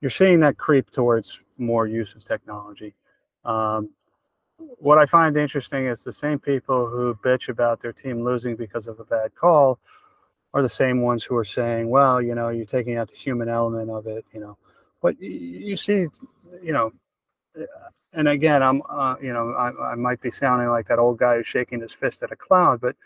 you're 0.00 0.10
seeing 0.10 0.40
that 0.40 0.58
creep 0.58 0.90
towards 0.90 1.40
more 1.58 1.86
use 1.86 2.14
of 2.14 2.24
technology. 2.24 2.94
Um, 3.44 3.90
what 4.56 4.98
I 4.98 5.06
find 5.06 5.36
interesting 5.36 5.86
is 5.86 6.04
the 6.04 6.12
same 6.12 6.38
people 6.38 6.88
who 6.88 7.14
bitch 7.24 7.48
about 7.48 7.80
their 7.80 7.92
team 7.92 8.22
losing 8.22 8.56
because 8.56 8.88
of 8.88 8.98
a 9.00 9.04
bad 9.04 9.34
call 9.34 9.78
are 10.52 10.62
the 10.62 10.68
same 10.68 11.00
ones 11.00 11.22
who 11.22 11.36
are 11.36 11.44
saying, 11.44 11.88
"Well, 11.88 12.20
you 12.20 12.34
know, 12.34 12.48
you're 12.48 12.66
taking 12.66 12.96
out 12.96 13.08
the 13.08 13.16
human 13.16 13.48
element 13.48 13.88
of 13.90 14.06
it," 14.06 14.24
you 14.32 14.40
know. 14.40 14.58
But 15.02 15.20
you 15.20 15.76
see, 15.76 16.06
you 16.62 16.72
know, 16.72 16.92
and 18.12 18.28
again, 18.28 18.62
I'm, 18.62 18.82
uh, 18.88 19.16
you 19.22 19.32
know, 19.32 19.50
I, 19.52 19.92
I 19.92 19.94
might 19.94 20.20
be 20.20 20.30
sounding 20.30 20.68
like 20.68 20.86
that 20.88 20.98
old 20.98 21.18
guy 21.18 21.36
who's 21.36 21.46
shaking 21.46 21.80
his 21.80 21.92
fist 21.92 22.22
at 22.22 22.32
a 22.32 22.36
cloud, 22.36 22.80
but 22.80 22.96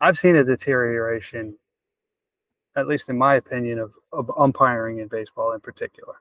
I've 0.00 0.16
seen 0.18 0.36
a 0.36 0.44
deterioration, 0.44 1.56
at 2.76 2.86
least 2.86 3.08
in 3.08 3.16
my 3.16 3.36
opinion, 3.36 3.78
of, 3.78 3.92
of 4.12 4.30
umpiring 4.36 4.98
in 4.98 5.08
baseball 5.08 5.52
in 5.52 5.60
particular. 5.60 6.14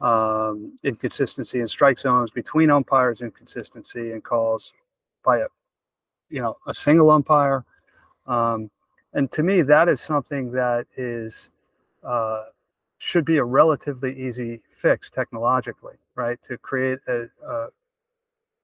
Um, 0.00 0.76
inconsistency 0.84 1.60
in 1.60 1.68
strike 1.68 1.98
zones 1.98 2.30
between 2.30 2.70
umpires, 2.70 3.22
inconsistency 3.22 4.12
in 4.12 4.20
calls 4.20 4.74
by 5.24 5.38
a, 5.38 5.46
you 6.28 6.42
know, 6.42 6.56
a 6.66 6.74
single 6.74 7.10
umpire. 7.10 7.64
Um, 8.26 8.70
and 9.14 9.30
to 9.32 9.42
me, 9.42 9.62
that 9.62 9.88
is 9.88 10.00
something 10.00 10.50
that 10.50 10.86
is 10.96 11.50
uh, 12.02 12.44
should 12.98 13.24
be 13.24 13.36
a 13.36 13.44
relatively 13.44 14.14
easy 14.18 14.62
fix 14.74 15.10
technologically, 15.10 15.94
right? 16.14 16.40
To 16.42 16.56
create 16.58 16.98
a, 17.08 17.26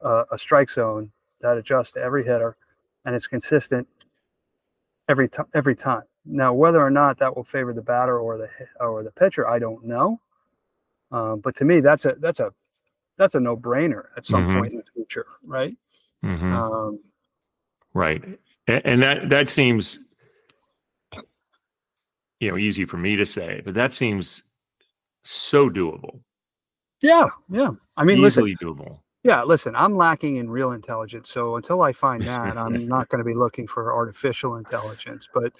a, 0.00 0.24
a 0.32 0.38
strike 0.38 0.70
zone 0.70 1.12
that 1.40 1.56
adjusts 1.58 1.92
to 1.92 2.00
every 2.00 2.24
hitter 2.24 2.56
and 3.04 3.14
it's 3.14 3.26
consistent 3.26 3.86
every 5.08 5.28
time 5.28 5.46
every 5.54 5.74
time. 5.74 6.02
Now, 6.24 6.54
whether 6.54 6.80
or 6.80 6.90
not 6.90 7.18
that 7.18 7.36
will 7.36 7.44
favor 7.44 7.72
the 7.72 7.82
batter 7.82 8.18
or 8.18 8.38
the 8.38 8.48
or 8.80 9.02
the 9.02 9.10
pitcher, 9.10 9.48
I 9.48 9.58
don't 9.58 9.84
know. 9.84 10.20
Um, 11.10 11.40
but 11.40 11.56
to 11.56 11.64
me, 11.64 11.80
that's 11.80 12.04
a 12.04 12.14
that's 12.14 12.40
a 12.40 12.52
that's 13.16 13.34
a 13.34 13.40
no 13.40 13.56
brainer 13.56 14.06
at 14.16 14.24
some 14.24 14.46
Mhm. 14.46 14.58
point 14.60 14.72
in 14.72 14.78
the 14.78 14.84
future, 14.94 15.26
right? 15.44 15.76
Mhm. 16.24 16.52
Um, 16.52 17.00
Right. 17.94 18.24
And, 18.68 18.82
and 18.86 19.02
that 19.02 19.28
that 19.28 19.50
seems 19.50 19.98
you 22.42 22.50
know 22.50 22.58
easy 22.58 22.84
for 22.84 22.96
me 22.96 23.14
to 23.14 23.24
say, 23.24 23.62
but 23.64 23.74
that 23.74 23.92
seems 23.92 24.42
so 25.22 25.70
doable. 25.70 26.20
yeah, 27.00 27.28
yeah. 27.48 27.70
I 27.96 28.02
mean, 28.02 28.20
listen, 28.20 28.48
easily 28.48 28.56
doable. 28.56 28.98
Yeah, 29.22 29.44
listen, 29.44 29.76
I'm 29.76 29.94
lacking 29.94 30.36
in 30.36 30.50
real 30.50 30.72
intelligence. 30.72 31.30
So 31.30 31.54
until 31.54 31.82
I 31.82 31.92
find 31.92 32.26
that, 32.26 32.58
I'm 32.58 32.88
not 32.88 33.08
going 33.08 33.20
to 33.20 33.24
be 33.24 33.34
looking 33.34 33.68
for 33.68 33.94
artificial 33.94 34.56
intelligence. 34.56 35.28
But 35.32 35.52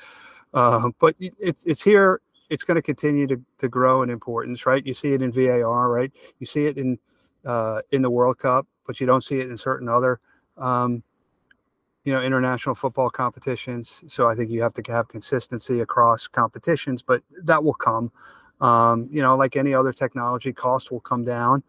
uh, 0.55 0.91
but 0.99 1.15
it's 1.21 1.63
it's 1.65 1.83
here. 1.83 2.21
it's 2.51 2.65
going 2.65 2.75
to 2.75 2.83
continue 2.83 3.29
to, 3.29 3.41
to 3.59 3.69
grow 3.69 4.03
in 4.03 4.11
importance, 4.11 4.67
right? 4.67 4.85
You 4.85 4.93
see 4.93 5.13
it 5.13 5.23
in 5.23 5.31
VAR, 5.31 5.89
right? 5.89 6.11
You 6.41 6.47
see 6.47 6.67
it 6.67 6.79
in 6.79 6.99
uh, 7.45 7.83
in 7.93 8.03
the 8.03 8.11
World 8.11 8.39
Cup, 8.39 8.67
but 8.89 9.01
you 9.01 9.07
don't 9.07 9.23
see 9.23 9.39
it 9.39 9.49
in 9.49 9.57
certain 9.57 9.89
other 9.89 10.19
um, 10.57 11.05
you 12.05 12.13
know 12.13 12.21
international 12.21 12.75
football 12.75 13.11
competitions. 13.11 14.03
So 14.09 14.29
I 14.29 14.35
think 14.35 14.51
you 14.51 14.63
have 14.63 14.75
to 14.75 14.93
have 14.93 15.09
consistency 15.09 15.81
across 15.81 16.27
competitions, 16.27 17.03
but 17.03 17.23
that 17.43 17.63
will 17.63 17.75
come. 17.75 18.11
Um, 18.61 19.09
you 19.11 19.23
know, 19.23 19.37
like 19.37 19.57
any 19.57 19.75
other 19.75 19.93
technology, 19.93 20.53
cost 20.53 20.93
will 20.93 21.01
come 21.01 21.25
down 21.25 21.63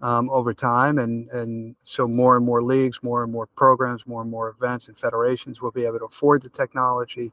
um, 0.00 0.30
over 0.30 0.54
time, 0.54 0.98
and 0.98 1.28
and 1.30 1.76
so 1.82 2.06
more 2.06 2.36
and 2.36 2.44
more 2.44 2.60
leagues, 2.60 3.02
more 3.02 3.22
and 3.22 3.32
more 3.32 3.46
programs, 3.46 4.06
more 4.06 4.22
and 4.22 4.30
more 4.30 4.48
events 4.48 4.88
and 4.88 4.98
federations 4.98 5.60
will 5.60 5.70
be 5.70 5.84
able 5.84 5.98
to 5.98 6.06
afford 6.06 6.42
the 6.42 6.48
technology. 6.48 7.32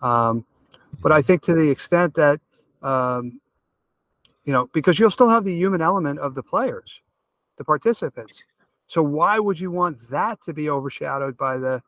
Um, 0.00 0.44
but 1.00 1.12
I 1.12 1.22
think 1.22 1.42
to 1.42 1.54
the 1.54 1.70
extent 1.70 2.14
that 2.14 2.40
um, 2.82 3.40
you 4.44 4.52
know, 4.52 4.68
because 4.72 4.98
you'll 4.98 5.10
still 5.10 5.28
have 5.28 5.44
the 5.44 5.54
human 5.54 5.80
element 5.80 6.18
of 6.18 6.34
the 6.34 6.42
players, 6.42 7.02
the 7.56 7.64
participants. 7.64 8.44
So 8.86 9.02
why 9.02 9.38
would 9.38 9.58
you 9.58 9.70
want 9.70 9.98
that 10.10 10.40
to 10.42 10.52
be 10.52 10.68
overshadowed 10.68 11.36
by 11.36 11.58
the 11.58 11.82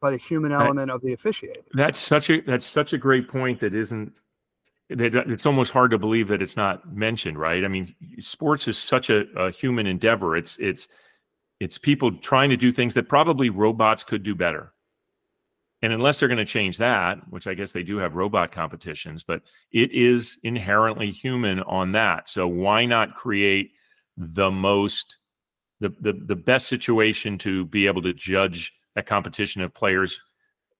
by 0.00 0.10
the 0.10 0.16
human 0.16 0.52
element 0.52 0.90
of 0.90 1.00
the 1.00 1.12
officiating? 1.12 1.62
That's 1.74 2.00
such 2.00 2.30
a 2.30 2.40
that's 2.40 2.66
such 2.66 2.92
a 2.92 2.98
great 2.98 3.28
point 3.28 3.60
that 3.60 3.74
isn't 3.74 4.12
that 4.90 5.14
it's 5.14 5.46
almost 5.46 5.72
hard 5.72 5.90
to 5.90 5.98
believe 5.98 6.28
that 6.28 6.40
it's 6.40 6.56
not 6.56 6.94
mentioned, 6.94 7.38
right? 7.38 7.64
I 7.64 7.68
mean, 7.68 7.94
sports 8.20 8.68
is 8.68 8.78
such 8.78 9.10
a, 9.10 9.24
a, 9.36 9.50
human 9.50 9.86
endeavor. 9.86 10.36
It's 10.36 10.56
it's 10.58 10.88
it's 11.60 11.76
people 11.76 12.12
trying 12.18 12.50
to 12.50 12.56
do 12.56 12.72
things 12.72 12.94
that 12.94 13.08
probably 13.08 13.50
robots 13.50 14.04
could 14.04 14.22
do 14.22 14.34
better. 14.34 14.72
And 15.82 15.92
unless 15.92 16.18
they're 16.18 16.28
going 16.28 16.38
to 16.38 16.44
change 16.44 16.78
that, 16.78 17.18
which 17.30 17.46
I 17.46 17.54
guess 17.54 17.70
they 17.72 17.84
do 17.84 17.98
have 17.98 18.16
robot 18.16 18.50
competitions, 18.50 19.22
but 19.22 19.42
it 19.70 19.92
is 19.92 20.38
inherently 20.42 21.12
human 21.12 21.60
on 21.60 21.92
that. 21.92 22.28
So 22.28 22.48
why 22.48 22.84
not 22.84 23.14
create 23.14 23.72
the 24.16 24.50
most 24.50 25.17
the 25.80 25.90
the, 26.00 26.12
the 26.12 26.36
best 26.36 26.66
situation 26.68 27.38
to 27.38 27.64
be 27.66 27.86
able 27.86 28.02
to 28.02 28.12
judge 28.12 28.72
a 28.96 29.02
competition 29.02 29.62
of 29.62 29.74
players, 29.74 30.20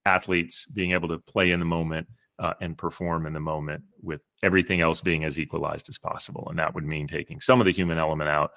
athletes 0.05 0.67
being 0.67 0.93
able 0.93 1.09
to 1.09 1.19
play 1.19 1.51
in 1.51 1.61
the 1.61 1.67
moment 1.67 2.09
uh, 2.39 2.55
and 2.61 2.77
perform 2.77 3.27
in 3.27 3.33
the 3.33 3.41
moment 3.41 3.83
with 4.03 4.21
everything 4.43 4.81
else 4.81 5.01
being 5.01 5.25
as 5.25 5.39
equalized 5.39 5.89
as 5.89 5.99
possible. 5.99 6.47
And 6.51 6.59
that 6.59 6.75
would 6.75 6.85
mean 6.85 7.07
taking 7.09 7.41
some 7.41 7.61
of 7.61 7.65
the 7.65 7.73
human 7.73 7.99
element 7.99 8.31
out 8.31 8.53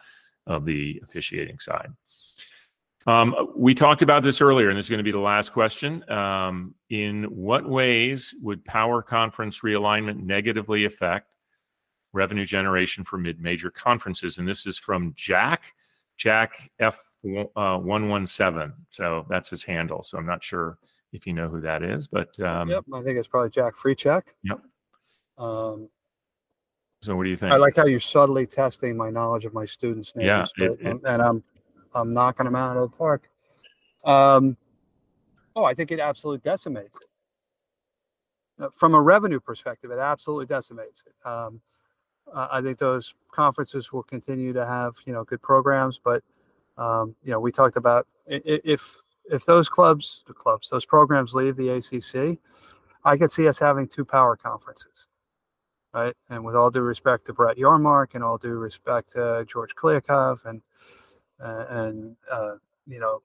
of 0.48 0.66
the 0.66 1.02
officiating 1.04 1.60
side. 1.60 1.89
Um, 3.08 3.36
we 3.56 3.74
talked 3.74 4.04
about 4.04 4.22
this 4.22 4.42
earlier, 4.42 4.70
and 4.70 4.78
this 4.78 4.86
is 4.86 4.89
going 4.89 5.00
to 5.00 5.04
be 5.04 5.12
the 5.12 5.18
last 5.20 5.52
question. 5.52 6.08
Um, 6.10 6.76
in 6.89 7.24
what 7.24 7.68
ways 7.68 8.36
would 8.44 8.64
power 8.64 9.02
conference 9.02 9.62
realignment 9.62 10.18
negatively 10.18 10.86
affect 10.86 11.36
revenue 12.14 12.46
generation 12.46 13.04
for 13.04 13.18
mid 13.18 13.39
major 13.39 13.72
conferences? 13.72 14.38
And 14.38 14.48
this 14.48 14.68
is 14.68 14.78
from 14.78 15.14
Jack, 15.16 15.74
Jack 16.22 16.70
F117. 16.80 18.62
Uh, 18.62 18.74
so 18.92 19.26
that's 19.28 19.50
his 19.50 19.64
handle. 19.64 20.04
So 20.04 20.20
I'm 20.20 20.26
not 20.28 20.44
sure 20.44 20.78
if 21.14 21.26
you 21.26 21.34
know 21.34 21.50
who 21.50 21.62
that 21.62 21.82
is. 21.82 22.08
But 22.08 22.40
um, 22.42 22.70
yep, 22.70 22.84
I 22.94 23.02
think 23.02 23.18
it's 23.18 23.28
probably 23.28 23.50
Jack 23.50 23.74
Freecheck. 23.76 24.22
Yep. 24.44 24.62
Um, 25.40 25.90
so 27.02 27.16
what 27.16 27.24
do 27.24 27.32
you 27.32 27.36
think? 27.36 27.52
I 27.52 27.58
like 27.58 27.76
how 27.76 27.88
you're 27.88 28.00
subtly 28.00 28.46
testing 28.46 28.96
my 28.96 29.10
knowledge 29.10 29.46
of 29.46 29.56
my 29.56 29.66
students' 29.66 30.16
names, 30.16 30.54
yeah, 30.58 30.66
it, 30.66 30.72
it, 30.74 30.82
and, 30.82 31.02
and, 31.06 31.22
I'm 31.24 31.44
I'm 31.96 32.14
knocking 32.14 32.44
them 32.44 32.56
out 32.56 32.78
of 32.78 32.92
the 32.92 32.96
park. 32.96 33.28
Um, 34.06 34.56
oh, 35.56 35.64
I 35.64 35.74
think 35.74 35.92
it 35.92 36.00
absolutely 36.00 36.48
decimates 36.48 37.00
it. 37.02 38.64
Uh, 38.64 38.70
from 38.70 38.94
a 38.94 39.02
revenue 39.02 39.40
perspective, 39.40 39.90
it 39.90 39.98
absolutely 39.98 40.46
decimates 40.46 41.04
it. 41.08 41.28
Um, 41.28 41.62
I 42.34 42.62
think 42.62 42.78
those 42.78 43.14
conferences 43.32 43.92
will 43.92 44.04
continue 44.04 44.54
to 44.54 44.66
have 44.66 44.96
you 45.06 45.14
know 45.14 45.24
good 45.24 45.42
programs, 45.42 46.00
but 46.04 46.24
um, 46.78 47.16
you 47.24 47.32
know 47.32 47.40
we 47.40 47.52
talked 47.52 47.76
about 47.78 48.08
if 48.26 48.98
if 49.32 49.46
those 49.46 49.70
clubs, 49.70 50.24
the 50.28 50.34
clubs, 50.34 50.70
those 50.70 50.86
programs 50.86 51.34
leave 51.34 51.56
the 51.56 51.70
ACC, 51.70 52.40
I 53.04 53.18
could 53.18 53.32
see 53.32 53.48
us 53.48 53.60
having 53.60 53.88
two 53.88 54.06
power 54.06 54.36
conferences, 54.36 55.08
right? 55.94 56.14
And 56.30 56.44
with 56.44 56.56
all 56.56 56.70
due 56.70 56.82
respect 56.82 57.26
to 57.26 57.34
Brett 57.34 57.58
Yormark 57.58 58.14
and 58.14 58.24
all 58.24 58.38
due 58.38 58.56
respect 58.56 59.10
to 59.10 59.46
George 59.48 59.76
Kliavkoff 59.76 60.46
and 60.46 60.62
uh, 61.40 61.66
and 61.70 62.16
uh, 62.30 62.56
you 62.86 63.00
know 63.00 63.22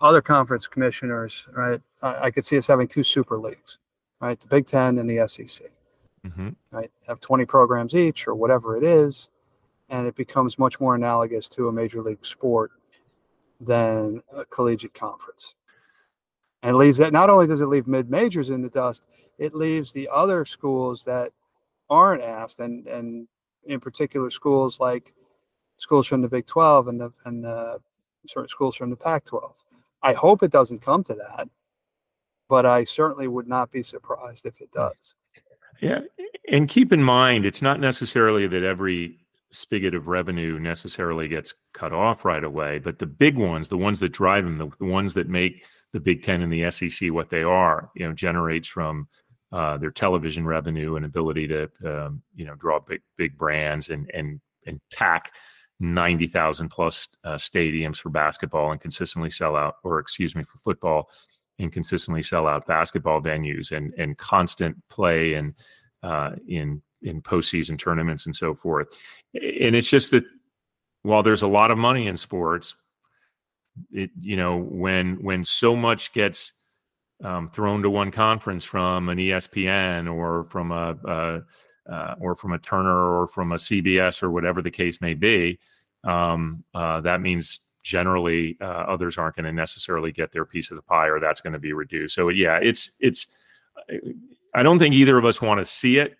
other 0.00 0.22
conference 0.22 0.66
commissioners, 0.66 1.46
right? 1.52 1.80
I, 2.02 2.26
I, 2.26 2.30
could 2.30 2.44
see 2.44 2.56
us 2.56 2.68
having 2.68 2.86
two 2.86 3.02
super 3.02 3.36
leagues, 3.36 3.78
right? 4.20 4.38
The 4.38 4.46
Big 4.46 4.66
Ten 4.66 4.98
and 4.98 5.10
the 5.10 5.26
SEC, 5.26 5.66
mm-hmm. 6.26 6.50
right? 6.70 6.90
Have 7.06 7.20
20 7.20 7.44
programs 7.46 7.94
each 7.94 8.26
or 8.26 8.34
whatever 8.34 8.76
it 8.76 8.84
is, 8.84 9.30
and 9.88 10.06
it 10.06 10.14
becomes 10.14 10.58
much 10.58 10.80
more 10.80 10.94
analogous 10.94 11.48
to 11.50 11.68
a 11.68 11.72
major 11.72 12.02
league 12.02 12.24
sport 12.24 12.72
than 13.60 14.22
a 14.36 14.44
collegiate 14.44 14.94
conference. 14.94 15.56
And 16.62 16.74
it 16.74 16.78
leaves 16.78 16.98
that 16.98 17.12
not 17.12 17.30
only 17.30 17.46
does 17.46 17.60
it 17.60 17.66
leave 17.66 17.86
mid 17.86 18.10
majors 18.10 18.50
in 18.50 18.62
the 18.62 18.70
dust, 18.70 19.06
it 19.38 19.54
leaves 19.54 19.92
the 19.92 20.08
other 20.12 20.44
schools 20.44 21.04
that 21.04 21.32
aren't 21.88 22.22
asked, 22.22 22.58
and 22.60 22.86
and 22.86 23.28
in 23.64 23.80
particular 23.80 24.30
schools 24.30 24.80
like 24.80 25.14
schools 25.76 26.06
from 26.06 26.20
the 26.20 26.28
Big 26.28 26.46
12 26.46 26.88
and 26.88 27.00
the 27.00 27.12
and 27.24 27.44
the 27.44 27.78
sort 28.26 28.44
of 28.44 28.50
schools 28.50 28.76
from 28.76 28.90
the 28.90 28.96
Pac 28.96 29.24
12. 29.24 29.56
I 30.02 30.12
hope 30.12 30.42
it 30.42 30.50
doesn't 30.50 30.82
come 30.82 31.02
to 31.04 31.14
that, 31.14 31.48
but 32.48 32.66
I 32.66 32.84
certainly 32.84 33.28
would 33.28 33.48
not 33.48 33.70
be 33.70 33.82
surprised 33.82 34.46
if 34.46 34.60
it 34.60 34.70
does. 34.72 35.14
Yeah. 35.80 36.00
And 36.50 36.68
keep 36.68 36.92
in 36.92 37.02
mind, 37.02 37.44
it's 37.44 37.62
not 37.62 37.80
necessarily 37.80 38.46
that 38.46 38.62
every 38.62 39.18
spigot 39.50 39.94
of 39.94 40.08
revenue 40.08 40.58
necessarily 40.58 41.28
gets 41.28 41.54
cut 41.72 41.92
off 41.92 42.24
right 42.24 42.44
away, 42.44 42.78
but 42.78 42.98
the 42.98 43.06
big 43.06 43.36
ones, 43.36 43.68
the 43.68 43.76
ones 43.76 44.00
that 44.00 44.12
drive 44.12 44.44
them, 44.44 44.56
the, 44.56 44.70
the 44.78 44.86
ones 44.86 45.14
that 45.14 45.28
make 45.28 45.64
the 45.92 46.00
Big 46.00 46.22
Ten 46.22 46.42
and 46.42 46.52
the 46.52 46.70
SEC 46.70 47.12
what 47.12 47.30
they 47.30 47.42
are, 47.42 47.90
you 47.94 48.06
know, 48.06 48.12
generates 48.12 48.68
from 48.68 49.08
uh, 49.52 49.78
their 49.78 49.90
television 49.90 50.46
revenue 50.46 50.96
and 50.96 51.04
ability 51.04 51.48
to, 51.48 51.70
um, 51.86 52.22
you 52.34 52.44
know, 52.44 52.54
draw 52.56 52.78
big 52.80 53.00
big 53.16 53.38
brands 53.38 53.88
and 53.88 54.10
and 54.12 54.40
and 54.66 54.80
pack 54.92 55.32
ninety 55.80 56.26
thousand 56.26 56.68
plus 56.68 57.08
uh, 57.24 57.34
stadiums 57.36 57.96
for 57.96 58.10
basketball 58.10 58.72
and 58.72 58.80
consistently 58.82 59.30
sell 59.30 59.56
out, 59.56 59.76
or 59.82 59.98
excuse 59.98 60.34
me, 60.34 60.42
for 60.42 60.58
football 60.58 61.08
and 61.58 61.72
consistently 61.72 62.22
sell 62.22 62.46
out 62.46 62.66
basketball 62.66 63.20
venues 63.20 63.72
and 63.72 63.92
and 63.94 64.16
constant 64.18 64.76
play 64.88 65.34
and 65.34 65.54
uh, 66.02 66.32
in 66.46 66.82
in 67.02 67.22
postseason 67.22 67.78
tournaments 67.78 68.26
and 68.26 68.34
so 68.34 68.54
forth. 68.54 68.88
And 69.34 69.74
it's 69.76 69.90
just 69.90 70.10
that 70.12 70.24
while 71.02 71.22
there's 71.22 71.42
a 71.42 71.48
lot 71.48 71.70
of 71.70 71.78
money 71.78 72.06
in 72.06 72.16
sports, 72.16 72.74
it 73.92 74.10
you 74.20 74.36
know 74.36 74.56
when 74.56 75.22
when 75.22 75.44
so 75.44 75.76
much 75.76 76.12
gets 76.12 76.52
um, 77.22 77.48
thrown 77.48 77.82
to 77.82 77.90
one 77.90 78.10
conference 78.10 78.64
from 78.64 79.08
an 79.08 79.18
ESPN 79.18 80.12
or 80.12 80.44
from 80.44 80.70
a, 80.70 80.96
a 81.04 81.92
uh, 81.92 82.14
or 82.20 82.34
from 82.34 82.52
a 82.52 82.58
Turner 82.58 83.20
or 83.20 83.26
from 83.28 83.52
a 83.52 83.56
CBS 83.56 84.22
or 84.22 84.30
whatever 84.30 84.60
the 84.60 84.70
case 84.70 85.00
may 85.00 85.14
be, 85.14 85.58
um, 86.04 86.62
uh, 86.74 87.00
that 87.00 87.20
means 87.20 87.60
generally 87.82 88.56
uh, 88.60 88.64
others 88.64 89.18
aren't 89.18 89.36
going 89.36 89.44
to 89.44 89.52
necessarily 89.52 90.12
get 90.12 90.32
their 90.32 90.44
piece 90.44 90.70
of 90.70 90.76
the 90.76 90.82
pie 90.82 91.06
or 91.06 91.20
that's 91.20 91.40
going 91.40 91.52
to 91.52 91.58
be 91.58 91.72
reduced. 91.72 92.14
So 92.14 92.28
yeah, 92.28 92.58
it's 92.62 92.90
it's. 93.00 93.26
I 94.54 94.62
don't 94.62 94.78
think 94.78 94.94
either 94.94 95.16
of 95.16 95.24
us 95.24 95.40
want 95.40 95.58
to 95.60 95.64
see 95.64 95.98
it 95.98 96.16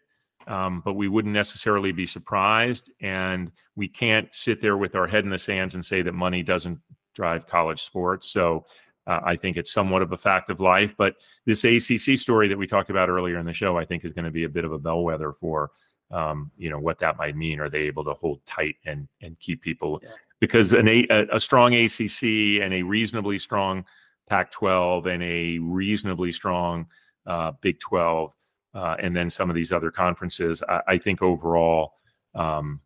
um, 0.49 0.81
but 0.83 0.95
we 0.95 1.09
wouldn't 1.09 1.35
necessarily 1.35 1.93
be 1.93 2.07
surprised. 2.07 2.91
And 3.01 3.53
we 3.77 3.87
can't 3.87 4.35
sit 4.35 4.61
there 4.61 4.79
with 4.79 4.97
our 4.97 5.07
head 5.07 5.25
in 5.25 5.31
the 5.31 5.39
sands 5.39 5.75
and 5.75 5.85
say 5.85 6.03
that 6.03 6.13
money 6.13 6.43
doesn't 6.43 6.81
drive 7.15 7.47
college 7.47 7.83
sports. 7.83 8.29
So 8.29 8.65
uh, 9.07 9.21
I 9.23 9.37
think 9.37 9.59
it's 9.59 9.73
somewhat 9.73 10.01
of 10.01 10.13
a 10.13 10.17
fact 10.17 10.51
of 10.51 10.59
life. 10.59 10.97
But 10.97 11.17
this 11.45 11.65
ACC 11.65 12.19
story 12.19 12.49
that 12.49 12.57
we 12.57 12.67
talked 12.67 12.89
about 12.89 13.11
earlier 13.11 13.39
in 13.39 13.45
the 13.45 13.53
show, 13.53 13.77
I 13.77 13.85
think, 13.85 14.05
is 14.05 14.13
going 14.13 14.25
to 14.25 14.31
be 14.31 14.45
a 14.45 14.49
bit 14.49 14.65
of 14.65 14.73
a 14.73 14.79
bellwether 14.79 15.35
for 15.35 15.71
um, 16.11 16.51
you 16.57 16.71
know 16.71 16.79
what 16.79 16.99
that 16.99 17.19
might 17.19 17.37
mean. 17.37 17.61
Are 17.61 17.71
they 17.71 17.81
able 17.81 18.05
to 18.05 18.15
hold 18.15 18.45
tight 18.47 18.77
and 18.87 19.09
and 19.23 19.39
keep 19.41 19.63
people? 19.63 20.01
Because 20.41 20.73
an 20.73 20.89
a, 20.89 21.07
a 21.33 21.41
strong 21.41 21.75
ACC 21.75 22.63
and 22.63 22.73
a 22.73 22.83
reasonably 22.83 23.39
strong 23.39 23.85
Pac-12 24.29 25.07
and 25.07 25.23
a 25.23 25.59
reasonably 25.59 26.33
strong 26.33 26.87
uh, 27.27 27.53
Big 27.61 27.81
12 27.81 28.35
uh, 28.75 28.97
and 28.99 29.17
then 29.17 29.31
some 29.31 29.51
of 29.51 29.57
these 29.57 29.73
other 29.73 29.91
conferences. 29.91 30.63
I, 30.69 30.81
I 30.87 30.99
think 30.99 31.23
overall, 31.23 31.95
um, 32.35 32.81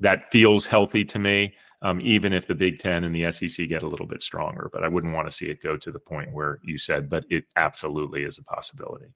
that 0.00 0.30
feels 0.30 0.66
healthy 0.66 1.04
to 1.06 1.18
me, 1.18 1.54
um, 1.82 2.00
even 2.02 2.32
if 2.32 2.46
the 2.46 2.54
Big 2.54 2.78
Ten 2.78 3.04
and 3.04 3.14
the 3.14 3.30
SEC 3.32 3.68
get 3.68 3.82
a 3.82 3.88
little 3.88 4.06
bit 4.06 4.22
stronger. 4.22 4.68
But 4.72 4.84
I 4.84 4.88
wouldn't 4.88 5.14
want 5.14 5.28
to 5.28 5.34
see 5.34 5.46
it 5.46 5.62
go 5.62 5.76
to 5.76 5.90
the 5.90 5.98
point 5.98 6.32
where 6.32 6.58
you 6.62 6.78
said, 6.78 7.08
but 7.08 7.24
it 7.30 7.44
absolutely 7.56 8.22
is 8.22 8.38
a 8.38 8.44
possibility. 8.44 9.06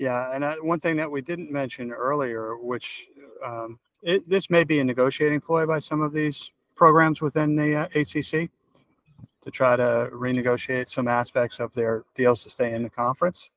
Yeah, 0.00 0.34
and 0.34 0.44
I, 0.44 0.54
one 0.54 0.80
thing 0.80 0.96
that 0.96 1.10
we 1.10 1.20
didn't 1.20 1.52
mention 1.52 1.92
earlier, 1.92 2.56
which 2.56 3.06
um, 3.44 3.78
it, 4.02 4.28
this 4.28 4.50
may 4.50 4.64
be 4.64 4.80
a 4.80 4.84
negotiating 4.84 5.40
ploy 5.40 5.66
by 5.66 5.78
some 5.78 6.00
of 6.00 6.12
these 6.12 6.50
programs 6.74 7.20
within 7.20 7.54
the 7.54 7.76
uh, 7.76 7.86
ACC 7.94 8.50
to 9.42 9.50
try 9.50 9.76
to 9.76 10.10
renegotiate 10.12 10.88
some 10.88 11.06
aspects 11.06 11.60
of 11.60 11.72
their 11.74 12.04
deals 12.14 12.42
to 12.42 12.50
stay 12.50 12.74
in 12.74 12.82
the 12.82 12.90
conference 12.90 13.50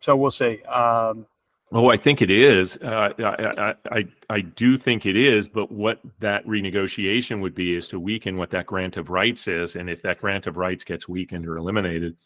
so 0.00 0.16
we'll 0.16 0.30
see. 0.30 0.62
Um, 0.62 1.26
Oh, 1.70 1.90
I 1.90 1.98
think 1.98 2.22
it 2.22 2.30
is. 2.30 2.78
Uh, 2.78 3.12
I, 3.18 3.74
I, 3.90 4.06
I 4.30 4.40
do 4.40 4.78
think 4.78 5.04
it 5.04 5.16
is. 5.16 5.48
But 5.48 5.70
what 5.70 6.00
that 6.18 6.46
renegotiation 6.46 7.42
would 7.42 7.54
be 7.54 7.76
is 7.76 7.88
to 7.88 8.00
weaken 8.00 8.38
what 8.38 8.48
that 8.52 8.64
grant 8.64 8.96
of 8.96 9.10
rights 9.10 9.46
is, 9.48 9.76
and 9.76 9.90
if 9.90 10.00
that 10.00 10.18
grant 10.18 10.46
of 10.46 10.56
rights 10.56 10.82
gets 10.82 11.10
weakened 11.10 11.46
or 11.46 11.58
eliminated, 11.58 12.16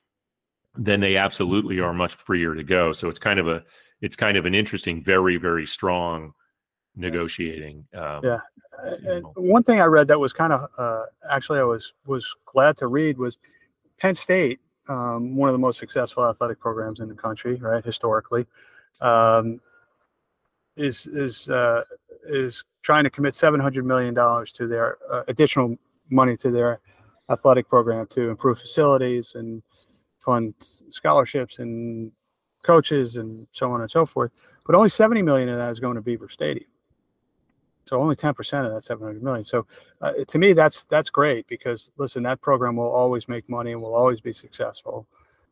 then 0.74 1.00
they 1.00 1.16
absolutely 1.16 1.80
are 1.80 1.92
much 1.92 2.14
freer 2.14 2.54
to 2.54 2.64
go. 2.64 2.92
So 2.92 3.08
it's 3.08 3.18
kind 3.18 3.38
of 3.38 3.48
a 3.48 3.62
it's 4.00 4.16
kind 4.16 4.36
of 4.36 4.46
an 4.46 4.54
interesting, 4.54 5.02
very 5.02 5.36
very 5.36 5.66
strong 5.66 6.32
negotiating. 6.96 7.86
Um, 7.94 8.20
yeah. 8.22 8.40
And 9.04 9.24
one 9.36 9.62
thing 9.62 9.80
I 9.80 9.84
read 9.84 10.08
that 10.08 10.18
was 10.18 10.32
kind 10.32 10.52
of 10.52 10.68
uh, 10.76 11.04
actually 11.30 11.60
I 11.60 11.64
was 11.64 11.94
was 12.06 12.34
glad 12.46 12.76
to 12.78 12.86
read 12.86 13.18
was 13.18 13.38
Penn 13.98 14.14
State, 14.14 14.60
um, 14.88 15.36
one 15.36 15.48
of 15.48 15.52
the 15.52 15.58
most 15.58 15.78
successful 15.78 16.24
athletic 16.24 16.58
programs 16.58 17.00
in 17.00 17.08
the 17.08 17.14
country, 17.14 17.56
right? 17.56 17.84
Historically, 17.84 18.46
um, 19.00 19.60
is 20.76 21.06
is 21.06 21.48
uh, 21.48 21.82
is 22.24 22.64
trying 22.82 23.04
to 23.04 23.10
commit 23.10 23.34
seven 23.34 23.60
hundred 23.60 23.84
million 23.84 24.14
dollars 24.14 24.52
to 24.52 24.66
their 24.66 24.98
uh, 25.10 25.22
additional 25.28 25.76
money 26.10 26.36
to 26.38 26.50
their 26.50 26.80
athletic 27.30 27.68
program 27.68 28.06
to 28.06 28.30
improve 28.30 28.58
facilities 28.58 29.34
and 29.34 29.62
fund 30.22 30.54
scholarships 30.60 31.58
and 31.58 32.12
coaches 32.62 33.16
and 33.16 33.46
so 33.52 33.70
on 33.70 33.80
and 33.80 33.90
so 33.90 34.06
forth. 34.06 34.30
But 34.64 34.74
only 34.74 34.88
70 34.88 35.22
million 35.22 35.48
of 35.48 35.58
that 35.58 35.70
is 35.70 35.80
going 35.80 35.96
to 35.96 36.00
Beaver 36.00 36.28
Stadium. 36.28 36.68
So 37.86 38.00
only 38.00 38.14
10% 38.14 38.64
of 38.64 38.72
that 38.72 38.82
700 38.82 39.22
million. 39.22 39.44
So 39.44 39.66
uh, 40.00 40.12
to 40.28 40.38
me, 40.38 40.52
that's 40.52 40.84
that's 40.84 41.10
great 41.10 41.46
because 41.48 41.90
listen, 41.96 42.22
that 42.22 42.40
program 42.40 42.76
will 42.76 42.90
always 42.90 43.28
make 43.28 43.48
money 43.50 43.72
and 43.72 43.82
will 43.82 43.94
always 43.94 44.20
be 44.20 44.32
successful. 44.32 45.08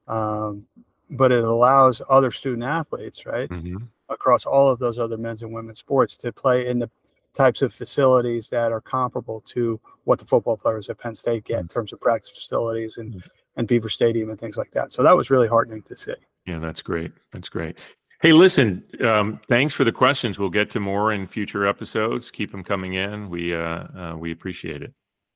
Um, 0.07 0.67
but 1.11 1.33
it 1.33 1.43
allows 1.43 2.01
other 2.09 2.31
student 2.31 2.63
athletes, 2.63 3.27
right, 3.27 3.49
mm-hmm. 3.49 3.79
across 4.09 4.47
all 4.47 4.71
of 4.71 4.79
those 4.79 4.97
other 4.97 5.19
men's 5.19 5.43
and 5.43 5.53
women's 5.53 5.81
sports 5.81 6.17
to 6.19 6.33
play 6.33 6.69
in 6.69 6.79
the 6.79 6.89
types 7.35 7.63
of 7.63 7.75
facilities 7.75 8.49
that 8.51 8.71
are 8.71 8.81
comparable 8.81 9.41
to 9.41 9.81
what 10.05 10.21
the 10.21 10.25
football 10.25 10.57
players 10.57 10.89
at 10.89 10.99
Penn 10.99 11.17
State 11.17 11.45
get 11.45 11.55
mm-hmm. 11.55 11.63
in 11.63 11.69
terms 11.69 11.93
of 11.93 12.01
practice 12.01 12.31
facilities 12.31 12.97
and 12.97 13.15
mm-hmm 13.15 13.29
and 13.57 13.67
Beaver 13.67 13.89
Stadium 13.89 14.31
and 14.31 14.39
things 14.39 14.57
like 14.57 14.71
that. 14.73 14.93
So 14.93 15.03
that 15.03 15.17
was 15.17 15.31
really 15.31 15.49
heartening 15.49 15.83
to 15.83 15.97
see. 15.97 16.15
Yeah, 16.47 16.59
that's 16.59 16.83
great. 16.83 17.13
That's 17.33 17.49
great. 17.49 17.79
Hey, 18.23 18.33
listen, 18.33 18.85
um, 19.03 19.41
thanks 19.49 19.75
for 19.75 19.85
the 19.85 19.93
questions. 19.93 20.39
We'll 20.39 20.51
get 20.51 20.71
to 20.73 20.81
more 20.81 21.13
in 21.13 21.27
future 21.27 21.67
episodes. 21.67 22.31
Keep 22.31 22.53
them 22.53 22.63
coming 22.63 22.95
in. 22.95 23.31
We 23.31 23.55
uh, 23.55 23.59
uh, 23.59 24.17
we 24.19 24.33
appreciate 24.33 24.83
it. 24.83 24.93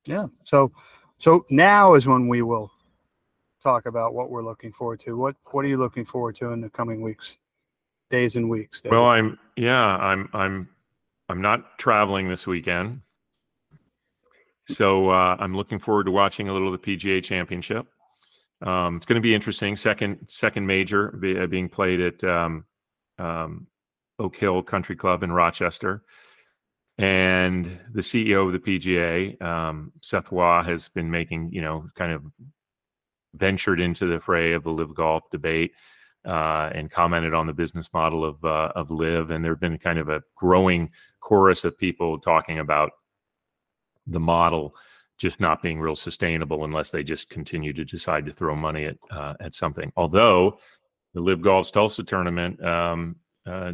Yeah. 0.06 0.26
So 0.44 0.72
so 1.18 1.46
now 1.50 1.94
is 1.94 2.06
when 2.06 2.28
we 2.28 2.42
will 2.42 2.70
talk 3.62 3.86
about 3.86 4.12
what 4.14 4.30
we're 4.30 4.44
looking 4.44 4.70
forward 4.70 5.00
to. 5.00 5.16
What 5.16 5.34
what 5.50 5.64
are 5.64 5.68
you 5.68 5.78
looking 5.78 6.04
forward 6.04 6.36
to 6.36 6.50
in 6.50 6.60
the 6.60 6.68
coming 6.68 7.00
weeks, 7.00 7.38
days 8.10 8.36
and 8.36 8.50
weeks? 8.50 8.82
David? 8.82 8.96
Well, 8.96 9.06
I'm 9.06 9.38
yeah, 9.56 9.82
I'm 9.82 10.28
I'm 10.34 10.68
I'm 11.28 11.40
not 11.40 11.78
traveling 11.78 12.28
this 12.28 12.46
weekend. 12.46 13.00
So 14.68 15.10
uh, 15.10 15.36
I'm 15.38 15.54
looking 15.54 15.78
forward 15.78 16.04
to 16.04 16.10
watching 16.10 16.48
a 16.48 16.52
little 16.52 16.72
of 16.72 16.80
the 16.80 16.96
PGA 16.96 17.22
Championship. 17.22 17.86
Um, 18.64 18.96
it's 18.96 19.06
going 19.06 19.16
to 19.16 19.20
be 19.20 19.34
interesting. 19.34 19.76
Second 19.76 20.18
second 20.28 20.66
major 20.66 21.08
be, 21.12 21.38
uh, 21.38 21.46
being 21.46 21.68
played 21.68 22.00
at 22.00 22.24
um, 22.24 22.64
um, 23.18 23.66
Oak 24.18 24.36
Hill 24.36 24.62
Country 24.62 24.96
Club 24.96 25.22
in 25.22 25.30
Rochester, 25.30 26.02
and 26.96 27.78
the 27.92 28.00
CEO 28.00 28.46
of 28.46 28.52
the 28.52 28.58
PGA, 28.58 29.40
um, 29.42 29.92
Seth 30.00 30.32
Waugh, 30.32 30.62
has 30.62 30.88
been 30.88 31.10
making 31.10 31.50
you 31.52 31.60
know 31.60 31.86
kind 31.94 32.12
of 32.12 32.24
ventured 33.34 33.80
into 33.80 34.06
the 34.06 34.18
fray 34.18 34.52
of 34.52 34.64
the 34.64 34.70
LIV 34.70 34.94
Golf 34.94 35.30
debate. 35.30 35.72
Uh, 36.26 36.70
and 36.74 36.90
commented 36.90 37.34
on 37.34 37.46
the 37.46 37.52
business 37.52 37.92
model 37.92 38.24
of 38.24 38.42
uh, 38.46 38.72
of 38.74 38.90
LIV, 38.90 39.30
and 39.30 39.44
there 39.44 39.52
have 39.52 39.60
been 39.60 39.76
kind 39.76 39.98
of 39.98 40.08
a 40.08 40.22
growing 40.34 40.90
chorus 41.20 41.64
of 41.64 41.76
people 41.76 42.18
talking 42.18 42.58
about 42.58 42.92
the 44.06 44.18
model 44.18 44.74
just 45.18 45.40
not 45.40 45.62
being 45.62 45.80
real 45.80 45.94
sustainable 45.94 46.64
unless 46.64 46.90
they 46.90 47.02
just 47.02 47.30
continue 47.30 47.72
to 47.72 47.84
decide 47.84 48.26
to 48.26 48.32
throw 48.32 48.56
money 48.56 48.86
at 48.86 48.96
uh, 49.10 49.34
at 49.40 49.54
something. 49.54 49.92
Although 49.96 50.58
the 51.14 51.20
LIV 51.20 51.42
Golf 51.42 51.72
Tulsa 51.72 52.02
tournament 52.02 52.62
um, 52.64 53.16
uh, 53.46 53.72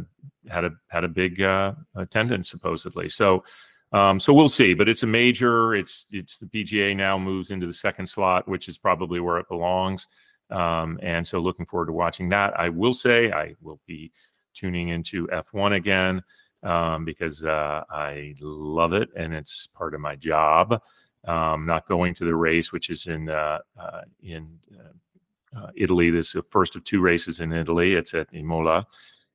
had 0.49 0.65
a 0.65 0.71
had 0.89 1.05
a 1.05 1.09
big 1.09 1.41
uh, 1.43 1.73
attendance 1.97 2.51
supposedly. 2.51 3.09
So 3.09 3.45
um, 3.93 4.21
so 4.21 4.33
we'll 4.33 4.49
see. 4.49 4.75
But 4.75 4.89
it's 4.89 5.03
a 5.03 5.07
major. 5.07 5.75
It's 5.75 6.07
it's 6.11 6.39
the 6.39 6.47
PGA 6.47 6.97
now 6.97 7.19
moves 7.19 7.51
into 7.51 7.67
the 7.67 7.73
second 7.73 8.07
slot, 8.07 8.49
which 8.49 8.69
is 8.69 8.79
probably 8.79 9.21
where 9.21 9.39
it 9.39 9.49
belongs. 9.49 10.07
Um, 10.51 10.99
and 11.03 11.27
so 11.27 11.39
looking 11.39 11.67
forward 11.67 11.87
to 11.87 11.93
watching 11.93 12.29
that. 12.31 12.59
I 12.59 12.69
will 12.69 12.93
say 12.93 13.31
I 13.31 13.55
will 13.61 13.81
be 13.87 14.13
tuning 14.55 14.89
into 14.89 15.29
F1 15.29 15.77
again 15.77 16.23
um, 16.63 17.05
because 17.05 17.45
uh, 17.45 17.83
I 17.89 18.35
love 18.41 18.93
it 18.93 19.09
and 19.17 19.33
it's 19.33 19.69
part 19.69 19.95
of 19.95 20.01
my 20.01 20.17
job 20.17 20.81
um, 21.27 21.67
not 21.67 21.87
going 21.87 22.15
to 22.15 22.25
the 22.25 22.35
race, 22.35 22.73
which 22.73 22.91
is 22.91 23.07
in 23.07 23.29
uh, 23.29 23.59
uh, 23.79 24.03
in 24.23 24.59
uh, 24.75 25.59
uh, 25.59 25.71
Italy. 25.75 26.11
This 26.11 26.29
is 26.29 26.33
the 26.33 26.43
first 26.43 26.77
of 26.77 26.85
two 26.85 27.01
races 27.01 27.41
in 27.41 27.53
Italy. 27.53 27.95
It's 27.95 28.15
at 28.15 28.29
Imola, 28.33 28.87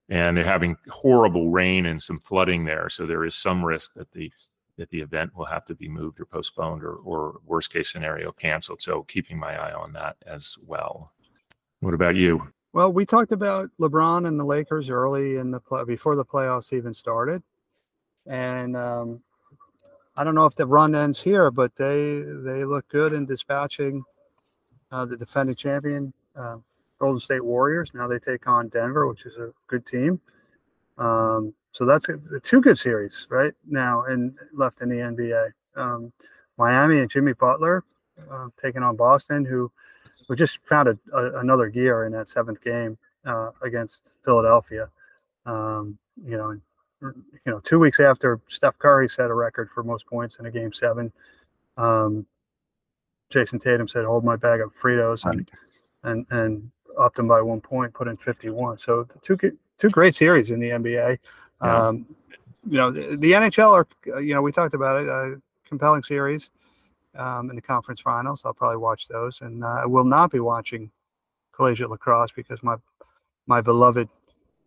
and 0.09 0.35
they're 0.35 0.43
having 0.43 0.77
horrible 0.89 1.49
rain 1.49 1.85
and 1.85 2.01
some 2.01 2.19
flooding 2.19 2.65
there. 2.65 2.89
So 2.89 3.05
there 3.05 3.25
is 3.25 3.35
some 3.35 3.63
risk 3.63 3.93
that 3.95 4.11
the 4.11 4.31
that 4.77 4.89
the 4.89 4.99
event 4.99 5.35
will 5.35 5.45
have 5.45 5.65
to 5.65 5.75
be 5.75 5.87
moved 5.87 6.19
or 6.19 6.25
postponed, 6.25 6.83
or, 6.83 6.95
or 6.95 7.39
worst 7.45 7.71
case 7.71 7.89
scenario 7.91 8.31
canceled. 8.33 8.81
So 8.81 9.03
keeping 9.03 9.39
my 9.39 9.55
eye 9.55 9.73
on 9.73 9.93
that 9.93 10.17
as 10.27 10.57
well. 10.67 11.13
What 11.79 11.93
about 11.93 12.15
you? 12.15 12.51
Well, 12.73 12.91
we 12.91 13.05
talked 13.05 13.31
about 13.31 13.69
LeBron 13.79 14.27
and 14.27 14.37
the 14.37 14.43
Lakers 14.43 14.89
early 14.89 15.37
in 15.37 15.49
the 15.51 15.61
play 15.61 15.85
before 15.85 16.17
the 16.17 16.25
playoffs 16.25 16.73
even 16.73 16.93
started, 16.93 17.41
and 18.25 18.75
um, 18.75 19.23
I 20.17 20.23
don't 20.23 20.35
know 20.35 20.45
if 20.45 20.55
the 20.55 20.65
run 20.65 20.95
ends 20.95 21.21
here, 21.21 21.51
but 21.51 21.75
they 21.75 22.19
they 22.19 22.63
look 22.63 22.87
good 22.87 23.13
in 23.13 23.25
dispatching 23.25 24.03
uh, 24.91 25.05
the 25.05 25.17
defending 25.17 25.55
champion 25.55 26.13
uh, 26.35 26.57
Golden 26.99 27.19
State 27.19 27.43
Warriors. 27.43 27.91
Now 27.93 28.07
they 28.07 28.19
take 28.19 28.47
on 28.47 28.69
Denver, 28.69 29.07
which 29.07 29.25
is 29.25 29.35
a 29.35 29.51
good 29.67 29.85
team. 29.85 30.21
Um, 30.97 31.53
so 31.71 31.85
that's 31.85 32.07
a, 32.07 32.17
two 32.41 32.61
good 32.61 32.77
series 32.77 33.27
right 33.29 33.53
now 33.67 34.05
and 34.05 34.37
left 34.53 34.81
in 34.81 34.89
the 34.89 34.95
NBA. 34.95 35.51
Um, 35.75 36.13
Miami 36.57 36.99
and 36.99 37.09
Jimmy 37.09 37.33
Butler 37.33 37.83
uh, 38.31 38.47
taking 38.61 38.81
on 38.81 38.95
Boston, 38.95 39.43
who 39.43 39.69
we 40.29 40.37
just 40.37 40.65
found 40.65 40.87
a, 40.87 40.97
a, 41.13 41.39
another 41.39 41.67
gear 41.67 42.05
in 42.05 42.13
that 42.13 42.29
seventh 42.29 42.61
game 42.63 42.97
uh, 43.25 43.51
against 43.61 44.13
Philadelphia. 44.23 44.89
Um, 45.45 45.97
you 46.23 46.37
know, 46.37 46.57
you 47.45 47.51
know, 47.51 47.59
two 47.59 47.79
weeks 47.79 47.99
after 47.99 48.39
Steph 48.47 48.77
Curry 48.79 49.09
set 49.09 49.29
a 49.29 49.33
record 49.33 49.69
for 49.73 49.83
most 49.83 50.05
points 50.05 50.37
in 50.37 50.45
a 50.45 50.51
game 50.51 50.73
seven, 50.73 51.11
um, 51.77 52.25
Jayson 53.29 53.59
Tatum 53.59 53.87
said, 53.87 54.05
"Hold 54.05 54.23
my 54.23 54.35
bag 54.35 54.61
of 54.61 54.73
Fritos," 54.75 55.29
and 55.29 55.49
and 56.03 56.25
and 56.29 56.71
upped 56.97 57.17
them 57.17 57.27
by 57.27 57.41
one 57.41 57.61
point, 57.61 57.93
put 57.93 58.07
in 58.07 58.15
51. 58.15 58.77
So 58.77 59.07
two 59.21 59.37
two 59.77 59.89
great 59.89 60.15
series 60.15 60.51
in 60.51 60.59
the 60.59 60.69
NBA. 60.69 61.17
Yeah. 61.61 61.87
Um, 61.87 62.05
you 62.67 62.77
know, 62.77 62.91
the, 62.91 63.15
the, 63.15 63.31
NHL 63.33 63.71
are, 63.71 64.21
you 64.21 64.33
know, 64.33 64.41
we 64.41 64.51
talked 64.51 64.73
about 64.73 65.01
it, 65.01 65.07
a 65.07 65.39
compelling 65.67 66.01
series 66.01 66.49
um, 67.15 67.49
in 67.49 67.55
the 67.55 67.61
conference 67.61 68.01
finals. 68.01 68.43
I'll 68.43 68.53
probably 68.53 68.77
watch 68.77 69.07
those, 69.07 69.41
and 69.41 69.63
uh, 69.63 69.81
I 69.83 69.85
will 69.85 70.03
not 70.03 70.31
be 70.31 70.39
watching 70.39 70.89
collegiate 71.51 71.89
lacrosse 71.89 72.31
because 72.31 72.63
my 72.63 72.75
my 73.47 73.61
beloved 73.61 74.09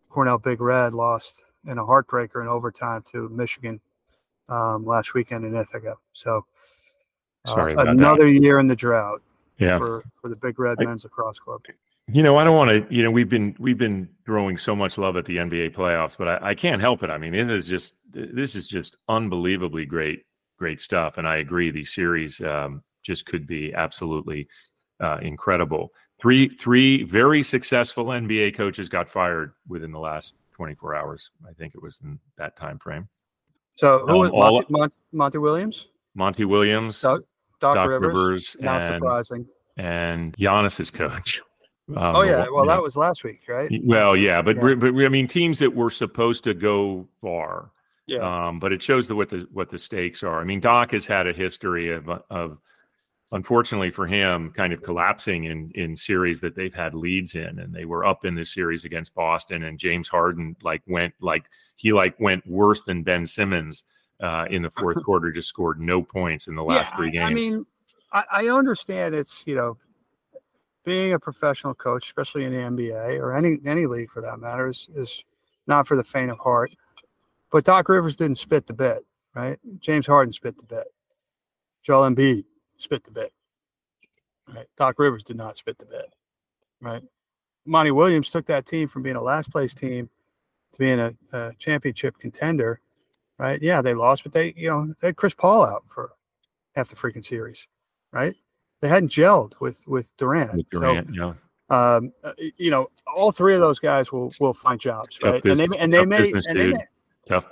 Cornell 0.08 0.38
Big 0.38 0.60
Red 0.60 0.94
lost 0.94 1.44
in 1.68 1.78
a 1.78 1.84
heartbreaker 1.84 2.42
in 2.42 2.48
overtime 2.48 3.02
to 3.12 3.28
Michigan 3.28 3.80
um, 4.48 4.84
last 4.84 5.14
weekend 5.14 5.44
in 5.44 5.54
Ithaca. 5.54 5.96
So, 6.12 6.44
uh, 7.44 7.54
Sorry 7.54 7.74
another 7.74 8.24
that. 8.24 8.40
year 8.42 8.58
in 8.58 8.66
the 8.66 8.76
drought. 8.76 9.22
Yeah. 9.58 9.78
For, 9.78 10.04
for 10.14 10.28
the 10.28 10.36
Big 10.36 10.58
Red 10.58 10.76
I, 10.80 10.84
Men's 10.84 11.04
Lacrosse 11.04 11.40
Club. 11.40 11.62
You 12.06 12.22
know, 12.22 12.36
I 12.36 12.44
don't 12.44 12.56
want 12.56 12.70
to. 12.70 12.94
You 12.94 13.02
know, 13.02 13.10
we've 13.10 13.28
been 13.28 13.54
we've 13.58 13.76
been 13.76 14.08
throwing 14.24 14.56
so 14.56 14.74
much 14.74 14.96
love 14.98 15.16
at 15.16 15.26
the 15.26 15.36
NBA 15.36 15.74
playoffs, 15.74 16.16
but 16.16 16.28
I, 16.28 16.50
I 16.50 16.54
can't 16.54 16.80
help 16.80 17.02
it. 17.02 17.10
I 17.10 17.18
mean, 17.18 17.32
this 17.32 17.50
is 17.50 17.66
just 17.66 17.96
this 18.12 18.54
is 18.54 18.68
just 18.68 18.96
unbelievably 19.08 19.86
great 19.86 20.24
great 20.58 20.80
stuff, 20.80 21.18
and 21.18 21.28
I 21.28 21.36
agree. 21.38 21.70
These 21.70 21.92
series 21.92 22.40
um, 22.40 22.82
just 23.02 23.26
could 23.26 23.46
be 23.46 23.74
absolutely 23.74 24.48
uh, 25.00 25.18
incredible. 25.20 25.92
Three 26.20 26.48
three 26.48 27.02
very 27.02 27.42
successful 27.42 28.06
NBA 28.06 28.56
coaches 28.56 28.88
got 28.88 29.08
fired 29.08 29.52
within 29.66 29.92
the 29.92 29.98
last 30.00 30.36
24 30.58 30.96
hours. 30.96 31.30
I 31.48 31.52
think 31.52 31.74
it 31.76 31.82
was 31.82 32.00
in 32.02 32.18
that 32.36 32.56
time 32.56 32.78
frame. 32.80 33.08
So 33.76 34.00
who 34.06 34.24
um, 34.24 34.32
was 34.32 34.32
Monty, 34.32 34.66
Monty, 34.68 34.96
Monty, 35.12 35.38
Williams? 35.38 35.88
Monty 36.16 36.44
Williams, 36.44 37.00
Doc, 37.00 37.20
Doc, 37.60 37.76
Doc 37.76 37.88
Rivers, 37.88 38.16
Rivers, 38.16 38.56
not 38.58 38.82
and, 38.82 38.84
surprising, 38.84 39.46
and 39.76 40.36
Giannis's 40.36 40.90
coach. 40.90 41.40
Um, 41.96 42.16
oh 42.16 42.20
yeah, 42.20 42.44
well 42.52 42.66
that 42.66 42.82
was 42.82 42.98
last 42.98 43.24
week, 43.24 43.40
right? 43.48 43.70
Well, 43.82 44.14
yeah, 44.14 44.42
but 44.42 44.56
yeah. 44.56 44.74
but 44.74 44.88
I 44.88 45.08
mean 45.08 45.26
teams 45.26 45.58
that 45.60 45.74
were 45.74 45.88
supposed 45.88 46.44
to 46.44 46.52
go 46.52 47.08
far. 47.22 47.70
Yeah. 48.06 48.18
Um, 48.48 48.60
but 48.60 48.74
it 48.74 48.82
shows 48.82 49.08
the 49.08 49.14
what 49.14 49.30
the 49.30 49.48
what 49.54 49.70
the 49.70 49.78
stakes 49.78 50.22
are. 50.22 50.38
I 50.38 50.44
mean, 50.44 50.60
Doc 50.60 50.90
has 50.90 51.06
had 51.06 51.26
a 51.26 51.32
history 51.32 51.90
of 51.94 52.06
of 52.28 52.58
unfortunately 53.32 53.90
for 53.90 54.06
him, 54.06 54.50
kind 54.52 54.72
of 54.72 54.82
collapsing 54.82 55.44
in 55.44 55.70
in 55.74 55.96
series 55.96 56.40
that 56.40 56.54
they've 56.54 56.74
had 56.74 56.94
leads 56.94 57.34
in, 57.34 57.58
and 57.58 57.74
they 57.74 57.84
were 57.84 58.04
up 58.04 58.24
in 58.24 58.34
this 58.34 58.52
series 58.52 58.84
against 58.84 59.14
Boston, 59.14 59.64
and 59.64 59.78
James 59.78 60.08
Harden 60.08 60.56
like 60.62 60.82
went 60.86 61.14
like 61.20 61.44
he 61.76 61.92
like 61.92 62.18
went 62.20 62.46
worse 62.46 62.82
than 62.82 63.02
Ben 63.02 63.26
Simmons 63.26 63.84
uh, 64.20 64.46
in 64.50 64.62
the 64.62 64.70
fourth 64.70 65.02
quarter, 65.04 65.30
just 65.30 65.48
scored 65.48 65.80
no 65.80 66.02
points 66.02 66.48
in 66.48 66.54
the 66.54 66.64
last 66.64 66.92
Yeah, 66.92 66.96
three 66.96 67.10
games. 67.10 67.30
I 67.30 67.34
mean, 67.34 67.66
I, 68.12 68.24
I 68.32 68.48
understand 68.48 69.14
it's 69.14 69.44
you 69.46 69.54
know 69.54 69.76
being 70.84 71.12
a 71.12 71.18
professional 71.18 71.74
coach, 71.74 72.06
especially 72.06 72.44
in 72.44 72.52
the 72.52 72.60
NBA 72.60 73.18
or 73.18 73.36
any 73.36 73.58
any 73.66 73.86
league 73.86 74.10
for 74.10 74.22
that 74.22 74.38
matter, 74.38 74.68
is, 74.68 74.88
is 74.94 75.24
not 75.66 75.86
for 75.86 75.96
the 75.96 76.04
faint 76.04 76.30
of 76.30 76.38
heart. 76.38 76.72
But 77.50 77.64
Doc 77.64 77.88
Rivers 77.88 78.16
didn't 78.16 78.36
spit 78.36 78.66
the 78.66 78.74
bit, 78.74 79.06
right? 79.34 79.58
James 79.80 80.06
Harden 80.06 80.32
spit 80.32 80.58
the 80.58 80.64
bit. 80.64 80.86
Joel 81.82 82.10
Embiid 82.10 82.44
spit 82.78 83.04
the 83.04 83.10
bet. 83.10 83.30
Right? 84.54 84.66
Doc 84.76 84.98
Rivers 84.98 85.24
did 85.24 85.36
not 85.36 85.56
spit 85.56 85.78
the 85.78 85.86
bet. 85.86 86.06
Right? 86.80 87.02
Monty 87.66 87.90
Williams 87.90 88.30
took 88.30 88.46
that 88.46 88.66
team 88.66 88.88
from 88.88 89.02
being 89.02 89.16
a 89.16 89.22
last 89.22 89.50
place 89.50 89.74
team 89.74 90.08
to 90.72 90.78
being 90.78 90.98
a, 90.98 91.12
a 91.32 91.52
championship 91.58 92.18
contender. 92.18 92.80
Right? 93.38 93.60
Yeah, 93.60 93.82
they 93.82 93.94
lost, 93.94 94.24
but 94.24 94.32
they, 94.32 94.54
you 94.56 94.68
know, 94.68 94.94
they 95.00 95.08
had 95.08 95.16
Chris 95.16 95.34
Paul 95.34 95.64
out 95.64 95.84
for 95.88 96.12
half 96.74 96.88
the 96.88 96.96
freaking 96.96 97.24
series, 97.24 97.68
right? 98.12 98.34
They 98.80 98.88
hadn't 98.88 99.10
gelled 99.10 99.60
with 99.60 99.86
with 99.86 100.16
Durant. 100.16 100.56
with 100.56 100.70
Durant, 100.70 101.10
you 101.10 101.20
know, 101.20 101.34
um, 101.70 102.12
uh, 102.24 102.32
you 102.56 102.70
know, 102.70 102.88
all 103.06 103.32
three 103.32 103.54
of 103.54 103.60
those 103.60 103.78
guys 103.78 104.10
will 104.10 104.30
will 104.40 104.54
find 104.54 104.80
jobs, 104.80 105.18
right? 105.22 105.44
And 105.44 105.56
they 105.58 105.78
and 105.78 105.92
they 105.92 106.04
may 106.04 106.18
business, 106.18 106.46
and 106.46 106.58
they 106.58 106.68
may, 106.68 106.84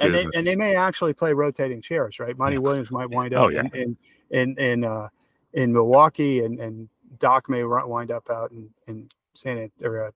and 0.01 0.15
they 0.15 0.27
and 0.35 0.47
they 0.47 0.57
may 0.57 0.75
actually 0.75 1.13
play 1.13 1.33
rotating 1.35 1.83
chairs, 1.83 2.19
right? 2.19 2.37
Monty 2.39 2.59
Williams 2.59 2.91
might 2.91 3.11
wind 3.11 3.35
up 3.35 3.47
Oh, 3.47 3.49
yeah. 3.49 3.61
in 3.61 3.71
in 3.75 3.97
in 4.31 4.57
in, 4.59 4.85
uh, 4.85 5.09
in 5.53 5.73
Milwaukee, 5.73 6.45
and 6.45 6.59
and 6.61 6.89
Doc 7.19 7.49
may 7.49 7.65
wind 7.65 8.11
up 8.11 8.29
out 8.31 8.51
in 8.53 8.71
in 8.87 9.09
San 9.35 9.71
or 9.83 10.05
uh, 10.07 10.11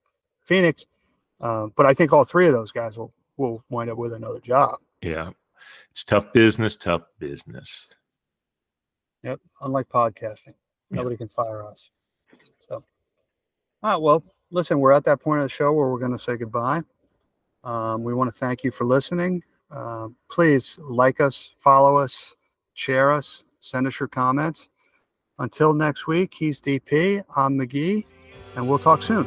Phoenix. 0.44 0.86
Um, 1.40 1.72
but 1.76 1.86
I 1.86 1.94
think 1.94 2.12
all 2.12 2.24
three 2.24 2.46
of 2.46 2.52
those 2.52 2.72
guys 2.72 2.98
will 2.98 3.12
will 3.36 3.64
wind 3.70 3.90
up 3.90 3.96
with 3.98 4.12
another 4.12 4.40
job. 4.40 4.78
yeah, 5.00 5.30
it's 5.90 6.04
tough 6.04 6.32
business. 6.32 6.76
Tough 6.76 7.02
business. 7.18 7.94
Yep. 9.22 9.40
Unlike 9.62 9.88
podcasting, 9.88 10.54
Yeah. 10.90 10.96
nobody 10.96 11.16
can 11.16 11.28
fire 11.28 11.66
us. 11.66 11.90
So, 12.58 12.74
all 13.82 13.90
right. 13.90 13.96
Well, 13.96 14.22
listen, 14.50 14.80
we're 14.80 14.92
at 14.92 15.04
that 15.04 15.20
point 15.20 15.40
of 15.40 15.44
the 15.44 15.48
show 15.50 15.72
where 15.72 15.88
we're 15.88 15.98
going 15.98 16.12
to 16.12 16.18
say 16.18 16.36
goodbye. 16.36 16.82
Um, 17.64 18.02
we 18.02 18.14
want 18.14 18.32
to 18.32 18.38
thank 18.38 18.64
you 18.64 18.70
for 18.70 18.84
listening. 18.84 19.42
Um, 19.70 20.16
please 20.30 20.78
like 20.78 21.20
us, 21.20 21.54
follow 21.58 21.96
us, 21.96 22.34
share 22.74 23.12
us, 23.12 23.44
send 23.60 23.86
us 23.86 24.00
your 24.00 24.08
comments. 24.08 24.68
Until 25.38 25.72
next 25.72 26.06
week, 26.06 26.34
he's 26.34 26.60
DP. 26.60 27.22
I'm 27.36 27.58
McGhee, 27.58 28.04
and 28.56 28.68
we'll 28.68 28.78
talk 28.78 29.02
soon. 29.02 29.26